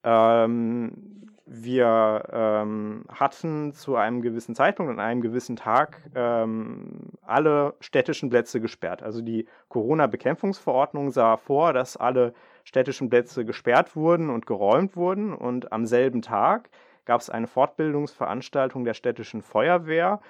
ähm, 0.05 1.18
wir 1.51 2.24
ähm, 2.30 3.05
hatten 3.09 3.72
zu 3.72 3.96
einem 3.96 4.20
gewissen 4.20 4.55
Zeitpunkt 4.55 4.92
an 4.92 5.01
einem 5.01 5.22
gewissen 5.22 5.57
Tag 5.57 6.03
ähm, 6.14 7.12
alle 7.22 7.74
städtischen 7.80 8.28
Plätze 8.28 8.61
gesperrt. 8.61 9.03
Also 9.03 9.22
die 9.22 9.46
Corona-Bekämpfungsverordnung 9.68 11.11
sah 11.11 11.38
vor, 11.38 11.72
dass 11.72 11.96
alle 11.96 12.34
städtischen 12.64 13.09
Plätze 13.09 13.46
gesperrt 13.46 13.96
wurden 13.96 14.28
und 14.28 14.46
geräumt 14.46 14.94
wurden. 14.94 15.32
Und 15.32 15.72
am 15.72 15.86
selben 15.86 16.20
Tag 16.20 16.68
gab 17.07 17.22
es 17.22 17.30
eine 17.30 17.46
Fortbildungsveranstaltung 17.46 18.84
der 18.84 18.94
städtischen 18.94 19.40
Feuerwehr 19.40 20.20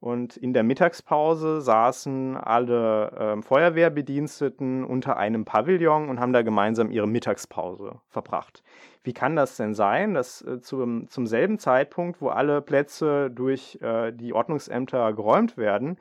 und 0.00 0.36
in 0.36 0.52
der 0.52 0.62
Mittagspause 0.62 1.60
saßen 1.60 2.36
alle 2.36 3.10
äh, 3.10 3.42
Feuerwehrbediensteten 3.42 4.84
unter 4.84 5.16
einem 5.16 5.44
Pavillon 5.44 6.08
und 6.08 6.20
haben 6.20 6.32
da 6.32 6.42
gemeinsam 6.42 6.92
ihre 6.92 7.08
Mittagspause 7.08 8.00
verbracht. 8.08 8.62
Wie 9.02 9.12
kann 9.12 9.34
das 9.34 9.56
denn 9.56 9.74
sein, 9.74 10.14
dass 10.14 10.42
äh, 10.42 10.60
zum, 10.60 11.08
zum 11.08 11.26
selben 11.26 11.58
Zeitpunkt, 11.58 12.20
wo 12.20 12.28
alle 12.28 12.62
Plätze 12.62 13.30
durch 13.30 13.78
äh, 13.82 14.12
die 14.12 14.32
Ordnungsämter 14.32 15.12
geräumt 15.14 15.56
werden, 15.56 15.98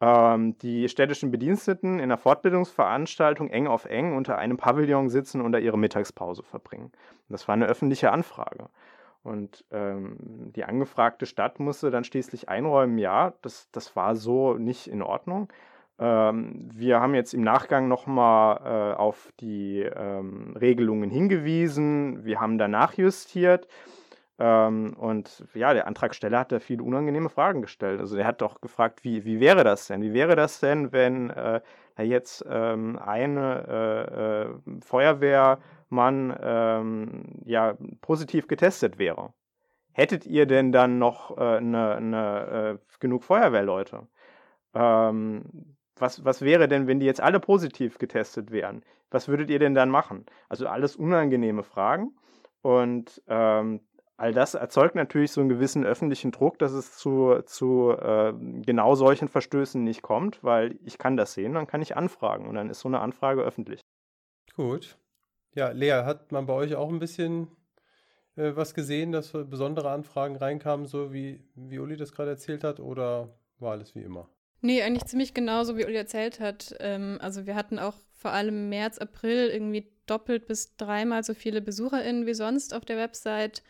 ähm, 0.00 0.56
die 0.58 0.88
städtischen 0.88 1.32
Bediensteten 1.32 1.94
in 1.94 2.04
einer 2.04 2.18
Fortbildungsveranstaltung 2.18 3.50
eng 3.50 3.66
auf 3.66 3.84
eng 3.84 4.16
unter 4.16 4.38
einem 4.38 4.58
Pavillon 4.58 5.08
sitzen 5.08 5.40
und 5.40 5.50
da 5.50 5.58
ihre 5.58 5.78
Mittagspause 5.78 6.44
verbringen? 6.44 6.92
das 7.28 7.48
war 7.48 7.54
eine 7.54 7.66
öffentliche 7.66 8.12
Anfrage. 8.12 8.68
Und 9.24 9.64
ähm, 9.72 10.52
die 10.54 10.64
angefragte 10.64 11.24
Stadt 11.24 11.58
musste 11.58 11.90
dann 11.90 12.04
schließlich 12.04 12.48
einräumen, 12.50 12.98
ja, 12.98 13.32
das, 13.40 13.70
das 13.72 13.96
war 13.96 14.14
so 14.16 14.54
nicht 14.54 14.86
in 14.86 15.02
Ordnung. 15.02 15.50
Ähm, 15.98 16.68
wir 16.72 17.00
haben 17.00 17.14
jetzt 17.14 17.32
im 17.32 17.42
Nachgang 17.42 17.88
nochmal 17.88 18.60
äh, 18.92 18.96
auf 18.96 19.32
die 19.40 19.80
ähm, 19.80 20.54
Regelungen 20.60 21.10
hingewiesen, 21.10 22.24
wir 22.24 22.38
haben 22.38 22.58
danach 22.58 22.94
justiert. 22.94 23.66
Ähm, 24.38 24.94
und 24.98 25.44
ja, 25.54 25.72
der 25.72 25.86
Antragsteller 25.86 26.40
hat 26.40 26.52
da 26.52 26.58
viele 26.58 26.82
unangenehme 26.82 27.28
Fragen 27.28 27.62
gestellt. 27.62 28.00
Also 28.00 28.16
er 28.16 28.26
hat 28.26 28.42
doch 28.42 28.60
gefragt, 28.60 29.04
wie, 29.04 29.24
wie 29.24 29.40
wäre 29.40 29.64
das 29.64 29.86
denn? 29.86 30.02
Wie 30.02 30.12
wäre 30.12 30.34
das 30.36 30.60
denn, 30.60 30.92
wenn 30.92 31.30
äh, 31.30 31.60
jetzt 31.98 32.44
ähm, 32.48 32.98
eine 32.98 33.64
äh, 33.68 34.76
äh, 34.76 34.80
Feuerwehr 34.84 35.60
man 35.94 36.36
ähm, 36.40 37.42
ja 37.44 37.76
positiv 38.00 38.46
getestet 38.48 38.98
wäre. 38.98 39.32
Hättet 39.92 40.26
ihr 40.26 40.46
denn 40.46 40.72
dann 40.72 40.98
noch 40.98 41.36
äh, 41.38 41.60
ne, 41.60 42.00
ne, 42.00 42.78
äh, 42.80 42.98
genug 42.98 43.24
Feuerwehrleute? 43.24 44.08
Ähm, 44.74 45.76
was, 45.96 46.24
was 46.24 46.42
wäre 46.42 46.66
denn, 46.66 46.86
wenn 46.86 46.98
die 46.98 47.06
jetzt 47.06 47.20
alle 47.20 47.38
positiv 47.38 47.98
getestet 47.98 48.50
wären? 48.50 48.84
Was 49.10 49.28
würdet 49.28 49.50
ihr 49.50 49.60
denn 49.60 49.74
dann 49.74 49.90
machen? 49.90 50.26
Also 50.48 50.66
alles 50.66 50.96
unangenehme 50.96 51.62
Fragen. 51.62 52.16
Und 52.62 53.22
ähm, 53.28 53.80
all 54.16 54.32
das 54.32 54.54
erzeugt 54.54 54.94
natürlich 54.94 55.30
so 55.30 55.40
einen 55.40 55.50
gewissen 55.50 55.84
öffentlichen 55.84 56.32
Druck, 56.32 56.58
dass 56.58 56.72
es 56.72 56.96
zu, 56.96 57.40
zu 57.44 57.90
äh, 57.90 58.32
genau 58.62 58.94
solchen 58.96 59.28
Verstößen 59.28 59.82
nicht 59.82 60.02
kommt, 60.02 60.42
weil 60.42 60.78
ich 60.84 60.98
kann 60.98 61.16
das 61.16 61.34
sehen, 61.34 61.54
dann 61.54 61.66
kann 61.66 61.82
ich 61.82 61.96
anfragen 61.96 62.48
und 62.48 62.54
dann 62.54 62.70
ist 62.70 62.80
so 62.80 62.88
eine 62.88 63.00
Anfrage 63.00 63.42
öffentlich. 63.42 63.80
Gut. 64.56 64.98
Ja, 65.54 65.70
Lea, 65.70 66.02
hat 66.04 66.32
man 66.32 66.46
bei 66.46 66.52
euch 66.52 66.74
auch 66.74 66.88
ein 66.88 66.98
bisschen 66.98 67.48
äh, 68.36 68.52
was 68.54 68.74
gesehen, 68.74 69.12
dass 69.12 69.32
besondere 69.32 69.90
Anfragen 69.90 70.36
reinkamen, 70.36 70.86
so 70.86 71.12
wie, 71.12 71.40
wie 71.54 71.78
Uli 71.78 71.96
das 71.96 72.12
gerade 72.12 72.30
erzählt 72.30 72.64
hat, 72.64 72.80
oder 72.80 73.28
war 73.58 73.72
alles 73.72 73.94
wie 73.94 74.02
immer? 74.02 74.28
Nee, 74.60 74.82
eigentlich 74.82 75.04
ziemlich 75.04 75.34
genauso, 75.34 75.76
wie 75.76 75.84
Uli 75.84 75.96
erzählt 75.96 76.40
hat. 76.40 76.74
Ähm, 76.80 77.18
also 77.20 77.46
wir 77.46 77.54
hatten 77.54 77.78
auch 77.78 77.94
vor 78.16 78.32
allem 78.32 78.68
März, 78.68 78.98
April 78.98 79.48
irgendwie 79.48 79.86
doppelt 80.06 80.46
bis 80.46 80.76
dreimal 80.76 81.22
so 81.22 81.34
viele 81.34 81.60
BesucherInnen 81.60 82.26
wie 82.26 82.34
sonst 82.34 82.74
auf 82.74 82.84
der 82.84 82.96
Website 82.96 83.62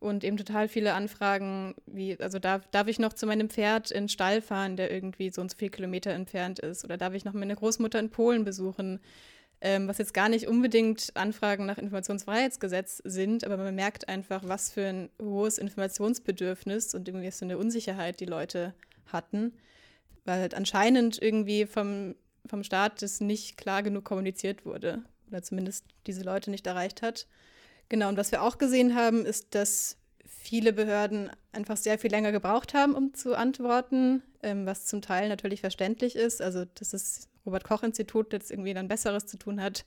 und 0.00 0.24
eben 0.24 0.36
total 0.36 0.68
viele 0.68 0.92
Anfragen, 0.92 1.74
wie, 1.86 2.20
also 2.20 2.38
darf, 2.38 2.66
darf 2.70 2.88
ich 2.88 2.98
noch 2.98 3.14
zu 3.14 3.26
meinem 3.26 3.48
Pferd 3.48 3.90
in 3.90 4.04
den 4.04 4.08
Stall 4.08 4.42
fahren, 4.42 4.76
der 4.76 4.92
irgendwie 4.92 5.30
so 5.30 5.40
und 5.40 5.50
so 5.50 5.56
viele 5.56 5.70
Kilometer 5.70 6.10
entfernt 6.10 6.58
ist? 6.58 6.84
Oder 6.84 6.98
darf 6.98 7.14
ich 7.14 7.24
noch 7.24 7.32
meine 7.32 7.56
Großmutter 7.56 7.98
in 7.98 8.10
Polen 8.10 8.44
besuchen? 8.44 9.00
Ähm, 9.60 9.88
was 9.88 9.98
jetzt 9.98 10.14
gar 10.14 10.28
nicht 10.28 10.46
unbedingt 10.46 11.12
Anfragen 11.14 11.66
nach 11.66 11.78
Informationsfreiheitsgesetz 11.78 13.00
sind, 13.04 13.44
aber 13.44 13.56
man 13.56 13.74
merkt 13.74 14.08
einfach, 14.08 14.42
was 14.46 14.70
für 14.70 14.86
ein 14.86 15.10
hohes 15.20 15.58
Informationsbedürfnis 15.58 16.94
und 16.94 17.08
irgendwie 17.08 17.30
so 17.30 17.44
eine 17.44 17.58
Unsicherheit 17.58 18.20
die 18.20 18.26
Leute 18.26 18.74
hatten, 19.06 19.52
weil 20.24 20.40
halt 20.40 20.54
anscheinend 20.54 21.20
irgendwie 21.20 21.66
vom, 21.66 22.14
vom 22.46 22.62
Staat 22.62 23.02
das 23.02 23.20
nicht 23.20 23.56
klar 23.56 23.82
genug 23.82 24.04
kommuniziert 24.04 24.66
wurde 24.66 25.02
oder 25.28 25.42
zumindest 25.42 25.86
diese 26.06 26.22
Leute 26.22 26.50
nicht 26.50 26.66
erreicht 26.66 27.02
hat. 27.02 27.26
Genau, 27.88 28.08
und 28.08 28.16
was 28.16 28.32
wir 28.32 28.42
auch 28.42 28.58
gesehen 28.58 28.94
haben, 28.94 29.24
ist, 29.24 29.54
dass 29.54 29.98
viele 30.44 30.72
Behörden 30.72 31.30
einfach 31.52 31.76
sehr 31.76 31.98
viel 31.98 32.10
länger 32.10 32.32
gebraucht 32.32 32.74
haben, 32.74 32.94
um 32.94 33.14
zu 33.14 33.34
antworten, 33.34 34.22
ähm, 34.42 34.66
was 34.66 34.86
zum 34.86 35.00
Teil 35.00 35.28
natürlich 35.28 35.60
verständlich 35.60 36.16
ist. 36.16 36.42
Also 36.42 36.64
das 36.74 36.92
ist 36.92 37.28
Robert-Koch-Institut 37.46 38.32
jetzt 38.32 38.50
irgendwie 38.50 38.74
dann 38.74 38.88
Besseres 38.88 39.26
zu 39.26 39.38
tun 39.38 39.60
hat, 39.62 39.84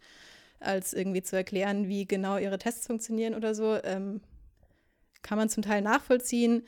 als 0.59 0.93
irgendwie 0.93 1.21
zu 1.21 1.35
erklären, 1.35 1.87
wie 1.87 2.05
genau 2.05 2.37
ihre 2.37 2.57
Tests 2.57 2.87
funktionieren 2.87 3.35
oder 3.35 3.53
so, 3.53 3.77
ähm, 3.83 4.21
kann 5.21 5.37
man 5.37 5.49
zum 5.49 5.63
Teil 5.63 5.81
nachvollziehen. 5.81 6.63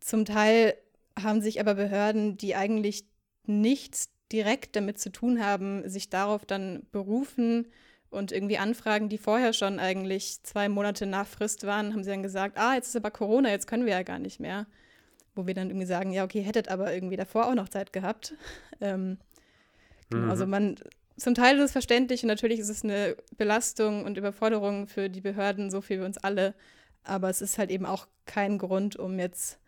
Zum 0.00 0.24
Teil 0.24 0.74
haben 1.20 1.40
sich 1.40 1.60
aber 1.60 1.74
Behörden, 1.74 2.36
die 2.36 2.54
eigentlich 2.54 3.04
nichts 3.44 4.10
direkt 4.32 4.76
damit 4.76 4.98
zu 4.98 5.10
tun 5.10 5.44
haben, 5.44 5.88
sich 5.88 6.10
darauf 6.10 6.44
dann 6.44 6.86
berufen 6.90 7.66
und 8.10 8.32
irgendwie 8.32 8.58
Anfragen, 8.58 9.08
die 9.08 9.18
vorher 9.18 9.52
schon 9.52 9.78
eigentlich 9.78 10.42
zwei 10.42 10.68
Monate 10.68 11.06
nach 11.06 11.26
Frist 11.26 11.66
waren, 11.66 11.92
haben 11.92 12.04
sie 12.04 12.10
dann 12.10 12.22
gesagt, 12.22 12.58
ah, 12.58 12.74
jetzt 12.74 12.88
ist 12.88 12.96
aber 12.96 13.10
Corona, 13.10 13.50
jetzt 13.50 13.66
können 13.66 13.84
wir 13.84 13.92
ja 13.92 14.02
gar 14.02 14.18
nicht 14.18 14.40
mehr. 14.40 14.66
Wo 15.34 15.46
wir 15.46 15.54
dann 15.54 15.68
irgendwie 15.68 15.86
sagen, 15.86 16.12
ja, 16.12 16.24
okay, 16.24 16.40
hättet 16.40 16.68
aber 16.68 16.94
irgendwie 16.94 17.16
davor 17.16 17.46
auch 17.46 17.54
noch 17.54 17.68
Zeit 17.68 17.92
gehabt. 17.92 18.34
Ähm, 18.78 19.16
mhm. 20.10 20.30
Also 20.30 20.46
man, 20.46 20.76
zum 21.16 21.34
Teil 21.34 21.56
ist 21.56 21.64
es 21.64 21.72
verständlich 21.72 22.22
und 22.22 22.28
natürlich 22.28 22.60
ist 22.60 22.68
es 22.68 22.84
eine 22.84 23.16
Belastung 23.36 24.04
und 24.04 24.18
Überforderung 24.18 24.86
für 24.86 25.08
die 25.08 25.20
Behörden, 25.20 25.70
so 25.70 25.80
viel 25.80 26.00
wie 26.00 26.04
uns 26.04 26.18
alle. 26.18 26.54
Aber 27.02 27.30
es 27.30 27.40
ist 27.40 27.58
halt 27.58 27.70
eben 27.70 27.86
auch 27.86 28.06
kein 28.24 28.58
Grund, 28.58 28.96
um 28.96 29.18
jetzt 29.18 29.60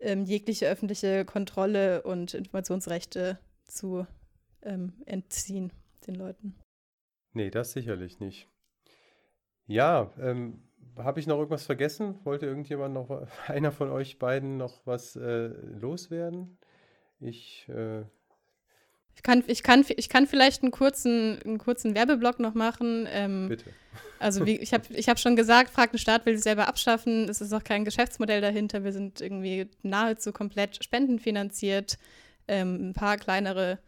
ähm, 0.00 0.24
jegliche 0.24 0.68
öffentliche 0.68 1.24
Kontrolle 1.24 2.02
und 2.02 2.34
Informationsrechte 2.34 3.38
zu 3.64 4.06
ähm, 4.62 4.92
entziehen 5.06 5.72
den 6.06 6.14
Leuten. 6.14 6.54
Nee, 7.32 7.50
das 7.50 7.72
sicherlich 7.72 8.20
nicht. 8.20 8.48
Ja, 9.66 10.12
ähm, 10.20 10.62
habe 10.96 11.18
ich 11.18 11.26
noch 11.26 11.38
irgendwas 11.38 11.66
vergessen? 11.66 12.20
Wollte 12.24 12.46
irgendjemand 12.46 12.94
noch, 12.94 13.26
einer 13.48 13.72
von 13.72 13.90
euch 13.90 14.18
beiden 14.18 14.56
noch 14.56 14.86
was 14.86 15.16
äh, 15.16 15.48
loswerden? 15.48 16.58
Ich 17.20 17.68
äh, 17.68 18.04
ich 19.14 19.22
kann, 19.22 19.44
ich 19.46 19.62
kann, 19.62 19.84
ich 19.88 20.08
kann 20.08 20.26
vielleicht 20.26 20.62
einen 20.62 20.72
kurzen, 20.72 21.38
einen 21.44 21.58
kurzen 21.58 21.94
Werbeblock 21.94 22.40
noch 22.40 22.54
machen. 22.54 23.06
Ähm, 23.10 23.48
Bitte. 23.48 23.70
Also 24.18 24.46
wie, 24.46 24.56
ich 24.56 24.72
habe 24.72 24.84
ich 24.90 25.08
hab 25.08 25.18
schon 25.18 25.36
gesagt, 25.36 25.70
Frag 25.70 25.90
den 25.90 25.98
Staat 25.98 26.24
will 26.26 26.34
sich 26.34 26.44
selber 26.44 26.68
abschaffen. 26.68 27.28
Es 27.28 27.40
ist 27.40 27.52
auch 27.52 27.64
kein 27.64 27.84
Geschäftsmodell 27.84 28.40
dahinter. 28.40 28.84
Wir 28.84 28.92
sind 28.92 29.20
irgendwie 29.20 29.68
nahezu 29.82 30.32
komplett 30.32 30.82
spendenfinanziert. 30.82 31.98
Ähm, 32.48 32.90
ein 32.90 32.92
paar 32.94 33.16
kleinere 33.16 33.78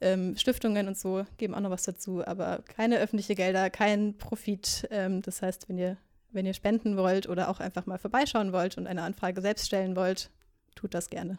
ähm, 0.00 0.36
Stiftungen 0.36 0.88
und 0.88 0.98
so 0.98 1.26
geben 1.36 1.54
auch 1.54 1.60
noch 1.60 1.70
was 1.70 1.82
dazu, 1.82 2.26
aber 2.26 2.62
keine 2.74 2.98
öffentlichen 2.98 3.36
Gelder, 3.36 3.70
kein 3.70 4.16
Profit. 4.16 4.88
Ähm, 4.90 5.22
das 5.22 5.42
heißt, 5.42 5.68
wenn 5.68 5.78
ihr, 5.78 5.96
wenn 6.30 6.46
ihr 6.46 6.54
spenden 6.54 6.96
wollt 6.96 7.28
oder 7.28 7.48
auch 7.48 7.60
einfach 7.60 7.86
mal 7.86 7.98
vorbeischauen 7.98 8.52
wollt 8.52 8.78
und 8.78 8.86
eine 8.86 9.02
Anfrage 9.02 9.40
selbst 9.40 9.66
stellen 9.66 9.96
wollt, 9.96 10.30
tut 10.74 10.94
das 10.94 11.10
gerne. 11.10 11.38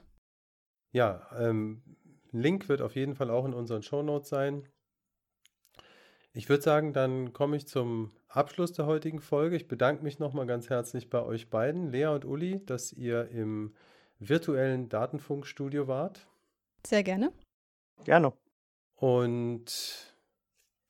Ja, 0.91 1.27
ähm, 1.39 1.81
Link 2.31 2.69
wird 2.69 2.81
auf 2.81 2.95
jeden 2.95 3.15
Fall 3.15 3.29
auch 3.29 3.45
in 3.45 3.53
unseren 3.53 3.83
Shownotes 3.83 4.29
sein. 4.29 4.67
Ich 6.33 6.47
würde 6.47 6.63
sagen, 6.63 6.93
dann 6.93 7.33
komme 7.33 7.57
ich 7.57 7.67
zum 7.67 8.11
Abschluss 8.29 8.71
der 8.71 8.85
heutigen 8.85 9.19
Folge. 9.19 9.57
Ich 9.57 9.67
bedanke 9.67 10.03
mich 10.03 10.17
nochmal 10.19 10.47
ganz 10.47 10.69
herzlich 10.69 11.09
bei 11.09 11.21
euch 11.21 11.49
beiden, 11.49 11.91
Lea 11.91 12.05
und 12.05 12.23
Uli, 12.23 12.65
dass 12.65 12.93
ihr 12.93 13.27
im 13.29 13.73
virtuellen 14.19 14.87
Datenfunkstudio 14.87 15.87
wart. 15.87 16.27
Sehr 16.87 17.03
gerne. 17.03 17.33
Gerne. 18.05 18.33
Und 18.95 20.15